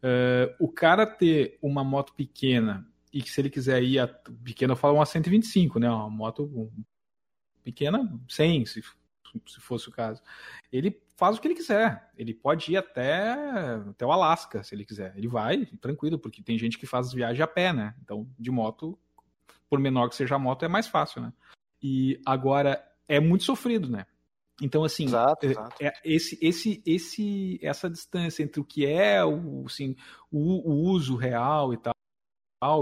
eh, 0.02 0.54
o 0.60 0.68
cara 0.68 1.06
ter 1.06 1.58
uma 1.62 1.84
moto 1.84 2.14
pequena 2.14 2.86
e 3.12 3.22
que 3.22 3.30
se 3.30 3.40
ele 3.40 3.50
quiser 3.50 3.82
ir 3.82 3.98
a 3.98 4.08
pequena, 4.08 4.72
eu 4.72 4.76
falo 4.76 4.96
uma 4.96 5.06
125, 5.06 5.78
né? 5.78 5.90
Uma 5.90 6.10
moto 6.10 6.70
pequena, 7.64 8.08
100, 8.28 8.66
se, 8.66 8.82
se 9.46 9.60
fosse 9.60 9.88
o 9.88 9.92
caso. 9.92 10.22
Ele 10.72 11.00
faz 11.18 11.36
o 11.36 11.40
que 11.40 11.48
ele 11.48 11.56
quiser. 11.56 12.08
Ele 12.16 12.32
pode 12.32 12.70
ir 12.70 12.76
até, 12.76 13.32
até 13.90 14.06
o 14.06 14.12
Alasca, 14.12 14.62
se 14.62 14.72
ele 14.72 14.84
quiser. 14.84 15.12
Ele 15.16 15.26
vai, 15.26 15.66
tranquilo, 15.80 16.16
porque 16.16 16.44
tem 16.44 16.56
gente 16.56 16.78
que 16.78 16.86
faz 16.86 17.12
viagem 17.12 17.42
a 17.42 17.46
pé, 17.46 17.72
né? 17.72 17.92
Então, 18.00 18.30
de 18.38 18.52
moto, 18.52 18.96
por 19.68 19.80
menor 19.80 20.08
que 20.08 20.14
seja 20.14 20.36
a 20.36 20.38
moto, 20.38 20.64
é 20.64 20.68
mais 20.68 20.86
fácil, 20.86 21.20
né? 21.20 21.32
E 21.82 22.20
agora, 22.24 22.80
é 23.08 23.18
muito 23.18 23.42
sofrido, 23.42 23.90
né? 23.90 24.06
Então, 24.62 24.84
assim, 24.84 25.06
Exato, 25.06 25.44
é- 25.44 25.50
exato. 25.50 25.76
é- 25.80 25.92
esse, 26.04 26.38
esse, 26.40 26.82
esse, 26.86 27.58
essa 27.60 27.90
distância 27.90 28.44
entre 28.44 28.60
o 28.60 28.64
que 28.64 28.86
é 28.86 29.24
o, 29.24 29.64
assim, 29.66 29.96
o, 30.30 30.70
o 30.70 30.74
uso 30.88 31.16
real 31.16 31.74
e 31.74 31.78
tal, 31.78 31.94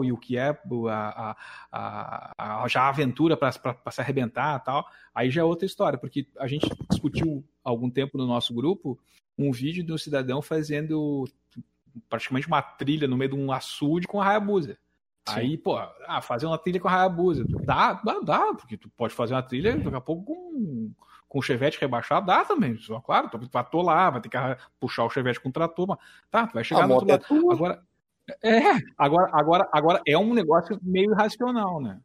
e 0.04 0.12
o 0.12 0.16
que 0.16 0.36
é 0.36 0.48
a, 0.90 1.36
a, 1.72 2.62
a, 2.62 2.68
já 2.68 2.82
a 2.82 2.88
aventura 2.88 3.36
para 3.36 3.52
se 3.52 4.00
arrebentar 4.00 4.60
e 4.60 4.64
tal, 4.64 4.86
aí 5.14 5.30
já 5.30 5.42
é 5.42 5.44
outra 5.44 5.66
história, 5.66 5.98
porque 5.98 6.26
a 6.38 6.46
gente 6.46 6.68
discutiu 6.90 7.44
há 7.64 7.70
algum 7.70 7.90
tempo 7.90 8.16
no 8.16 8.26
nosso 8.26 8.54
grupo 8.54 8.98
um 9.38 9.52
vídeo 9.52 9.84
de 9.84 9.92
um 9.92 9.98
cidadão 9.98 10.40
fazendo 10.40 11.24
praticamente 12.08 12.46
uma 12.46 12.62
trilha 12.62 13.06
no 13.06 13.16
meio 13.16 13.30
de 13.30 13.36
um 13.36 13.52
açude 13.52 14.06
com 14.06 14.20
a 14.20 14.28
Hayabusa. 14.28 14.78
Sim. 15.28 15.34
Aí, 15.34 15.58
pô, 15.58 15.76
ah, 15.76 16.22
fazer 16.22 16.46
uma 16.46 16.58
trilha 16.58 16.80
com 16.80 16.88
a 16.88 16.94
Hayabusa. 16.94 17.44
Dá, 17.64 17.94
dá, 17.94 18.20
dá, 18.20 18.54
porque 18.54 18.76
tu 18.76 18.88
pode 18.90 19.12
fazer 19.12 19.34
uma 19.34 19.42
trilha 19.42 19.76
daqui 19.76 19.96
a 19.96 20.00
pouco 20.00 20.24
com, 20.24 20.92
com 21.28 21.38
o 21.38 21.42
chevette 21.42 21.80
rebaixado, 21.80 22.26
dá 22.26 22.44
também. 22.44 22.78
Só, 22.78 23.00
claro, 23.00 23.28
tu 23.28 23.38
vai 23.38 23.60
atolar, 23.60 24.12
vai 24.12 24.20
ter 24.20 24.28
que 24.28 24.38
puxar 24.78 25.04
o 25.04 25.10
chevette 25.10 25.40
com 25.40 25.48
o 25.48 25.52
trator, 25.52 25.86
mas 25.88 25.98
tá, 26.30 26.46
tu 26.46 26.54
vai 26.54 26.62
chegar 26.64 26.84
A 26.84 26.86
no 26.86 26.94
outro 26.94 27.08
é 27.08 27.12
lado. 27.12 27.24
tua. 27.26 27.52
Agora, 27.52 27.85
é, 28.42 28.60
agora, 28.96 29.30
agora, 29.32 29.68
agora 29.72 30.02
é 30.06 30.16
um 30.18 30.34
negócio 30.34 30.78
meio 30.82 31.12
irracional, 31.12 31.80
né? 31.80 32.00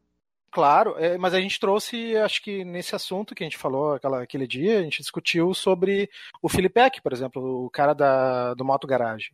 Claro, 0.50 0.96
é, 0.98 1.16
mas 1.16 1.32
a 1.32 1.40
gente 1.40 1.58
trouxe, 1.58 2.14
acho 2.16 2.42
que 2.42 2.62
nesse 2.62 2.94
assunto 2.94 3.34
que 3.34 3.42
a 3.42 3.46
gente 3.46 3.56
falou 3.56 3.94
aquela, 3.94 4.22
aquele 4.22 4.46
dia, 4.46 4.78
a 4.78 4.82
gente 4.82 5.00
discutiu 5.00 5.54
sobre 5.54 6.10
o 6.42 6.48
Filipek, 6.48 7.00
por 7.00 7.12
exemplo, 7.12 7.64
o 7.64 7.70
cara 7.70 7.94
da, 7.94 8.52
do 8.52 8.64
Moto 8.64 8.86
Garage, 8.86 9.30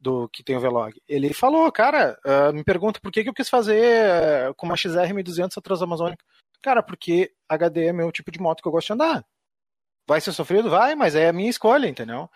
do 0.00 0.26
que 0.28 0.42
tem 0.42 0.56
o 0.56 0.60
Vlog. 0.60 0.98
Ele 1.06 1.34
falou, 1.34 1.70
cara, 1.70 2.18
ah, 2.24 2.50
me 2.52 2.64
pergunta 2.64 2.98
por 3.00 3.12
que, 3.12 3.22
que 3.22 3.28
eu 3.28 3.34
quis 3.34 3.48
fazer 3.48 4.10
ah, 4.10 4.54
com 4.54 4.66
uma 4.66 4.76
XR 4.76 5.12
1200 5.14 5.56
a 5.58 5.60
Transamazônica. 5.60 6.24
Cara, 6.62 6.82
porque 6.82 7.32
HD 7.46 7.86
é 7.88 7.92
meu 7.92 8.10
tipo 8.10 8.30
de 8.30 8.40
moto 8.40 8.62
que 8.62 8.68
eu 8.68 8.72
gosto 8.72 8.86
de 8.86 8.92
andar. 8.94 9.24
Vai 10.06 10.20
ser 10.20 10.32
sofrido? 10.32 10.68
Vai, 10.70 10.94
mas 10.94 11.14
é 11.14 11.28
a 11.28 11.32
minha 11.32 11.48
escolha, 11.50 11.86
entendeu? 11.88 12.28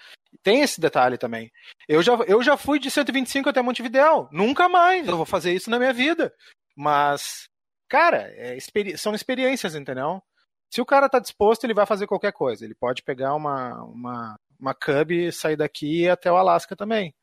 Tem 0.43 0.63
esse 0.63 0.81
detalhe 0.81 1.19
também. 1.19 1.51
Eu 1.89 2.03
já, 2.03 2.15
eu 2.27 2.43
já 2.43 2.57
fui 2.57 2.79
de 2.79 2.91
125 2.91 3.49
até 3.49 3.61
Montevidéu. 3.63 4.29
Nunca 4.33 4.69
mais 4.69 5.07
eu 5.07 5.17
vou 5.17 5.27
fazer 5.27 5.53
isso 5.53 5.69
na 5.71 5.79
minha 5.79 5.93
vida. 5.93 6.33
Mas 6.77 7.49
Cara, 7.91 8.31
é 8.37 8.55
experi- 8.55 8.99
são 8.99 9.15
experiências, 9.15 9.75
entendeu? 9.75 10.23
Se 10.71 10.79
o 10.79 10.85
cara 10.85 11.09
tá 11.09 11.19
disposto, 11.19 11.65
ele 11.65 11.73
vai 11.73 11.87
fazer 11.87 12.07
qualquer 12.07 12.33
coisa. 12.35 12.63
Ele 12.63 12.75
pode 12.75 13.03
pegar 13.03 13.35
uma, 13.35 13.83
uma, 13.85 14.37
uma 14.61 14.75
Cub 14.75 15.11
e 15.11 15.33
sair 15.33 15.57
daqui 15.57 15.87
e 15.87 16.03
ir 16.05 16.11
até 16.11 16.31
o 16.31 16.37
Alasca 16.37 16.77
também. 16.77 17.15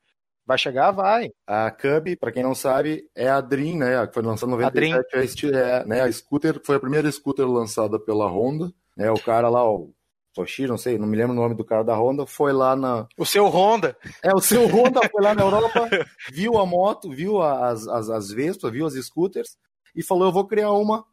Vai 0.44 0.58
chegar? 0.58 0.90
Vai. 0.90 1.30
A 1.46 1.70
Cub, 1.70 2.16
pra 2.18 2.32
quem 2.32 2.42
não 2.42 2.52
sabe, 2.54 3.08
é 3.14 3.28
a 3.28 3.40
Dream, 3.40 3.76
né? 3.78 3.96
A 3.96 4.08
que 4.08 4.14
foi 4.14 4.24
lançada 4.24 4.50
em 4.52 4.56
97. 4.56 5.16
A, 5.16 5.22
esti- 5.24 5.54
é, 5.54 5.84
né, 5.84 6.00
a 6.02 6.10
scooter 6.12 6.60
foi 6.64 6.74
a 6.76 6.80
primeira 6.80 7.10
scooter 7.12 7.46
lançada 7.46 7.96
pela 8.00 8.26
Honda. 8.28 8.72
Né, 8.96 9.08
o 9.08 9.20
cara 9.22 9.48
lá, 9.48 9.64
o 9.70 9.92
Toshiro, 10.36 10.68
não 10.68 10.78
sei, 10.78 10.98
não 10.98 11.06
me 11.06 11.16
lembro 11.16 11.32
o 11.32 11.36
nome 11.36 11.54
do 11.54 11.64
cara 11.64 11.82
da 11.82 11.96
Honda, 11.98 12.26
foi 12.26 12.52
lá 12.52 12.76
na. 12.76 13.08
O 13.16 13.24
seu 13.24 13.46
Honda. 13.46 13.96
É, 14.22 14.34
o 14.34 14.40
seu 14.40 14.66
Honda 14.66 15.00
foi 15.10 15.22
lá 15.22 15.34
na 15.34 15.40
Europa, 15.42 15.88
viu 16.30 16.58
a 16.58 16.66
moto, 16.66 17.10
viu 17.10 17.40
as, 17.40 17.88
as, 17.88 18.10
as 18.10 18.28
Vespas, 18.30 18.70
viu 18.70 18.86
as 18.86 18.92
scooters 18.94 19.56
e 19.94 20.02
falou: 20.02 20.28
Eu 20.28 20.32
vou 20.32 20.46
criar 20.46 20.72
uma. 20.72 21.06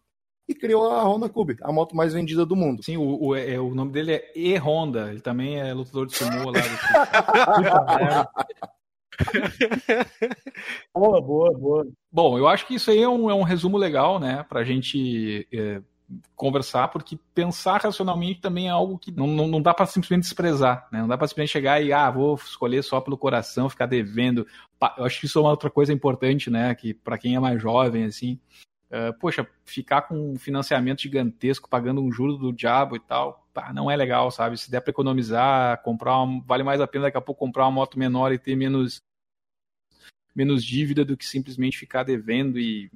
E 0.45 0.53
criou 0.53 0.91
a 0.91 1.01
Honda 1.03 1.29
Cube, 1.29 1.55
a 1.61 1.71
moto 1.71 1.95
mais 1.95 2.13
vendida 2.13 2.45
do 2.45 2.53
mundo. 2.53 2.83
Sim, 2.83 2.97
o, 2.97 3.27
o, 3.27 3.33
é, 3.33 3.57
o 3.57 3.73
nome 3.73 3.93
dele 3.93 4.15
é 4.15 4.31
E 4.35 4.57
Honda. 4.57 5.09
Ele 5.09 5.21
também 5.21 5.57
é 5.57 5.73
lutador 5.73 6.05
de 6.05 6.17
sumô 6.17 6.51
lá. 6.51 6.59
Do... 6.59 8.43
boa, 10.93 11.21
boa, 11.21 11.53
boa. 11.57 11.87
Bom, 12.11 12.37
eu 12.37 12.45
acho 12.45 12.67
que 12.67 12.75
isso 12.75 12.91
aí 12.91 13.01
é 13.01 13.07
um, 13.07 13.29
é 13.29 13.33
um 13.33 13.43
resumo 13.43 13.77
legal, 13.77 14.19
né, 14.19 14.45
pra 14.49 14.65
gente 14.65 15.47
é, 15.53 15.81
conversar, 16.35 16.89
porque 16.89 17.17
pensar 17.33 17.81
racionalmente 17.81 18.41
também 18.41 18.67
é 18.67 18.71
algo 18.71 18.97
que 18.97 19.11
não, 19.11 19.27
não, 19.27 19.47
não 19.47 19.61
dá 19.61 19.73
para 19.73 19.85
simplesmente 19.85 20.23
desprezar, 20.23 20.87
né? 20.91 20.99
Não 20.99 21.07
dá 21.07 21.17
para 21.17 21.27
simplesmente 21.27 21.51
chegar 21.51 21.81
e, 21.81 21.91
ah, 21.91 22.09
vou 22.11 22.35
escolher 22.35 22.83
só 22.83 23.01
pelo 23.01 23.17
coração, 23.17 23.69
ficar 23.69 23.85
devendo. 23.85 24.45
Eu 24.97 25.05
acho 25.05 25.19
que 25.19 25.25
isso 25.25 25.39
é 25.39 25.41
uma 25.41 25.51
outra 25.51 25.69
coisa 25.69 25.93
importante, 25.93 26.49
né, 26.49 26.75
que 26.75 26.93
para 26.93 27.17
quem 27.17 27.35
é 27.35 27.39
mais 27.39 27.61
jovem, 27.61 28.05
assim, 28.05 28.39
Uh, 28.93 29.11
poxa, 29.17 29.47
ficar 29.65 30.03
com 30.03 30.33
um 30.33 30.37
financiamento 30.37 31.01
gigantesco, 31.01 31.67
pagando 31.67 31.99
um 31.99 32.11
juro 32.11 32.37
do 32.37 32.53
diabo 32.53 32.95
e 32.95 32.99
tal, 32.99 33.43
pá, 33.51 33.73
não 33.73 33.89
é 33.89 33.95
legal, 33.95 34.29
sabe? 34.29 34.55
Se 34.55 34.69
der 34.69 34.81
para 34.81 34.91
economizar, 34.91 35.81
comprar 35.81 36.21
uma, 36.21 36.39
vale 36.45 36.61
mais 36.61 36.79
a 36.79 36.85
pena 36.85 37.05
daqui 37.05 37.17
a 37.17 37.21
pouco 37.21 37.39
comprar 37.39 37.63
uma 37.63 37.71
moto 37.71 37.97
menor 37.97 38.31
e 38.31 38.37
ter 38.37 38.55
menos 38.55 39.01
menos 40.35 40.63
dívida 40.63 41.03
do 41.03 41.17
que 41.17 41.25
simplesmente 41.25 41.77
ficar 41.77 42.03
devendo 42.03 42.59
e 42.59 42.91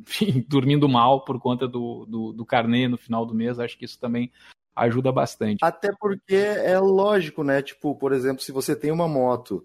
enfim, 0.00 0.44
dormindo 0.48 0.88
mal 0.88 1.24
por 1.24 1.38
conta 1.40 1.66
do, 1.68 2.06
do, 2.06 2.32
do 2.32 2.44
carnê 2.44 2.88
no 2.88 2.96
final 2.96 3.24
do 3.24 3.34
mês. 3.34 3.58
Acho 3.58 3.78
que 3.78 3.84
isso 3.84 3.98
também 3.98 4.30
ajuda 4.74 5.12
bastante. 5.12 5.58
Até 5.62 5.90
porque 5.98 6.34
é 6.34 6.78
lógico, 6.78 7.44
né? 7.44 7.62
Tipo, 7.62 7.94
por 7.94 8.12
exemplo, 8.12 8.42
se 8.42 8.52
você 8.52 8.74
tem 8.74 8.90
uma 8.90 9.08
moto 9.08 9.64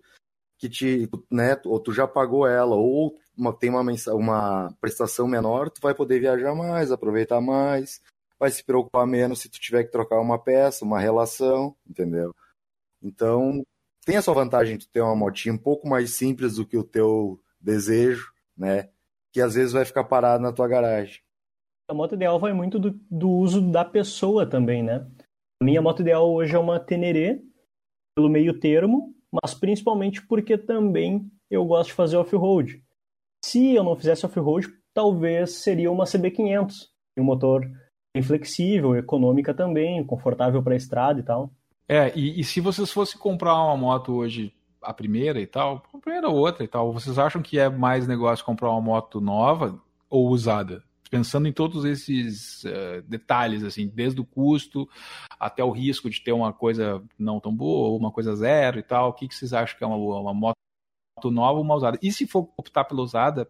que 0.58 0.70
te, 0.70 1.10
né, 1.30 1.60
ou 1.66 1.80
tu 1.80 1.92
já 1.92 2.08
pagou 2.08 2.48
ela, 2.48 2.76
ou 2.76 3.16
uma, 3.38 3.54
tem 3.54 3.70
uma, 3.70 3.82
uma 4.14 4.74
prestação 4.80 5.28
menor, 5.28 5.70
tu 5.70 5.82
vai 5.82 5.94
poder 5.94 6.20
viajar 6.20 6.56
mais, 6.56 6.92
aproveitar 6.92 7.42
mais, 7.42 8.02
vai 8.40 8.50
se 8.50 8.64
preocupar 8.64 9.06
menos 9.06 9.42
se 9.42 9.50
tu 9.50 9.60
tiver 9.60 9.84
que 9.84 9.92
trocar 9.92 10.20
uma 10.20 10.40
peça, 10.40 10.86
uma 10.86 11.00
relação, 11.00 11.76
entendeu? 11.88 12.34
Então, 13.02 13.66
tem 14.06 14.18
a 14.18 14.22
sua 14.22 14.34
vantagem 14.34 14.78
de 14.78 14.88
ter 14.88 15.02
uma 15.02 15.16
motinha 15.16 15.54
um 15.54 15.58
pouco 15.58 15.88
mais 15.88 16.12
simples 16.12 16.56
do 16.56 16.66
que 16.66 16.78
o 16.78 16.84
teu 16.84 17.40
desejo, 17.60 18.32
né? 18.56 18.90
Que 19.36 19.42
às 19.42 19.56
vezes 19.56 19.74
vai 19.74 19.84
ficar 19.84 20.06
parado 20.06 20.42
na 20.42 20.54
tua 20.54 20.66
garagem. 20.66 21.20
A 21.92 21.94
moto 21.94 22.16
ideal 22.16 22.40
vai 22.40 22.54
muito 22.54 22.80
do, 22.80 22.98
do 23.12 23.30
uso 23.30 23.60
da 23.70 23.84
pessoa 23.84 24.46
também, 24.46 24.82
né? 24.82 25.06
A 25.62 25.66
minha 25.66 25.82
moto 25.82 26.00
ideal 26.00 26.34
hoje 26.34 26.56
é 26.56 26.58
uma 26.58 26.80
Teneré, 26.80 27.42
pelo 28.16 28.30
meio 28.30 28.58
termo, 28.58 29.14
mas 29.30 29.54
principalmente 29.54 30.26
porque 30.26 30.58
também 30.58 31.30
eu 31.52 31.66
gosto 31.66 31.90
de 31.90 31.96
fazer 31.96 32.16
off-road. 32.16 32.82
Se 33.44 33.76
eu 33.76 33.84
não 33.84 33.98
fizesse 33.98 34.26
off-road, 34.26 34.70
talvez 34.94 35.56
seria 35.56 35.92
uma 35.92 36.06
CB500, 36.06 36.88
um 37.20 37.24
motor 37.26 37.70
bem 38.16 38.24
flexível, 38.24 38.96
econômica 38.96 39.54
também, 39.54 40.02
confortável 40.06 40.64
para 40.64 40.78
estrada 40.78 41.20
e 41.20 41.24
tal. 41.24 41.52
É, 41.90 42.18
e, 42.18 42.40
e, 42.40 42.44
se 42.46 42.62
vocês 42.62 42.90
fossem 42.90 43.20
comprar 43.20 43.54
uma 43.54 43.76
moto 43.76 44.14
hoje, 44.14 44.55
a 44.86 44.94
primeira 44.94 45.40
e 45.40 45.48
tal, 45.48 45.84
a 45.94 45.98
primeira 45.98 46.30
ou 46.30 46.36
outra 46.36 46.64
e 46.64 46.68
tal, 46.68 46.94
vocês 46.94 47.18
acham 47.18 47.42
que 47.42 47.58
é 47.58 47.70
mais 47.70 48.08
negócio 48.08 48.46
comprar 48.46 48.70
uma 48.70 48.82
moto 48.82 49.20
nova 49.20 49.80
ou 50.10 50.30
usada? 50.30 50.84
Pensando 51.10 51.48
em 51.48 51.54
todos 51.54 51.86
esses 51.86 52.64
uh, 52.64 53.02
detalhes, 53.08 53.64
assim, 53.64 53.88
desde 53.88 54.20
o 54.20 54.26
custo 54.26 54.90
até 55.40 55.64
o 55.64 55.72
risco 55.72 56.10
de 56.10 56.22
ter 56.22 56.32
uma 56.32 56.52
coisa 56.52 57.02
não 57.18 57.40
tão 57.40 57.56
boa 57.56 57.90
ou 57.90 57.98
uma 57.98 58.12
coisa 58.12 58.36
zero 58.36 58.80
e 58.80 58.84
tal, 58.84 59.10
o 59.10 59.14
que, 59.14 59.28
que 59.28 59.36
vocês 59.36 59.54
acham 59.54 59.78
que 59.78 59.84
é 59.84 59.88
uma, 59.88 59.96
uma 59.96 60.34
moto 60.34 60.56
nova 61.26 61.60
ou 61.60 61.64
uma 61.64 61.76
usada? 61.76 62.00
E 62.02 62.12
se 62.12 62.26
for 62.28 62.50
optar 62.58 62.86
pela 62.86 63.02
usada, 63.02 63.48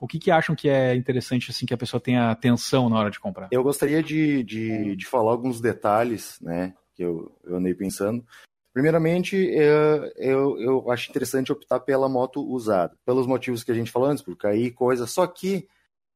o 0.00 0.06
que, 0.06 0.18
que 0.18 0.30
acham 0.30 0.54
que 0.54 0.68
é 0.68 0.94
interessante 0.94 1.50
assim 1.50 1.66
que 1.66 1.74
a 1.74 1.78
pessoa 1.78 2.00
tenha 2.00 2.30
atenção 2.30 2.88
na 2.88 2.98
hora 2.98 3.10
de 3.10 3.18
comprar? 3.18 3.48
Eu 3.50 3.62
gostaria 3.62 4.02
de, 4.02 4.42
de, 4.44 4.94
de 4.94 5.06
falar 5.06 5.32
alguns 5.32 5.60
detalhes, 5.60 6.38
né, 6.40 6.74
que 6.94 7.02
eu, 7.02 7.32
eu 7.44 7.56
andei 7.56 7.74
pensando. 7.74 8.24
Primeiramente, 8.72 9.36
eu, 9.36 10.12
eu, 10.16 10.60
eu 10.60 10.90
acho 10.90 11.10
interessante 11.10 11.50
optar 11.50 11.80
pela 11.80 12.08
moto 12.08 12.40
usada, 12.46 12.96
pelos 13.04 13.26
motivos 13.26 13.64
que 13.64 13.72
a 13.72 13.74
gente 13.74 13.90
falou 13.90 14.08
antes, 14.08 14.22
por 14.22 14.36
cair 14.36 14.72
coisa. 14.72 15.06
Só 15.06 15.26
que 15.26 15.68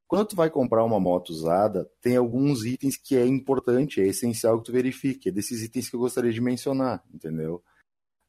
quando 0.07 0.27
tu 0.27 0.37
vai 0.37 0.51
comprar 0.51 0.85
uma 0.85 1.01
moto 1.01 1.31
usada, 1.31 1.91
tem 2.01 2.17
alguns 2.17 2.67
itens 2.67 2.97
que 2.97 3.17
é 3.17 3.27
importante, 3.27 4.01
é 4.01 4.07
essencial 4.07 4.59
que 4.59 4.65
tu 4.65 4.73
verifique. 4.73 5.31
É 5.31 5.33
desses 5.33 5.63
itens 5.63 5.89
que 5.89 5.97
eu 5.97 6.01
gostaria 6.01 6.31
de 6.31 6.41
mencionar, 6.41 7.03
entendeu? 7.13 7.65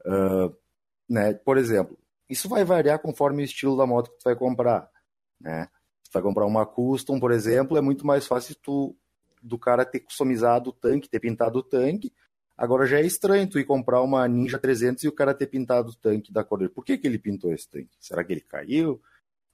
Uh, 0.05 0.55
né? 1.09 1.33
Por 1.33 1.57
exemplo, 1.57 1.99
isso 2.29 2.47
vai 2.47 2.63
variar 2.63 2.99
conforme 2.99 3.43
o 3.43 3.45
estilo 3.45 3.77
da 3.77 3.85
moto 3.85 4.11
que 4.11 4.17
tu 4.19 4.23
vai 4.23 4.35
comprar, 4.35 4.89
né? 5.39 5.67
Se 6.03 6.09
tu 6.09 6.13
vai 6.13 6.23
comprar 6.23 6.45
uma 6.45 6.65
custom, 6.65 7.19
por 7.19 7.31
exemplo, 7.31 7.77
é 7.77 7.81
muito 7.81 8.07
mais 8.07 8.25
fácil 8.25 8.55
tu 8.63 8.95
do 9.41 9.59
cara 9.59 9.83
ter 9.83 9.99
customizado 9.99 10.69
o 10.69 10.73
tanque, 10.73 11.09
ter 11.09 11.19
pintado 11.19 11.59
o 11.59 11.63
tanque. 11.63 12.13
Agora 12.57 12.85
já 12.85 12.99
é 12.99 13.05
estranho 13.05 13.49
tu 13.49 13.59
ir 13.59 13.65
comprar 13.65 14.01
uma 14.01 14.27
Ninja 14.27 14.59
300 14.59 15.03
e 15.03 15.07
o 15.07 15.11
cara 15.11 15.33
ter 15.33 15.47
pintado 15.47 15.89
o 15.89 15.95
tanque 15.95 16.31
da 16.31 16.43
cor 16.43 16.59
dele. 16.59 16.69
Por 16.69 16.85
que, 16.85 16.97
que 16.97 17.07
ele 17.07 17.17
pintou 17.17 17.51
esse 17.51 17.67
tanque? 17.67 17.89
Será 17.99 18.23
que 18.23 18.31
ele 18.31 18.41
caiu? 18.41 19.01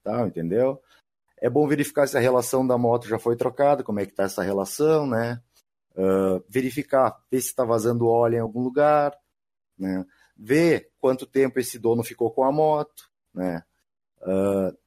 Tal, 0.03 0.27
entendeu? 0.27 0.81
É 1.37 1.49
bom 1.49 1.65
verificar 1.67 2.07
se 2.07 2.17
a 2.17 2.19
relação 2.19 2.67
da 2.67 2.77
moto 2.77 3.07
já 3.07 3.17
foi 3.17 3.35
trocada, 3.37 3.83
como 3.83 3.99
é 3.99 4.05
que 4.05 4.11
está 4.11 4.23
essa 4.23 4.43
relação, 4.43 5.07
né? 5.07 5.41
Uh, 5.95 6.43
verificar, 6.49 7.17
ver 7.31 7.41
se 7.41 7.47
está 7.47 7.63
vazando 7.63 8.07
óleo 8.07 8.35
em 8.35 8.39
algum 8.39 8.61
lugar, 8.61 9.17
né? 9.77 10.05
Ver 10.37 10.91
quanto 10.99 11.25
tempo 11.25 11.59
esse 11.59 11.79
dono 11.79 12.03
ficou 12.03 12.31
com 12.31 12.43
a 12.43 12.51
moto, 12.51 13.09
né? 13.33 13.63
Uh, 14.21 14.77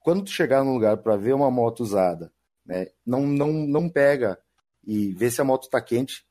quando 0.00 0.24
tu 0.24 0.30
chegar 0.30 0.64
no 0.64 0.72
lugar 0.72 0.96
para 0.98 1.16
ver 1.16 1.34
uma 1.34 1.50
moto 1.50 1.80
usada, 1.80 2.32
né? 2.64 2.88
Não, 3.04 3.26
não, 3.26 3.52
não 3.52 3.88
pega 3.90 4.38
e 4.82 5.12
vê 5.12 5.30
se 5.30 5.40
a 5.40 5.44
moto 5.44 5.64
está 5.64 5.80
quente, 5.82 6.26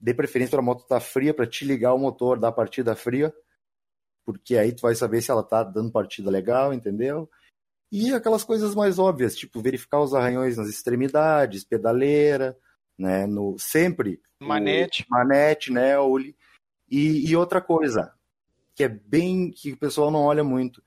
dê 0.00 0.14
preferência 0.14 0.50
para 0.50 0.60
a 0.60 0.62
moto 0.62 0.82
estar 0.82 0.96
tá 0.96 1.00
fria 1.00 1.34
para 1.34 1.46
te 1.46 1.64
ligar 1.64 1.94
o 1.94 1.98
motor 1.98 2.38
da 2.38 2.52
partida 2.52 2.94
fria, 2.94 3.34
porque 4.24 4.56
aí 4.56 4.72
tu 4.72 4.82
vai 4.82 4.94
saber 4.94 5.22
se 5.22 5.30
ela 5.30 5.40
está 5.40 5.62
dando 5.62 5.90
partida 5.90 6.30
legal, 6.30 6.72
entendeu? 6.72 7.28
E 7.90 8.12
aquelas 8.12 8.44
coisas 8.44 8.74
mais 8.74 8.98
óbvias, 8.98 9.34
tipo 9.34 9.60
verificar 9.60 10.00
os 10.00 10.14
arranhões 10.14 10.56
nas 10.56 10.68
extremidades, 10.68 11.64
pedaleira, 11.64 12.56
né, 12.98 13.26
no 13.26 13.58
sempre 13.58 14.20
manete, 14.40 15.06
manete, 15.08 15.72
né, 15.72 15.94
e, 16.90 17.30
e 17.30 17.36
outra 17.36 17.60
coisa 17.60 18.12
que 18.74 18.84
é 18.84 18.88
bem 18.88 19.50
que 19.50 19.72
o 19.72 19.76
pessoal 19.76 20.08
não 20.08 20.20
olha 20.20 20.44
muito, 20.44 20.80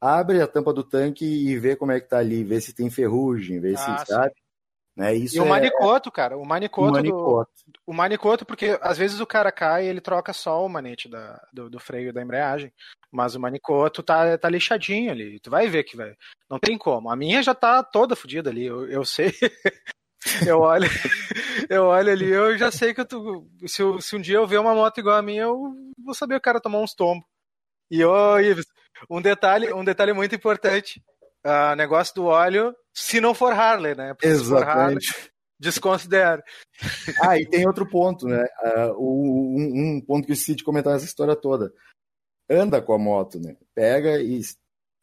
abre 0.00 0.40
a 0.40 0.46
tampa 0.48 0.72
do 0.72 0.82
tanque 0.82 1.24
e 1.24 1.56
vê 1.56 1.76
como 1.76 1.92
é 1.92 2.00
que 2.00 2.08
tá 2.08 2.18
ali, 2.18 2.42
vê 2.42 2.60
se 2.60 2.74
tem 2.74 2.90
ferrugem, 2.90 3.60
vê 3.60 3.74
ah, 3.74 3.98
se 3.98 4.06
sabe. 4.12 4.34
Né? 4.96 5.14
Isso 5.14 5.36
e 5.36 5.40
o 5.40 5.46
é... 5.46 5.48
manicoto, 5.48 6.10
cara, 6.10 6.36
o 6.36 6.44
manicoto, 6.44 6.90
o 6.90 6.92
manicoto. 6.92 7.50
Do... 7.66 7.80
o 7.86 7.94
manicoto, 7.94 8.44
porque 8.44 8.78
às 8.82 8.98
vezes 8.98 9.20
o 9.20 9.26
cara 9.26 9.50
cai 9.50 9.86
e 9.86 9.88
ele 9.88 10.00
troca 10.00 10.32
só 10.32 10.64
o 10.64 10.68
manete 10.68 11.08
da, 11.08 11.40
do, 11.52 11.70
do 11.70 11.80
freio 11.80 12.12
da 12.12 12.22
embreagem, 12.22 12.72
mas 13.10 13.34
o 13.34 13.40
manicoto 13.40 14.02
tá, 14.02 14.36
tá 14.36 14.48
lixadinho 14.50 15.10
ali, 15.10 15.40
tu 15.40 15.50
vai 15.50 15.66
ver 15.68 15.84
que 15.84 15.96
vai, 15.96 16.14
não 16.48 16.58
tem 16.58 16.76
como. 16.76 17.10
A 17.10 17.16
minha 17.16 17.42
já 17.42 17.54
tá 17.54 17.82
toda 17.82 18.16
fodida 18.16 18.50
ali, 18.50 18.66
eu, 18.66 18.86
eu 18.88 19.04
sei. 19.04 19.32
eu 20.46 20.60
olho, 20.60 20.88
eu 21.70 21.84
olho 21.84 22.12
ali, 22.12 22.30
eu 22.30 22.56
já 22.58 22.70
sei 22.70 22.92
que 22.92 23.00
eu 23.00 23.06
tô, 23.06 23.46
se, 23.66 23.80
eu, 23.82 23.98
se 23.98 24.14
um 24.14 24.20
dia 24.20 24.36
eu 24.36 24.46
ver 24.46 24.58
uma 24.58 24.74
moto 24.74 24.98
igual 24.98 25.16
a 25.16 25.22
minha, 25.22 25.42
eu 25.42 25.74
vou 26.04 26.14
saber 26.14 26.36
o 26.36 26.40
cara 26.40 26.60
tomar 26.60 26.80
uns 26.80 26.94
tombos. 26.94 27.24
E 27.90 28.04
ô, 28.04 28.38
Ives, 28.38 28.66
um 29.10 29.20
detalhe, 29.20 29.72
um 29.72 29.84
detalhe 29.84 30.12
muito 30.12 30.34
importante. 30.34 31.02
Uh, 31.44 31.74
negócio 31.76 32.14
do 32.14 32.24
óleo, 32.26 32.74
se 32.94 33.20
não 33.20 33.34
for 33.34 33.52
Harley, 33.52 33.94
né? 33.94 34.14
Porque 34.14 34.28
Exatamente. 34.28 35.06
Se 35.06 35.12
for 35.12 35.18
Harley, 35.18 35.32
desconsidero. 35.62 36.42
Ah, 37.22 37.38
e 37.38 37.46
tem 37.46 37.66
outro 37.66 37.88
ponto, 37.88 38.26
né? 38.26 38.44
Uh, 38.64 39.00
um, 39.00 39.96
um, 39.96 40.00
ponto 40.00 40.24
que 40.24 40.32
eu 40.32 40.34
esqueci 40.34 40.56
de 40.56 40.64
comentar 40.64 40.92
nessa 40.92 41.04
história 41.04 41.36
toda. 41.36 41.72
Anda 42.50 42.82
com 42.82 42.92
a 42.92 42.98
moto, 42.98 43.38
né? 43.38 43.56
Pega 43.72 44.20
e 44.20 44.40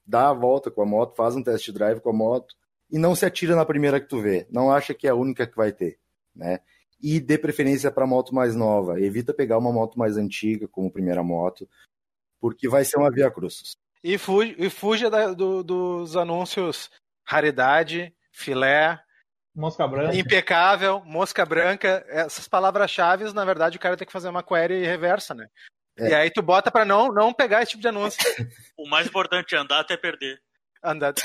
dá 0.06 0.30
a 0.30 0.34
volta 0.34 0.70
com 0.70 0.82
a 0.82 0.86
moto, 0.86 1.16
faz 1.16 1.36
um 1.36 1.44
test 1.44 1.72
drive 1.72 2.02
com 2.02 2.10
a 2.10 2.14
moto 2.14 2.54
e 2.92 2.98
não 2.98 3.16
se 3.16 3.26
atira 3.26 3.56
na 3.56 3.66
primeira 3.66 4.00
que 4.00 4.08
tu 4.08 4.20
vê. 4.20 4.46
Não 4.50 4.72
acha 4.72 4.94
que 4.94 5.08
é 5.08 5.12
a 5.12 5.16
única 5.16 5.48
que 5.48 5.56
vai 5.56 5.72
ter, 5.72 5.98
né? 6.36 6.60
E 7.02 7.20
dê 7.20 7.38
preferência 7.38 7.90
para 7.90 8.06
moto 8.06 8.36
mais 8.36 8.56
nova. 8.56 9.00
Evita 9.00 9.34
pegar 9.34 9.58
uma 9.58 9.72
moto 9.72 9.98
mais 9.98 10.18
antiga 10.18 10.68
como 10.68 10.92
primeira 10.92 11.24
moto, 11.24 11.70
porque 12.42 12.68
vai 12.68 12.84
ser 12.84 12.98
uma 12.98 13.12
via 13.12 13.32
cruz. 13.32 13.78
E 14.04 14.18
fuja, 14.18 14.56
e 14.58 14.70
fuja 14.70 15.10
da, 15.10 15.34
do, 15.34 15.64
dos 15.64 16.16
anúncios 16.16 16.90
raridade, 17.28 18.14
filé, 18.32 19.00
mosca 19.56 19.88
branca, 19.88 20.16
impecável, 20.16 21.02
mosca 21.06 21.46
branca. 21.46 22.04
Essas 22.08 22.48
palavras-chave, 22.48 23.32
na 23.34 23.46
verdade, 23.46 23.78
o 23.78 23.80
cara 23.80 23.98
tem 23.98 24.08
que 24.08 24.14
fazer 24.14 24.30
uma 24.30 24.44
query 24.44 24.86
reversa, 24.86 25.36
né? 25.36 25.48
É. 25.98 26.10
E 26.10 26.14
aí 26.14 26.32
tu 26.32 26.42
bota 26.42 26.72
para 26.72 26.86
não, 26.86 27.12
não 27.12 27.34
pegar 27.34 27.62
esse 27.62 27.72
tipo 27.72 27.82
de 27.82 27.90
anúncio. 27.90 28.20
o 28.78 28.88
mais 28.90 29.08
importante 29.08 29.54
é 29.54 29.58
andar 29.58 29.82
até 29.82 29.98
perder. 29.98 30.40
Andar. 30.84 31.14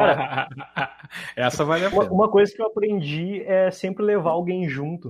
Ah, 0.00 0.48
Essa 1.36 1.64
vale 1.64 1.86
a 1.86 1.90
pena. 1.90 2.10
Uma 2.10 2.28
coisa 2.28 2.52
que 2.52 2.60
eu 2.60 2.66
aprendi 2.66 3.42
é 3.44 3.70
sempre 3.70 4.04
levar 4.04 4.30
alguém 4.30 4.68
junto. 4.68 5.08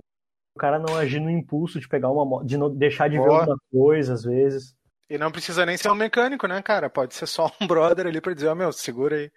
O 0.54 0.58
cara 0.58 0.78
não 0.78 0.96
agir 0.96 1.20
no 1.20 1.30
impulso 1.30 1.80
de 1.80 1.88
pegar 1.88 2.10
uma 2.10 2.24
moto, 2.24 2.44
de 2.44 2.56
não 2.56 2.68
deixar 2.68 3.08
de 3.08 3.18
ver 3.18 3.28
alguma 3.28 3.56
coisa, 3.72 4.12
às 4.12 4.24
vezes. 4.24 4.74
E 5.10 5.16
não 5.16 5.32
precisa 5.32 5.64
nem 5.64 5.76
ser 5.76 5.90
um 5.90 5.94
mecânico, 5.94 6.46
né, 6.46 6.60
cara? 6.60 6.90
Pode 6.90 7.14
ser 7.14 7.26
só 7.26 7.50
um 7.60 7.66
brother 7.66 8.06
ali 8.06 8.20
pra 8.20 8.34
dizer, 8.34 8.48
ó, 8.48 8.52
oh, 8.52 8.54
meu, 8.54 8.72
segura 8.72 9.16
aí. 9.16 9.30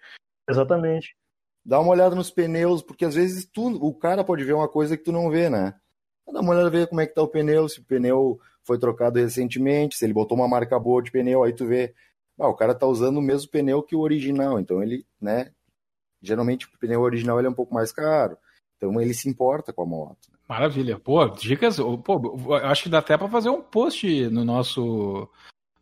Exatamente. 0.48 1.16
Dá 1.64 1.80
uma 1.80 1.92
olhada 1.92 2.14
nos 2.14 2.30
pneus, 2.30 2.82
porque 2.82 3.04
às 3.04 3.14
vezes 3.14 3.46
tu, 3.46 3.66
o 3.66 3.94
cara 3.94 4.24
pode 4.24 4.44
ver 4.44 4.52
uma 4.52 4.68
coisa 4.68 4.96
que 4.96 5.04
tu 5.04 5.12
não 5.12 5.30
vê, 5.30 5.48
né? 5.48 5.74
Dá 6.30 6.40
uma 6.40 6.52
olhada 6.52 6.70
ver 6.70 6.88
como 6.88 7.00
é 7.00 7.06
que 7.06 7.14
tá 7.14 7.22
o 7.22 7.28
pneu, 7.28 7.68
se 7.68 7.80
o 7.80 7.84
pneu 7.84 8.38
foi 8.64 8.78
trocado 8.78 9.18
recentemente, 9.18 9.96
se 9.96 10.04
ele 10.04 10.12
botou 10.12 10.36
uma 10.36 10.48
marca 10.48 10.78
boa 10.78 11.02
de 11.02 11.10
pneu, 11.10 11.42
aí 11.42 11.52
tu 11.52 11.66
vê, 11.66 11.94
ah, 12.38 12.48
o 12.48 12.54
cara 12.54 12.74
tá 12.74 12.86
usando 12.86 13.18
o 13.18 13.22
mesmo 13.22 13.50
pneu 13.50 13.82
que 13.82 13.94
o 13.94 14.00
original, 14.00 14.58
então 14.58 14.82
ele, 14.82 15.06
né, 15.20 15.52
geralmente 16.20 16.66
o 16.66 16.78
pneu 16.78 17.00
original 17.00 17.38
ele 17.38 17.48
é 17.48 17.50
um 17.50 17.54
pouco 17.54 17.74
mais 17.74 17.92
caro, 17.92 18.36
então 18.76 19.00
ele 19.00 19.14
se 19.14 19.28
importa 19.28 19.72
com 19.72 19.82
a 19.82 19.86
moto. 19.86 20.30
Maravilha. 20.48 20.98
Pô, 20.98 21.28
dicas, 21.28 21.78
pô, 21.78 22.54
acho 22.54 22.84
que 22.84 22.88
dá 22.88 22.98
até 22.98 23.16
para 23.16 23.28
fazer 23.28 23.48
um 23.48 23.62
post 23.62 24.28
no 24.28 24.44
nosso 24.44 25.28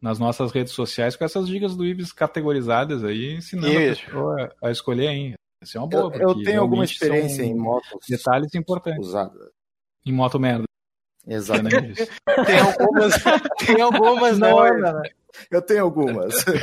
nas 0.01 0.19
nossas 0.19 0.51
redes 0.53 0.73
sociais 0.73 1.15
com 1.17 1.25
essas 1.25 1.47
dicas 1.47 1.77
do 1.77 1.85
Ives 1.85 2.13
categorizadas 2.13 3.05
aí, 3.05 3.35
ensinando 3.35 3.69
Isso. 3.69 4.03
a 4.03 4.07
pessoa 4.07 4.55
a 4.63 4.71
escolher, 4.71 5.09
hein? 5.09 5.35
Isso 5.63 5.77
é 5.77 5.81
uma 5.81 5.89
boa. 5.89 6.17
Eu, 6.17 6.31
eu 6.31 6.43
tenho 6.43 6.61
alguma 6.61 6.85
experiência 6.85 7.43
em 7.43 7.55
motos. 7.55 8.07
Detalhes 8.09 8.55
importantes. 8.55 9.09
Usadas. 9.09 9.51
Em 10.07 10.13
moto 10.13 10.41
merda. 10.41 10.65
Exatamente. 11.27 12.07
tem 12.47 12.59
algumas, 12.59 13.15
tem 13.67 13.81
algumas, 13.81 14.39
né? 14.39 14.51
Eu 15.51 15.61
tenho 15.61 15.83
algumas. 15.85 16.35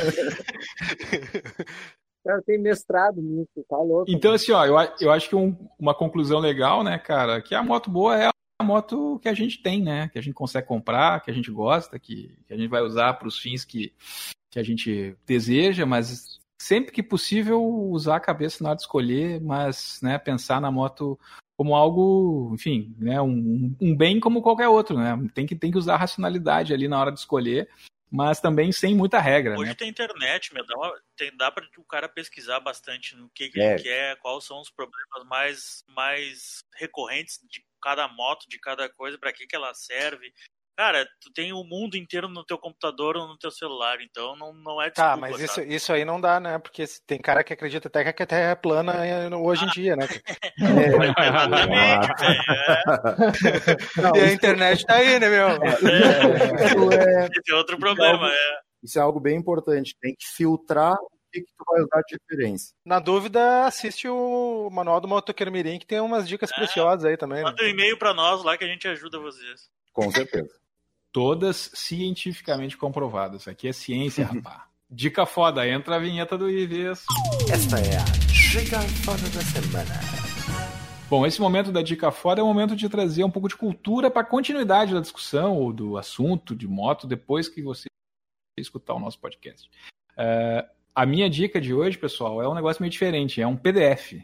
Cara, 2.24 2.42
tem 2.42 2.58
mestrado 2.58 3.22
nisso, 3.22 3.64
tá 3.68 3.78
louco. 3.78 4.04
Então, 4.08 4.32
assim, 4.32 4.52
ó, 4.52 4.66
eu, 4.66 4.74
eu 5.00 5.10
acho 5.10 5.30
que 5.30 5.36
um, 5.36 5.56
uma 5.78 5.94
conclusão 5.94 6.38
legal, 6.38 6.84
né, 6.84 6.98
cara, 6.98 7.40
que 7.40 7.54
a 7.54 7.62
moto 7.62 7.88
boa 7.90 8.22
é 8.22 8.28
a 8.58 8.64
moto 8.64 9.18
que 9.20 9.28
a 9.28 9.34
gente 9.34 9.58
tem, 9.58 9.82
né? 9.82 10.08
Que 10.08 10.18
a 10.18 10.22
gente 10.22 10.34
consegue 10.34 10.66
comprar, 10.66 11.20
que 11.20 11.30
a 11.30 11.34
gente 11.34 11.50
gosta, 11.50 11.98
que, 11.98 12.36
que 12.46 12.52
a 12.52 12.56
gente 12.56 12.68
vai 12.68 12.82
usar 12.82 13.14
para 13.14 13.28
os 13.28 13.38
fins 13.38 13.64
que, 13.64 13.94
que 14.50 14.58
a 14.58 14.62
gente 14.62 15.16
deseja, 15.24 15.86
mas 15.86 16.40
sempre 16.60 16.92
que 16.92 17.02
possível 17.02 17.64
usar 17.64 18.16
a 18.16 18.20
cabeça 18.20 18.62
na 18.62 18.70
hora 18.70 18.76
de 18.76 18.82
escolher, 18.82 19.40
mas 19.40 20.00
né, 20.02 20.18
pensar 20.18 20.60
na 20.60 20.72
moto 20.72 21.18
como 21.56 21.74
algo, 21.74 22.52
enfim, 22.54 22.94
né, 22.98 23.20
um, 23.20 23.74
um 23.80 23.96
bem 23.96 24.18
como 24.20 24.42
qualquer 24.42 24.68
outro, 24.68 24.96
né? 24.96 25.16
Tem 25.34 25.46
que, 25.46 25.54
tem 25.54 25.70
que 25.70 25.78
usar 25.78 25.94
a 25.94 25.98
racionalidade 25.98 26.74
ali 26.74 26.88
na 26.88 27.00
hora 27.00 27.12
de 27.12 27.20
escolher, 27.20 27.68
mas 28.10 28.40
também 28.40 28.72
sem 28.72 28.94
muita 28.94 29.20
regra. 29.20 29.58
Hoje 29.58 29.70
né? 29.70 29.74
tem 29.74 29.88
internet, 29.88 30.52
meu, 30.52 30.64
dá, 30.66 30.76
uma, 30.76 30.92
tem, 31.16 31.36
dá 31.36 31.50
para 31.50 31.64
o 31.76 31.84
cara 31.84 32.08
pesquisar 32.08 32.58
bastante 32.60 33.14
no 33.16 33.28
que, 33.30 33.50
que 33.50 33.60
É. 33.60 33.74
ele 33.74 33.82
quer, 33.82 34.16
quais 34.16 34.44
são 34.44 34.60
os 34.60 34.70
problemas 34.70 35.24
mais, 35.26 35.84
mais 35.88 36.64
recorrentes 36.76 37.40
de 37.48 37.62
cada 37.80 38.08
moto, 38.08 38.46
de 38.48 38.58
cada 38.58 38.88
coisa, 38.88 39.18
para 39.18 39.32
que, 39.32 39.46
que 39.46 39.56
ela 39.56 39.72
serve. 39.74 40.32
Cara, 40.78 41.04
tu 41.20 41.32
tem 41.32 41.52
o 41.52 41.64
mundo 41.64 41.96
inteiro 41.96 42.28
no 42.28 42.44
teu 42.44 42.56
computador 42.56 43.16
ou 43.16 43.26
no 43.26 43.36
teu 43.36 43.50
celular, 43.50 44.00
então 44.00 44.36
não, 44.36 44.52
não 44.52 44.80
é 44.80 44.88
Tá, 44.90 45.14
desculpa, 45.14 45.32
mas 45.32 45.40
isso, 45.40 45.54
sabe? 45.54 45.74
isso 45.74 45.92
aí 45.92 46.04
não 46.04 46.20
dá, 46.20 46.38
né? 46.38 46.56
Porque 46.60 46.84
tem 47.04 47.18
cara 47.18 47.42
que 47.42 47.52
acredita 47.52 47.88
até 47.88 48.12
que 48.12 48.22
a 48.22 48.26
Terra 48.26 48.52
é 48.52 48.54
plana 48.54 49.04
eh, 49.04 49.28
hoje 49.34 49.64
em 49.64 49.68
dia, 49.70 49.96
né? 49.96 50.06
Exatamente, 51.18 52.08
velho. 52.20 54.16
E 54.16 54.20
a 54.20 54.32
internet 54.32 54.86
tá 54.86 54.94
aí, 54.94 55.18
né, 55.18 55.28
meu? 55.28 55.48
Isso 55.64 56.92
é, 56.92 57.24
é. 57.24 57.26
Esse 57.26 57.50
é 57.50 57.54
outro 57.56 57.76
problema, 57.76 58.30
é. 58.32 58.60
isso 58.80 59.00
é 59.00 59.02
algo 59.02 59.18
bem 59.18 59.36
importante. 59.36 59.96
Tem 60.00 60.14
que 60.14 60.28
filtrar 60.36 60.96
que, 61.32 61.40
que 61.40 61.52
tu 61.56 61.64
vai 61.66 61.82
usar 61.82 62.02
de 62.06 62.16
referência. 62.16 62.74
Na 62.84 62.98
dúvida, 62.98 63.66
assiste 63.66 64.08
o 64.08 64.68
Manual 64.70 65.00
do 65.00 65.08
Motoqueiro 65.08 65.52
Mirim, 65.52 65.78
que 65.78 65.86
tem 65.86 66.00
umas 66.00 66.28
dicas 66.28 66.50
É. 66.52 66.54
preciosas 66.54 67.04
aí 67.04 67.16
também. 67.16 67.38
Né? 67.38 67.44
Manda 67.44 67.62
um 67.62 67.66
e-mail 67.68 67.98
pra 67.98 68.12
nós 68.14 68.42
lá 68.44 68.56
que 68.56 68.64
a 68.64 68.68
gente 68.68 68.86
ajuda 68.88 69.18
vocês. 69.18 69.70
Com 69.92 70.10
certeza. 70.10 70.48
Todas 71.12 71.70
cientificamente 71.74 72.76
comprovadas. 72.76 73.48
Aqui 73.48 73.68
é 73.68 73.72
ciência, 73.72 74.24
rapá. 74.26 74.66
Dica 74.90 75.26
foda, 75.26 75.66
entra 75.68 75.96
a 75.96 75.98
vinheta 75.98 76.36
do 76.38 76.48
Ives. 76.48 77.04
Esta 77.52 77.78
é 77.78 77.96
a 77.98 78.04
Dica 78.50 78.80
Foda 79.04 79.22
da 79.28 79.40
Semana. 79.42 80.28
Bom, 81.10 81.26
esse 81.26 81.40
momento 81.40 81.72
da 81.72 81.80
dica 81.82 82.10
foda 82.10 82.40
é 82.40 82.44
o 82.44 82.46
momento 82.46 82.76
de 82.76 82.86
trazer 82.88 83.24
um 83.24 83.30
pouco 83.30 83.48
de 83.48 83.56
cultura 83.56 84.10
para 84.10 84.20
a 84.20 84.24
continuidade 84.24 84.92
da 84.92 85.00
discussão 85.00 85.56
ou 85.56 85.72
do 85.72 85.96
assunto 85.96 86.54
de 86.54 86.68
moto 86.68 87.06
depois 87.06 87.48
que 87.48 87.62
você 87.62 87.86
escutar 88.58 88.92
o 88.94 88.98
nosso 89.00 89.18
podcast. 89.18 89.70
É, 90.16 90.68
a 90.98 91.06
minha 91.06 91.30
dica 91.30 91.60
de 91.60 91.72
hoje, 91.72 91.96
pessoal, 91.96 92.42
é 92.42 92.48
um 92.48 92.56
negócio 92.56 92.82
meio 92.82 92.90
diferente, 92.90 93.40
é 93.40 93.46
um 93.46 93.56
PDF. 93.56 94.14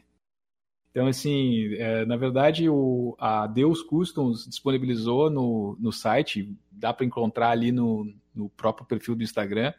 Então, 0.90 1.06
assim, 1.06 1.72
é, 1.74 2.04
na 2.04 2.16
verdade, 2.16 2.68
o, 2.68 3.14
a 3.16 3.46
Deus 3.46 3.80
Customs 3.80 4.44
disponibilizou 4.44 5.30
no, 5.30 5.76
no 5.78 5.92
site, 5.92 6.52
dá 6.72 6.92
para 6.92 7.06
encontrar 7.06 7.50
ali 7.50 7.70
no, 7.70 8.12
no 8.34 8.48
próprio 8.48 8.84
perfil 8.84 9.14
do 9.14 9.22
Instagram, 9.22 9.72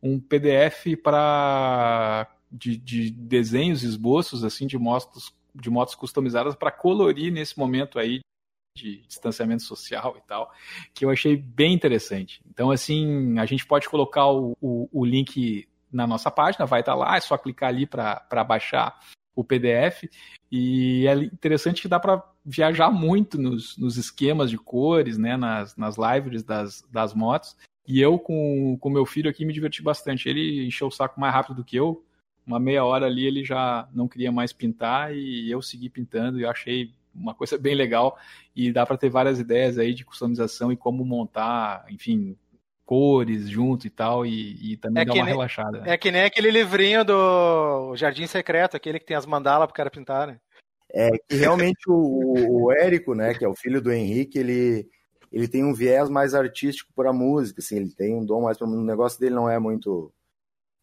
um 0.00 0.20
PDF 0.20 0.96
para 1.02 2.28
de, 2.52 2.76
de 2.76 3.10
desenhos, 3.10 3.82
esboços 3.82 4.44
assim 4.44 4.68
de 4.68 4.78
motos, 4.78 5.34
de 5.52 5.68
motos 5.68 5.96
customizadas 5.96 6.54
para 6.54 6.70
colorir 6.70 7.32
nesse 7.32 7.58
momento 7.58 7.98
aí 7.98 8.20
de 8.76 8.98
distanciamento 9.08 9.64
social 9.64 10.14
e 10.16 10.28
tal, 10.28 10.52
que 10.94 11.04
eu 11.04 11.10
achei 11.10 11.36
bem 11.36 11.74
interessante. 11.74 12.40
Então, 12.48 12.70
assim, 12.70 13.36
a 13.40 13.44
gente 13.44 13.66
pode 13.66 13.88
colocar 13.88 14.28
o, 14.28 14.56
o, 14.60 14.88
o 14.92 15.04
link 15.04 15.66
na 15.92 16.06
nossa 16.06 16.30
página, 16.30 16.66
vai 16.66 16.80
estar 16.80 16.94
lá, 16.94 17.16
é 17.16 17.20
só 17.20 17.36
clicar 17.36 17.68
ali 17.68 17.86
para 17.86 18.44
baixar 18.44 18.98
o 19.34 19.44
PDF. 19.44 20.04
E 20.50 21.06
é 21.06 21.14
interessante 21.14 21.82
que 21.82 21.88
dá 21.88 22.00
para 22.00 22.22
viajar 22.44 22.90
muito 22.90 23.40
nos, 23.40 23.76
nos 23.76 23.96
esquemas 23.96 24.50
de 24.50 24.58
cores, 24.58 25.16
né, 25.16 25.36
nas, 25.36 25.76
nas 25.76 25.96
libraries 25.96 26.42
das, 26.42 26.82
das 26.90 27.14
motos. 27.14 27.56
E 27.86 28.00
eu, 28.00 28.18
com 28.18 28.78
o 28.80 28.90
meu 28.90 29.06
filho 29.06 29.30
aqui, 29.30 29.44
me 29.44 29.52
diverti 29.52 29.82
bastante. 29.82 30.28
Ele 30.28 30.66
encheu 30.66 30.88
o 30.88 30.90
saco 30.90 31.20
mais 31.20 31.32
rápido 31.32 31.56
do 31.56 31.64
que 31.64 31.76
eu. 31.76 32.04
Uma 32.46 32.58
meia 32.58 32.84
hora 32.84 33.06
ali 33.06 33.26
ele 33.26 33.44
já 33.44 33.88
não 33.92 34.08
queria 34.08 34.32
mais 34.32 34.52
pintar 34.52 35.14
e 35.14 35.50
eu 35.50 35.60
segui 35.62 35.88
pintando 35.88 36.38
e 36.38 36.42
eu 36.42 36.50
achei 36.50 36.92
uma 37.14 37.34
coisa 37.34 37.56
bem 37.58 37.74
legal. 37.74 38.18
E 38.56 38.72
dá 38.72 38.84
para 38.84 38.96
ter 38.96 39.08
várias 39.08 39.38
ideias 39.38 39.78
aí 39.78 39.94
de 39.94 40.04
customização 40.04 40.72
e 40.72 40.76
como 40.76 41.04
montar, 41.04 41.84
enfim, 41.90 42.36
cores 42.88 43.50
junto 43.50 43.86
e 43.86 43.90
tal. 43.90 44.24
E, 44.24 44.72
e 44.72 44.76
também 44.78 45.02
É 45.02 45.04
que 45.04 45.12
uma 45.12 45.24
nem- 45.26 45.34
relaxada. 45.34 45.82
É 45.84 45.98
que 45.98 46.10
nem 46.10 46.22
aquele 46.22 46.50
livrinho 46.50 47.04
do 47.04 47.94
Jardim 47.94 48.26
Secreto, 48.26 48.74
aquele 48.78 48.98
que 48.98 49.04
tem 49.04 49.14
as 49.16 49.26
mandalas 49.26 49.66
pro 49.66 49.74
cara 49.74 49.90
pintar, 49.90 50.26
né? 50.26 50.40
É 50.90 51.10
que 51.10 51.36
realmente 51.36 51.82
o, 51.86 52.64
o 52.64 52.72
Érico, 52.72 53.14
né, 53.14 53.34
que 53.34 53.44
é 53.44 53.48
o 53.48 53.54
filho 53.54 53.82
do 53.82 53.92
Henrique, 53.92 54.38
ele, 54.38 54.88
ele 55.30 55.46
tem 55.46 55.62
um 55.62 55.74
viés 55.74 56.08
mais 56.08 56.34
artístico 56.34 56.90
para 56.96 57.10
a 57.10 57.12
música, 57.12 57.60
assim, 57.60 57.76
ele 57.76 57.94
tem 57.94 58.14
um 58.14 58.24
dom 58.24 58.40
mais 58.40 58.56
para 58.56 58.66
o 58.66 58.82
negócio 58.82 59.20
dele 59.20 59.34
não 59.34 59.50
é 59.50 59.58
muito 59.58 60.10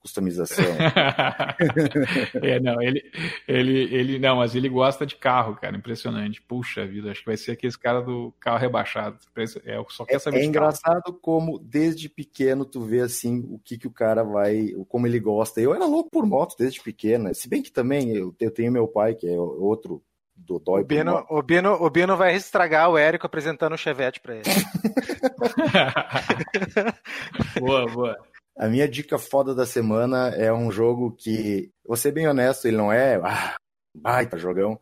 customização. 0.05 0.65
é, 2.43 2.59
não, 2.59 2.79
ele, 2.79 3.03
ele, 3.47 3.95
ele, 3.95 4.19
não, 4.19 4.35
mas 4.35 4.53
ele 4.53 4.69
gosta 4.69 5.03
de 5.03 5.15
carro, 5.15 5.55
cara, 5.55 5.75
impressionante. 5.75 6.43
Puxa 6.43 6.85
vida, 6.85 7.09
acho 7.09 7.21
que 7.21 7.25
vai 7.25 7.37
ser 7.37 7.53
aquele 7.53 7.73
cara 7.73 8.01
do 8.01 8.31
carro 8.39 8.59
rebaixado. 8.59 9.17
É, 9.65 9.83
só 9.89 10.05
quer 10.05 10.19
saber 10.19 10.37
É 10.37 10.39
carro. 10.41 10.49
engraçado 10.49 11.13
como 11.13 11.57
desde 11.57 12.07
pequeno 12.07 12.63
tu 12.63 12.81
vê 12.81 13.01
assim 13.01 13.39
o 13.49 13.57
que 13.57 13.79
que 13.79 13.87
o 13.87 13.91
cara 13.91 14.23
vai, 14.23 14.67
como 14.87 15.07
ele 15.07 15.19
gosta. 15.19 15.59
Eu 15.59 15.73
era 15.73 15.85
louco 15.85 16.11
por 16.11 16.25
moto 16.25 16.55
desde 16.57 16.81
pequena, 16.81 17.33
se 17.33 17.49
bem 17.49 17.63
que 17.63 17.71
também 17.71 18.15
eu, 18.15 18.35
eu 18.39 18.51
tenho 18.51 18.71
meu 18.71 18.87
pai 18.87 19.15
que 19.15 19.27
é 19.27 19.39
outro 19.39 20.03
do 20.35 20.59
dói 20.59 20.81
O 20.81 20.85
Bino, 20.85 21.25
o, 21.29 21.41
Bino, 21.41 21.73
o 21.73 21.89
Bino 21.89 22.15
vai 22.15 22.35
estragar 22.35 22.89
o 22.89 22.97
Érico 22.97 23.25
apresentando 23.25 23.73
o 23.73 23.77
Chevette 23.77 24.19
pra 24.19 24.35
ele. 24.35 24.43
boa, 27.59 27.87
boa. 27.87 28.34
A 28.57 28.69
minha 28.69 28.87
dica 28.87 29.17
foda 29.17 29.53
da 29.53 29.65
semana 29.65 30.29
é 30.29 30.51
um 30.51 30.71
jogo 30.71 31.11
que, 31.11 31.71
vou 31.85 31.97
ser 31.97 32.11
bem 32.11 32.27
honesto, 32.27 32.67
ele 32.67 32.77
não 32.77 32.91
é 32.91 33.15
ah, 33.15 33.57
baita 33.93 34.37
jogão, 34.37 34.79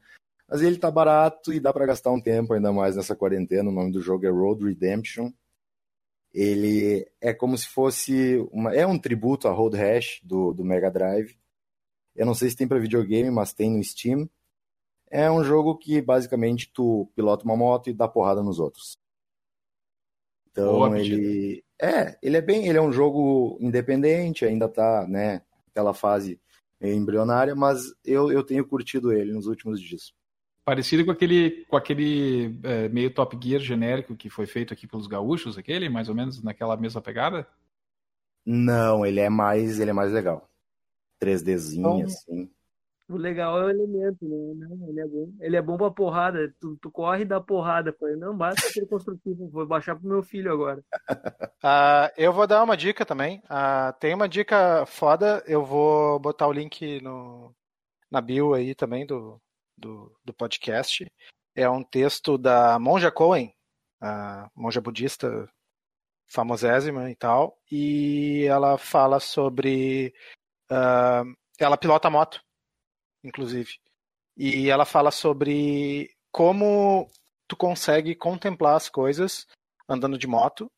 mas 0.47 0.61
ele 0.61 0.77
tá 0.77 0.91
barato 0.91 1.51
e 1.51 1.59
dá 1.59 1.73
para 1.73 1.87
gastar 1.87 2.11
um 2.11 2.21
tempo 2.21 2.53
ainda 2.53 2.71
mais 2.71 2.95
nessa 2.95 3.15
quarentena. 3.15 3.69
O 3.69 3.73
nome 3.73 3.91
do 3.91 3.99
jogo 3.99 4.25
é 4.27 4.29
Road 4.29 4.63
Redemption. 4.63 5.31
Ele 6.31 7.07
é 7.19 7.33
como 7.33 7.57
se 7.57 7.67
fosse 7.67 8.37
uma, 8.51 8.73
é 8.75 8.85
um 8.85 8.99
tributo 8.99 9.47
a 9.47 9.51
Road 9.51 9.75
Rash 9.75 10.19
do, 10.23 10.53
do 10.53 10.63
Mega 10.63 10.91
Drive. 10.91 11.35
Eu 12.15 12.27
não 12.27 12.35
sei 12.35 12.51
se 12.51 12.55
tem 12.55 12.67
para 12.67 12.79
videogame, 12.79 13.31
mas 13.31 13.53
tem 13.53 13.71
no 13.71 13.83
Steam. 13.83 14.29
É 15.09 15.29
um 15.31 15.43
jogo 15.43 15.77
que 15.77 15.99
basicamente 16.01 16.71
tu 16.71 17.11
pilota 17.15 17.45
uma 17.45 17.57
moto 17.57 17.89
e 17.89 17.93
dá 17.93 18.07
porrada 18.07 18.43
nos 18.43 18.59
outros. 18.59 18.97
Então 20.51 20.73
Boa 20.73 20.99
ele 20.99 21.63
é, 21.83 22.17
ele 22.21 22.37
é 22.37 22.41
bem, 22.41 22.67
ele 22.67 22.77
é 22.77 22.81
um 22.81 22.91
jogo 22.91 23.57
independente, 23.59 24.45
ainda 24.45 24.69
tá, 24.69 25.05
né, 25.07 25.41
aquela 25.69 25.93
fase 25.93 26.39
meio 26.79 26.95
embrionária, 26.95 27.55
mas 27.55 27.93
eu, 28.05 28.31
eu 28.31 28.43
tenho 28.43 28.65
curtido 28.65 29.11
ele 29.11 29.33
nos 29.33 29.47
últimos 29.47 29.79
dias. 29.81 30.13
Parecido 30.65 31.03
com 31.03 31.11
aquele, 31.11 31.65
com 31.65 31.75
aquele 31.75 32.57
é, 32.63 32.87
meio 32.89 33.13
Top 33.13 33.37
Gear 33.41 33.59
genérico 33.61 34.15
que 34.15 34.29
foi 34.29 34.45
feito 34.45 34.73
aqui 34.73 34.87
pelos 34.87 35.07
gaúchos, 35.07 35.57
aquele, 35.57 35.89
mais 35.89 36.07
ou 36.07 36.15
menos 36.15 36.41
naquela 36.41 36.77
mesma 36.77 37.01
pegada? 37.01 37.45
Não, 38.45 39.05
ele 39.05 39.19
é 39.19 39.29
mais, 39.29 39.79
ele 39.79 39.89
é 39.89 39.93
mais 39.93 40.11
legal. 40.11 40.49
3Dzinho, 41.19 41.79
Então- 41.81 42.01
assim. 42.05 42.49
O 43.09 43.17
legal 43.17 43.59
é 43.59 43.65
o 43.65 43.69
elemento, 43.69 44.25
né? 44.55 44.67
Ele 44.87 45.01
é 45.01 45.07
bom. 45.07 45.33
Ele 45.39 45.55
é 45.57 45.61
bom 45.61 45.77
pra 45.77 45.91
porrada. 45.91 46.53
Tu, 46.59 46.77
tu 46.77 46.89
corre 46.89 47.23
e 47.23 47.25
dá 47.25 47.39
porrada. 47.41 47.91
Pô. 47.91 48.07
Não 48.15 48.35
basta 48.35 48.67
aquele 48.67 48.85
construtivo. 48.85 49.49
Vou 49.49 49.65
baixar 49.65 49.95
pro 49.95 50.07
meu 50.07 50.23
filho 50.23 50.51
agora. 50.51 50.83
Ah, 51.65 52.11
eu 52.17 52.33
vou 52.33 52.45
dar 52.45 52.61
uma 52.61 52.75
dica 52.75 53.05
também. 53.05 53.41
Ah, 53.49 53.93
tem 53.97 54.13
uma 54.13 54.27
dica 54.27 54.85
foda, 54.85 55.41
eu 55.47 55.63
vou 55.63 56.19
botar 56.19 56.45
o 56.45 56.51
link 56.51 56.99
no, 57.01 57.55
na 58.11 58.19
bio 58.19 58.53
aí 58.53 58.75
também 58.75 59.05
do, 59.05 59.41
do, 59.77 60.13
do 60.25 60.33
podcast. 60.33 61.09
É 61.55 61.69
um 61.69 61.81
texto 61.81 62.37
da 62.37 62.77
Monja 62.77 63.09
Cohen, 63.09 63.53
a 64.01 64.49
monja 64.53 64.81
budista 64.81 65.49
famosésima 66.27 67.09
e 67.09 67.15
tal, 67.15 67.57
e 67.71 68.43
ela 68.45 68.77
fala 68.77 69.21
sobre. 69.21 70.13
ah, 70.69 71.23
ela 71.57 71.77
pilota 71.77 72.09
moto, 72.09 72.42
inclusive. 73.23 73.79
E 74.35 74.69
ela 74.69 74.85
fala 74.85 75.11
sobre 75.11 76.09
como 76.31 77.07
tu 77.47 77.55
consegue 77.55 78.15
contemplar 78.15 78.75
as 78.75 78.89
coisas 78.89 79.45
andando 79.87 80.17
de 80.17 80.27
moto 80.27 80.71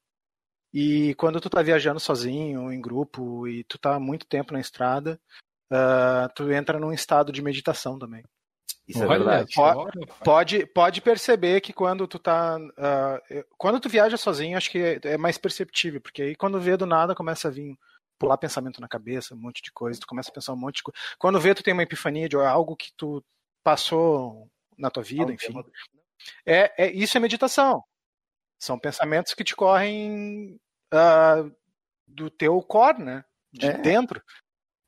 e 0.78 1.16
quando 1.16 1.40
tu 1.40 1.50
tá 1.50 1.62
viajando 1.62 2.02
sozinho, 2.02 2.70
em 2.70 2.82
grupo, 2.82 3.48
e 3.48 3.64
tu 3.64 3.78
tá 3.78 3.96
há 3.96 4.00
muito 4.00 4.26
tempo 4.26 4.52
na 4.52 4.60
estrada, 4.60 5.18
ah, 5.72 6.30
tu 6.36 6.52
entra 6.52 6.78
num 6.78 6.92
estado 6.92 7.32
de 7.32 7.42
meditação 7.42 7.98
também. 7.98 8.26
Isso 8.86 9.02
é 9.02 9.08
Olha 9.08 9.18
verdade. 9.20 9.54
só, 9.54 9.74
Pode-. 9.74 10.08
Pode, 10.22 10.66
pode 10.66 11.02
perceber 11.02 11.62
que 11.62 11.72
quando 11.72 12.06
tu 12.10 12.20
tá. 12.20 12.58
ah, 12.78 13.22
quando 13.58 13.80
tu 13.80 13.88
viaja 13.88 14.18
sozinho, 14.18 14.58
acho 14.58 14.70
que 14.70 14.80
é, 14.80 15.00
é 15.04 15.18
mais 15.18 15.38
perceptível, 15.38 16.02
porque 16.02 16.22
aí 16.22 16.36
quando 16.36 16.60
vê 16.60 16.76
do 16.76 16.86
nada 16.86 17.16
começa 17.16 17.48
a 17.48 17.52
vir 17.52 17.78
pular 18.18 18.38
pensamento 18.38 18.82
na 18.82 18.88
cabeça, 18.88 19.34
um 19.36 19.38
monte 19.38 19.62
de 19.62 19.72
coisa, 19.72 20.00
tu 20.00 20.08
começa 20.08 20.30
a 20.30 20.34
pensar 20.34 20.54
um 20.54 20.58
monte 20.58 20.78
de 20.78 20.84
coisa. 20.84 20.98
Quando 21.18 21.40
vê, 21.40 21.54
tu 21.54 21.64
tem 21.64 21.74
uma 21.74 21.84
epifania 21.84 22.30
de 22.30 22.36
algo 22.36 22.76
que 22.76 22.92
tu 22.96 23.24
passou 23.64 24.50
na 24.78 24.90
tua 24.90 25.04
vida, 25.04 25.32
enfim. 25.32 25.54
É, 26.46 26.86
é, 26.86 26.92
isso 26.92 27.18
é 27.18 27.20
meditação. 27.20 27.84
São 28.58 28.80
pensamentos 28.80 29.34
que 29.34 29.44
te 29.44 29.56
correm 29.56 30.60
ah, 30.92 31.44
do 32.08 32.30
teu 32.30 32.62
core, 32.62 33.04
né? 33.04 33.26
De 33.52 33.68
É. 33.68 33.78
dentro. 33.78 34.22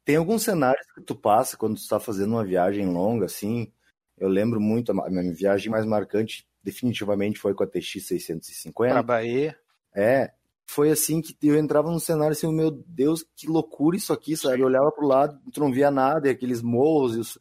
Tem 0.06 0.16
alguns 0.16 0.44
cenários 0.44 0.86
que 0.94 1.02
tu 1.02 1.16
passa 1.16 1.58
quando 1.58 1.76
tu 1.76 1.82
está 1.82 2.00
fazendo 2.00 2.32
uma 2.32 2.46
viagem 2.46 2.86
longa, 2.86 3.26
assim. 3.26 3.72
Eu 4.18 4.30
lembro 4.30 4.60
muito, 4.60 4.92
a 4.92 5.10
minha 5.10 5.34
viagem 5.34 5.70
mais 5.70 5.86
marcante 5.86 6.48
definitivamente 6.64 7.40
foi 7.40 7.54
com 7.54 7.64
a 7.64 7.68
TX 7.68 7.92
Pra 7.92 8.02
650. 8.02 9.04
Bahia. 9.04 9.60
É, 9.94 10.34
foi 10.70 10.92
assim 10.92 11.22
que 11.22 11.36
eu 11.42 11.58
entrava 11.58 11.90
num 11.90 12.00
cenário 12.00 12.34
assim, 12.34 12.52
meu 12.54 12.72
Deus, 12.72 13.26
que 13.36 13.48
loucura 13.48 13.96
isso 13.98 14.12
aqui, 14.14 14.36
sabe? 14.36 14.62
Eu 14.62 14.68
olhava 14.68 14.92
pro 14.92 15.08
lado, 15.08 15.40
tu 15.52 15.60
não 15.60 15.72
via 15.72 15.90
nada, 15.90 16.28
e 16.28 16.32
aqueles 16.32 16.62
morros. 16.62 17.16
e 17.16 17.20
os- 17.20 17.40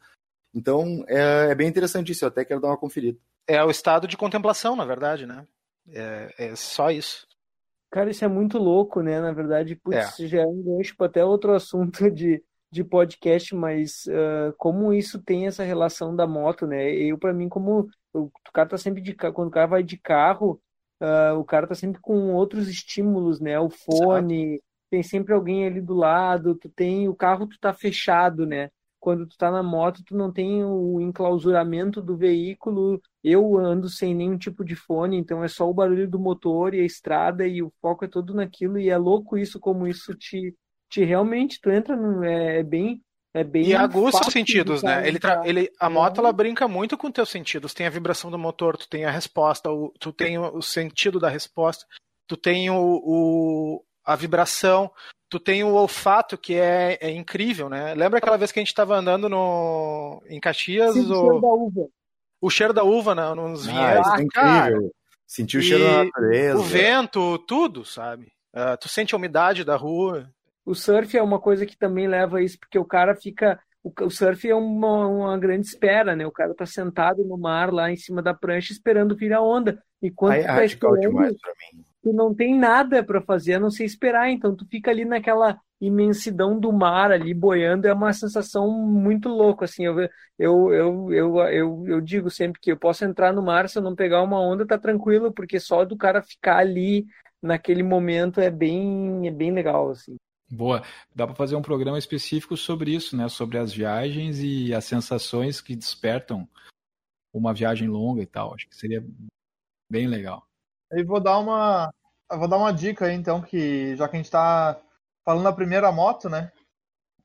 Então, 0.53 1.03
é, 1.07 1.51
é 1.51 1.55
bem 1.55 1.67
interessante 1.67 2.11
isso, 2.11 2.23
eu 2.25 2.29
até 2.29 2.43
quero 2.45 2.61
dar 2.61 2.69
uma 2.69 2.77
conferida. 2.77 3.17
É 3.45 3.63
o 3.63 3.69
estado 3.69 4.07
de 4.07 4.17
contemplação, 4.17 4.75
na 4.75 4.85
verdade, 4.85 5.25
né? 5.25 5.45
É, 5.89 6.33
é 6.37 6.55
só 6.55 6.89
isso. 6.91 7.25
Cara, 7.89 8.09
isso 8.09 8.25
é 8.25 8.27
muito 8.27 8.57
louco, 8.57 9.01
né? 9.01 9.21
Na 9.21 9.31
verdade, 9.31 9.75
putz, 9.75 10.19
É. 10.19 10.27
já 10.27 10.41
é 10.41 10.45
um 10.45 10.61
gancho 10.61 10.95
para 10.97 11.07
até 11.07 11.23
outro 11.23 11.53
assunto 11.53 12.09
de, 12.11 12.43
de 12.71 12.83
podcast, 12.83 13.55
mas 13.55 14.05
ah, 14.09 14.53
como 14.57 14.93
isso 14.93 15.21
tem 15.21 15.47
essa 15.47 15.63
relação 15.63 16.15
da 16.15 16.27
moto, 16.27 16.65
né? 16.67 16.91
Eu, 16.93 17.17
para 17.17 17.33
mim, 17.33 17.47
como 17.47 17.87
o, 18.13 18.23
o 18.23 18.31
cara 18.53 18.67
tá 18.69 18.77
sempre 18.77 19.01
de 19.01 19.13
quando 19.13 19.47
o 19.47 19.51
cara 19.51 19.67
vai 19.67 19.83
de 19.83 19.97
carro, 19.97 20.61
ah, 20.99 21.33
o 21.35 21.43
cara 21.43 21.67
tá 21.67 21.75
sempre 21.75 22.01
com 22.01 22.33
outros 22.33 22.67
estímulos, 22.67 23.39
né? 23.39 23.59
O 23.59 23.69
fone, 23.69 24.61
tem 24.89 25.03
sempre 25.03 25.33
alguém 25.33 25.65
ali 25.65 25.81
do 25.81 25.93
lado, 25.93 26.55
tu 26.55 26.69
tem 26.69 27.07
o 27.07 27.15
carro, 27.15 27.47
tu 27.47 27.59
tá 27.59 27.73
fechado, 27.73 28.45
né? 28.45 28.69
Quando 28.99 29.27
tu 29.27 29.37
tá 29.37 29.51
na 29.51 29.61
moto, 29.61 30.03
tu 30.03 30.15
não 30.15 30.31
tem 30.31 30.63
o 30.65 30.99
enclausuramento 30.99 32.01
do 32.01 32.17
veículo. 32.17 33.01
Eu 33.23 33.57
ando 33.57 33.89
sem 33.89 34.13
nenhum 34.15 34.37
tipo 34.37 34.65
de 34.65 34.75
fone, 34.75 35.17
então 35.17 35.43
é 35.43 35.47
só 35.47 35.69
o 35.69 35.73
barulho 35.73 36.09
do 36.09 36.19
motor 36.19 36.73
e 36.73 36.81
a 36.81 36.85
estrada 36.85 37.47
e 37.47 37.61
o 37.61 37.71
foco 37.81 38.05
é 38.05 38.07
todo 38.07 38.33
naquilo 38.33 38.77
e 38.79 38.89
é 38.89 38.97
louco 38.97 39.37
isso 39.37 39.59
como 39.59 39.87
isso 39.87 40.15
te, 40.15 40.55
te 40.89 41.03
realmente 41.03 41.59
tu 41.61 41.69
entra 41.69 41.95
no 41.95 42.23
é, 42.23 42.59
é 42.59 42.63
bem 42.63 43.03
é 43.39 43.43
bem 43.43 43.63
E 43.67 43.75
aguça 43.75 44.21
os 44.25 44.33
sentidos, 44.33 44.81
né? 44.83 45.07
Ele, 45.07 45.19
tra- 45.19 45.41
ele, 45.45 45.71
a 45.79 45.89
moto 45.89 46.17
É. 46.17 46.19
ela 46.19 46.33
brinca 46.33 46.67
muito 46.67 46.97
com 46.97 47.11
teus 47.11 47.29
sentidos. 47.29 47.73
Tem 47.73 47.85
a 47.85 47.89
vibração 47.89 48.29
do 48.31 48.37
motor, 48.37 48.77
tu 48.77 48.87
tem 48.89 49.05
a 49.05 49.11
resposta, 49.11 49.69
o- 49.71 49.93
tu 49.99 50.11
tem 50.11 50.37
o, 50.37 50.61
sentido 50.61 51.19
da 51.19 51.29
resposta, 51.29 51.85
tu 52.27 52.35
tem 52.37 52.69
o, 52.69 52.75
o- 53.03 53.83
a 54.05 54.15
vibração, 54.15 54.91
tu 55.29 55.39
tem 55.39 55.63
o 55.63 55.73
olfato 55.73 56.37
que 56.37 56.55
é, 56.55 56.97
é 57.01 57.09
incrível, 57.11 57.69
né? 57.69 57.93
Lembra 57.93 58.19
aquela 58.19 58.37
vez 58.37 58.51
que 58.51 58.59
a 58.59 58.61
gente 58.61 58.69
estava 58.69 58.95
andando 58.95 59.27
no, 59.29 60.21
em 60.29 60.39
Caxias, 60.39 60.93
Sim, 60.93 61.01
o 61.01 61.15
cheiro 61.15 61.41
da 61.41 61.47
uva. 61.47 61.87
o 62.41 62.49
cheiro 62.49 62.73
da 62.73 62.83
uva 62.83 63.13
na- 63.15 63.35
nos 63.35 63.67
Ah, 63.67 63.71
é 64.21 64.25
Cara, 64.27 64.67
incrível. 64.69 64.91
Sentir 65.25 65.57
o 65.57 65.61
cheiro 65.61 65.83
E 65.83 65.87
da 65.87 66.03
natureza. 66.05 66.57
o 66.59 66.63
vento, 66.63 67.37
tudo, 67.39 67.83
sabe? 67.83 68.31
Ah, 68.53 68.77
tu 68.77 68.87
sente 68.87 69.13
a 69.13 69.17
umidade 69.17 69.63
da 69.65 69.75
rua. 69.75 70.29
O 70.67 70.75
surf 70.75 71.15
é 71.15 71.23
uma 71.23 71.39
coisa 71.39 71.65
que 71.65 71.77
também 71.77 72.09
leva 72.09 72.39
a 72.39 72.43
isso, 72.43 72.59
porque 72.59 72.77
o 72.77 72.83
cara 72.83 73.15
fica. 73.15 73.57
O, 73.81 74.09
surf 74.09 74.49
é 74.49 74.53
uma, 74.53 75.07
uma 75.07 75.37
grande 75.37 75.65
espera, 75.65 76.13
né? 76.13 76.27
O 76.27 76.31
cara 76.31 76.53
tá 76.53 76.65
sentado 76.65 77.23
no 77.23 77.37
mar 77.37 77.71
lá 77.71 77.89
em 77.89 77.95
cima 77.95 78.21
da 78.21 78.33
prancha 78.33 78.73
esperando 78.73 79.15
vir 79.15 79.31
a 79.31 79.41
onda. 79.41 79.81
E 80.01 80.11
quando 80.11 80.33
Aí 80.33 80.41
tu 80.41 80.47
tá 80.47 80.65
esperando, 80.65 81.37
tu 82.03 82.11
não 82.11 82.35
tem 82.35 82.53
nada 82.53 83.01
para 83.01 83.21
fazer 83.21 83.53
a 83.53 83.59
não 83.61 83.71
ser 83.71 83.85
esperar. 83.85 84.29
Então 84.29 84.53
tu 84.53 84.67
fica 84.67 84.91
ali 84.91 85.05
naquela 85.05 85.57
imensidão 85.79 86.59
do 86.59 86.73
mar 86.73 87.13
ali 87.13 87.33
boiando, 87.33 87.87
é 87.87 87.93
uma 87.93 88.11
sensação 88.11 88.69
muito 88.69 89.29
louca 89.29 89.63
assim. 89.63 89.85
Eu 89.85 90.01
eu 90.37 90.73
eu 90.73 91.13
eu, 91.13 91.37
eu, 91.47 91.83
eu 91.87 92.01
digo 92.01 92.29
sempre 92.29 92.59
que 92.59 92.73
eu 92.73 92.77
posso 92.77 93.05
entrar 93.05 93.31
no 93.31 93.41
mar 93.41 93.69
se 93.69 93.77
eu 93.77 93.81
não 93.81 93.95
pegar 93.95 94.21
uma 94.21 94.41
onda, 94.41 94.67
tá 94.67 94.77
tranquilo, 94.77 95.31
porque 95.31 95.61
só 95.61 95.85
do 95.85 95.95
cara 95.95 96.21
ficar 96.21 96.57
ali 96.57 97.05
naquele 97.41 97.83
momento 97.83 98.41
é 98.41 98.49
bem 98.51 99.29
é 99.29 99.31
bem 99.31 99.53
legal 99.53 99.91
assim. 99.91 100.17
Boa. 100.49 100.81
Dá 101.13 101.25
para 101.27 101.35
fazer 101.35 101.55
um 101.55 101.61
programa 101.61 101.99
específico 101.99 102.55
sobre 102.55 102.95
isso, 102.95 103.15
né? 103.17 103.27
Sobre 103.27 103.57
as 103.57 103.73
viagens 103.73 104.39
e 104.39 104.73
as 104.73 104.85
sensações 104.85 105.59
que 105.59 105.75
despertam 105.75 106.47
uma 107.33 107.53
viagem 107.53 107.87
longa 107.87 108.21
e 108.21 108.25
tal. 108.25 108.53
Acho 108.53 108.67
que 108.67 108.75
seria 108.75 109.05
bem 109.89 110.07
legal. 110.07 110.47
E 110.91 111.03
vou 111.03 111.19
dar 111.19 111.37
uma. 111.39 111.93
eu 112.31 112.39
Vou 112.39 112.47
dar 112.47 112.57
uma 112.57 112.71
dica 112.71 113.05
aí, 113.05 113.13
então, 113.13 113.41
que 113.41 113.95
já 113.95 114.07
que 114.07 114.15
a 114.15 114.19
gente 114.19 114.31
tá 114.31 114.79
falando 115.25 115.43
da 115.43 115.53
primeira 115.53 115.91
moto, 115.91 116.29
né? 116.29 116.51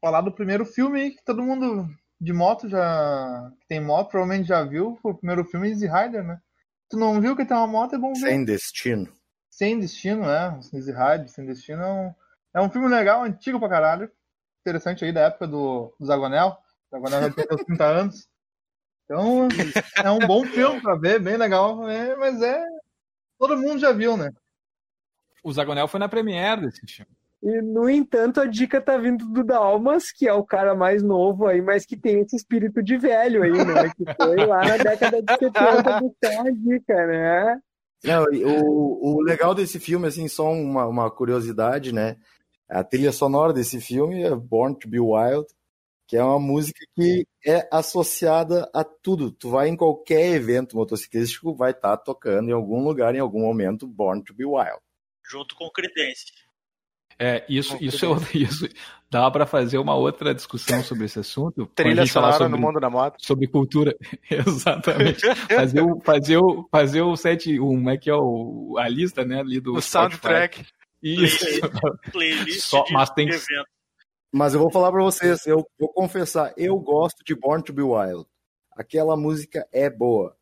Falar 0.01 0.21
do 0.23 0.33
primeiro 0.33 0.67
filme 0.67 1.01
aí, 1.01 1.11
que 1.13 1.25
todo 1.25 1.43
mundo 1.43 1.89
de 2.21 2.33
moto 2.33 2.69
já. 2.69 3.53
que 3.61 3.67
tem 3.69 3.81
moto, 3.81 4.11
provavelmente 4.11 4.49
já 4.49 4.65
viu. 4.65 4.97
Foi 5.01 5.13
o 5.13 5.17
primeiro 5.17 5.45
filme 5.45 5.71
Easy 5.71 5.87
Rider, 5.87 6.25
né? 6.25 6.41
Tu 6.91 6.99
não 6.99 7.21
viu 7.21 7.37
que 7.37 7.45
tem 7.47 7.57
uma 7.57 7.69
moto, 7.69 7.95
é 7.95 7.99
bom 7.99 8.13
ver. 8.13 8.29
Sem 8.29 8.45
destino. 8.45 9.13
Sem 9.49 9.79
Destino, 9.79 10.23
né? 10.23 10.59
Easy 10.73 10.91
Rider, 10.91 11.29
Sem 11.29 11.45
Destino 11.45 11.83
é 11.83 11.93
um, 11.93 12.15
é 12.55 12.61
um 12.61 12.71
filme 12.71 12.89
legal, 12.89 13.25
antigo 13.25 13.59
pra 13.59 13.69
caralho. 13.69 14.11
Interessante 14.61 15.05
aí 15.05 15.13
da 15.13 15.23
época 15.23 15.47
do, 15.47 15.95
do 15.99 16.07
Zagonel. 16.07 16.57
O 16.91 16.97
Zagonel 16.97 17.23
já 17.23 17.31
tem 17.35 17.47
seus 17.47 17.65
30 17.65 17.85
anos. 17.85 18.29
Então, 19.05 19.49
é 20.03 20.11
um 20.11 20.21
bom 20.21 20.45
filme 20.45 20.81
pra 20.81 20.95
ver, 20.95 21.21
bem 21.21 21.37
legal. 21.37 21.89
é, 21.89 22.15
mas 22.17 22.41
é. 22.41 22.65
Todo 23.39 23.57
mundo 23.57 23.79
já 23.79 23.93
viu, 23.93 24.17
né? 24.17 24.31
O 25.43 25.53
Zagonel 25.53 25.89
foi 25.89 25.99
na 25.99 26.09
premiere 26.09 26.63
desse 26.63 26.81
filme. 26.87 27.11
E, 27.43 27.61
no 27.61 27.91
entanto, 27.91 28.41
a 28.41 28.47
dica 28.47 28.81
tá 28.81 28.97
vindo 28.97 29.27
do 29.27 29.43
Dalmas, 29.43 30.13
que 30.13 30.29
é 30.29 30.33
o 30.33 30.45
cara 30.45 30.77
mais 30.77 31.03
novo 31.03 31.49
aí, 31.49 31.61
mas 31.61 31.85
que 31.85 31.97
tem 31.97 32.21
esse 32.21 32.37
espírito 32.37 32.81
de 32.81 32.97
velho 32.97 33.43
aí, 33.43 33.51
né? 33.51 33.91
Que 33.97 34.05
foi 34.15 34.37
lá 34.47 34.65
na 34.65 34.77
década 34.77 35.21
de 35.21 35.37
70 35.37 36.01
buscar 36.01 36.47
a 36.47 36.51
dica, 36.51 37.07
né? 37.07 37.61
Não, 38.05 38.25
o, 38.25 39.17
o 39.17 39.23
legal 39.23 39.57
desse 39.57 39.81
filme, 39.81 40.07
assim, 40.07 40.29
só 40.29 40.53
uma, 40.53 40.87
uma 40.87 41.11
curiosidade, 41.11 41.93
né? 41.93 42.17
A 42.73 42.83
trilha 42.83 43.13
sonora 43.13 43.53
desse 43.53 43.79
filme 43.83 44.23
é 44.23 44.35
Born 44.35 44.79
to 44.79 44.89
Be 44.89 44.99
Wild, 44.99 45.47
que 46.09 46.17
é 46.17 46.25
uma 46.25 46.41
música 46.41 46.79
que 46.97 47.27
é 47.45 47.69
associada 47.71 48.67
a 48.73 48.83
tudo. 48.83 49.31
Tu 49.31 49.51
vai 49.51 49.69
em 49.69 49.77
qualquer 49.77 50.33
evento 50.35 50.75
motociclístico, 50.75 51.55
vai 51.55 51.73
estar 51.73 51.99
tocando 51.99 52.49
em 52.49 52.53
algum 52.53 52.83
lugar, 52.83 53.15
em 53.15 53.19
algum 53.19 53.43
momento, 53.43 53.87
Born 53.87 54.25
to 54.25 54.33
Be 54.33 54.47
Wild. 54.47 54.81
Junto 55.23 55.55
com 55.55 55.69
Creedence. 55.71 56.33
É, 57.19 57.45
isso, 57.47 57.77
isso, 57.79 58.07
isso 58.35 58.67
dá 59.11 59.31
para 59.31 59.45
fazer 59.45 59.77
uma 59.77 59.95
outra 59.95 60.35
discussão 60.35 60.83
sobre 60.83 61.05
esse 61.05 61.19
assunto. 61.19 61.67
Trilha 61.77 62.07
sonora 62.07 62.39
sobre, 62.39 62.49
no 62.53 62.59
mundo 62.59 62.81
da 62.81 62.89
moto. 62.89 63.23
sobre 63.23 63.49
cultura. 63.49 63.95
Exatamente. 64.31 65.21
Fazer 65.47 65.83
o, 65.83 66.01
fazer 66.01 66.39
o, 66.39 66.69
fazer 66.71 67.03
o 67.03 67.17
set, 67.17 67.59
o, 67.59 67.67
como 67.67 67.91
é 67.91 67.99
que 67.99 68.09
é 68.09 68.15
o, 68.15 68.77
a 68.79 68.89
lista, 68.89 69.27
né, 69.27 69.41
ali 69.41 69.61
do 69.61 69.75
O 69.75 69.83
Spotify. 69.83 70.11
soundtrack. 70.11 70.67
Isso. 71.03 71.45
Playlist 72.13 72.61
Só- 72.61 72.83
de, 72.85 72.93
mas 72.93 73.11
tem 73.11 73.27
que- 73.29 73.35
evento. 73.35 73.67
Mas 74.35 74.55
eu 74.55 74.61
vou 74.61 74.71
falar 74.71 74.91
pra 74.91 75.03
vocês, 75.03 75.47
eu 75.47 75.67
vou 75.79 75.89
confessar, 75.93 76.55
eu 76.57 76.79
gosto 76.79 77.23
de 77.23 77.35
Born 77.35 77.63
to 77.63 77.73
Be 77.73 77.83
Wild. 77.83 78.25
Aquela 78.75 79.15
música 79.17 79.67
é 79.71 79.91
boa. 79.91 80.35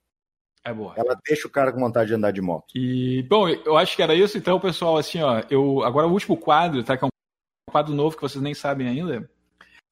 É 0.64 0.72
boa. 0.72 0.94
Ela 0.96 1.18
deixa 1.26 1.48
o 1.48 1.50
cara 1.50 1.72
com 1.72 1.80
vontade 1.80 2.08
de 2.08 2.14
andar 2.14 2.30
de 2.30 2.40
moto. 2.40 2.66
E, 2.76 3.22
bom, 3.28 3.48
eu 3.48 3.76
acho 3.76 3.96
que 3.96 4.02
era 4.02 4.14
isso, 4.14 4.38
então, 4.38 4.60
pessoal, 4.60 4.96
assim, 4.96 5.20
ó, 5.22 5.42
eu, 5.50 5.82
agora 5.82 6.06
o 6.06 6.12
último 6.12 6.36
quadro, 6.36 6.84
tá, 6.84 6.96
que 6.96 7.04
é 7.04 7.06
um 7.06 7.10
quadro 7.72 7.92
novo 7.94 8.14
que 8.14 8.22
vocês 8.22 8.40
nem 8.42 8.54
sabem 8.54 8.86
ainda, 8.86 9.28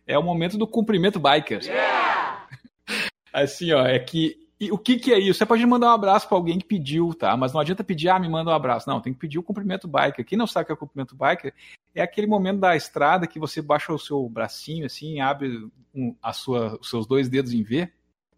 é 0.07 0.17
o 0.17 0.23
momento 0.23 0.57
do 0.57 0.67
cumprimento 0.69 1.19
biker. 1.19 1.61
Assim, 3.33 3.73
ó, 3.73 3.85
é 3.85 3.99
que, 3.99 4.48
e 4.61 4.73
o 4.73 4.79
que 4.79 4.99
que 4.99 5.13
é 5.13 5.19
isso? 5.19 5.39
Você 5.39 5.47
pode 5.47 5.65
mandar 5.65 5.89
um 5.89 5.95
abraço 5.95 6.27
pra 6.29 6.37
alguém 6.37 6.59
que 6.59 6.65
pediu, 6.67 7.15
tá, 7.15 7.37
mas 7.37 7.53
não 7.53 7.61
adianta 7.61 7.85
pedir, 7.85 8.09
ah, 8.09 8.19
me 8.19 8.29
manda 8.29 8.51
um 8.51 8.55
abraço, 8.55 8.89
não, 8.89 9.01
tem 9.01 9.13
que 9.13 9.19
pedir 9.19 9.39
o 9.39 9.43
cumprimento 9.43 9.87
biker. 9.87 10.25
Quem 10.25 10.37
não 10.39 10.47
sabe 10.47 10.65
o 10.65 10.67
que 10.67 10.73
é 10.73 10.75
o 10.75 10.79
cumprimento 10.79 11.15
biker, 11.17 11.55
é 11.95 12.03
aquele 12.03 12.27
momento 12.27 12.61
da 12.61 12.77
estrada 12.77 13.27
que 13.27 13.39
você 13.39 13.63
baixa 13.63 13.93
o 13.93 13.99
seu 13.99 14.29
bracinho, 14.29 14.87
assim, 14.87 15.21
abre 15.21 15.69
um- 15.95 16.15
a 16.23 16.33
sua, 16.33 16.79
os 16.81 16.91
seus 16.91 17.07
dois 17.07 17.29
dedos 17.29 17.53
em 17.53 17.63
V, 17.63 17.89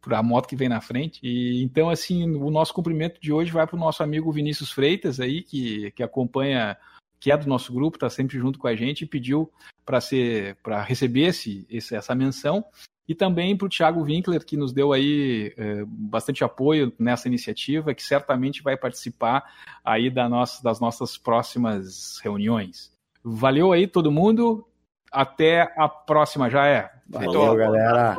para 0.00 0.18
a 0.18 0.22
moto 0.22 0.48
que 0.48 0.56
vem 0.56 0.68
na 0.68 0.80
frente. 0.80 1.20
E 1.22 1.62
então, 1.62 1.90
assim, 1.90 2.24
o 2.36 2.50
nosso 2.50 2.72
cumprimento 2.72 3.20
de 3.20 3.32
hoje 3.32 3.50
vai 3.52 3.66
para 3.66 3.76
o 3.76 3.78
nosso 3.78 4.02
amigo 4.02 4.32
Vinícius 4.32 4.70
Freitas 4.70 5.20
aí, 5.20 5.42
que, 5.42 5.90
que 5.90 6.02
acompanha, 6.02 6.76
que 7.18 7.30
é 7.30 7.36
do 7.36 7.46
nosso 7.46 7.72
grupo, 7.72 7.96
está 7.96 8.08
sempre 8.08 8.38
junto 8.38 8.58
com 8.58 8.66
a 8.66 8.74
gente 8.74 9.02
e 9.02 9.06
pediu 9.06 9.50
para 9.84 10.00
ser 10.00 10.56
para 10.62 10.82
receber 10.82 11.26
esse- 11.26 11.66
essa 11.70 12.14
menção. 12.14 12.64
E 13.10 13.14
também 13.16 13.56
para 13.56 13.66
o 13.66 13.68
Thiago 13.68 14.02
Winkler, 14.04 14.44
que 14.44 14.56
nos 14.56 14.72
deu 14.72 14.92
aí 14.92 15.52
eh, 15.58 15.82
bastante 15.84 16.44
apoio 16.44 16.92
nessa 16.96 17.26
iniciativa, 17.26 17.92
que 17.92 18.04
certamente 18.04 18.62
vai 18.62 18.76
participar 18.76 19.42
aí 19.84 20.08
da 20.08 20.28
nossa, 20.28 20.62
das 20.62 20.78
nossas 20.78 21.18
próximas 21.18 22.20
reuniões. 22.22 22.92
Valeu 23.24 23.72
aí 23.72 23.88
todo 23.88 24.12
mundo. 24.12 24.64
Até 25.10 25.72
a 25.76 25.88
próxima, 25.88 26.48
já 26.48 26.68
é. 26.68 26.88
Valeu, 27.08 27.56
galera. 27.56 28.16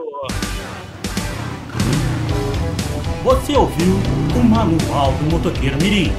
Você 3.24 3.56
ouviu 3.56 3.96
o 4.36 4.44
Manual 4.44 5.14
do 5.14 5.32
Motoqueiro 5.32 5.78
Mirim. 5.78 6.12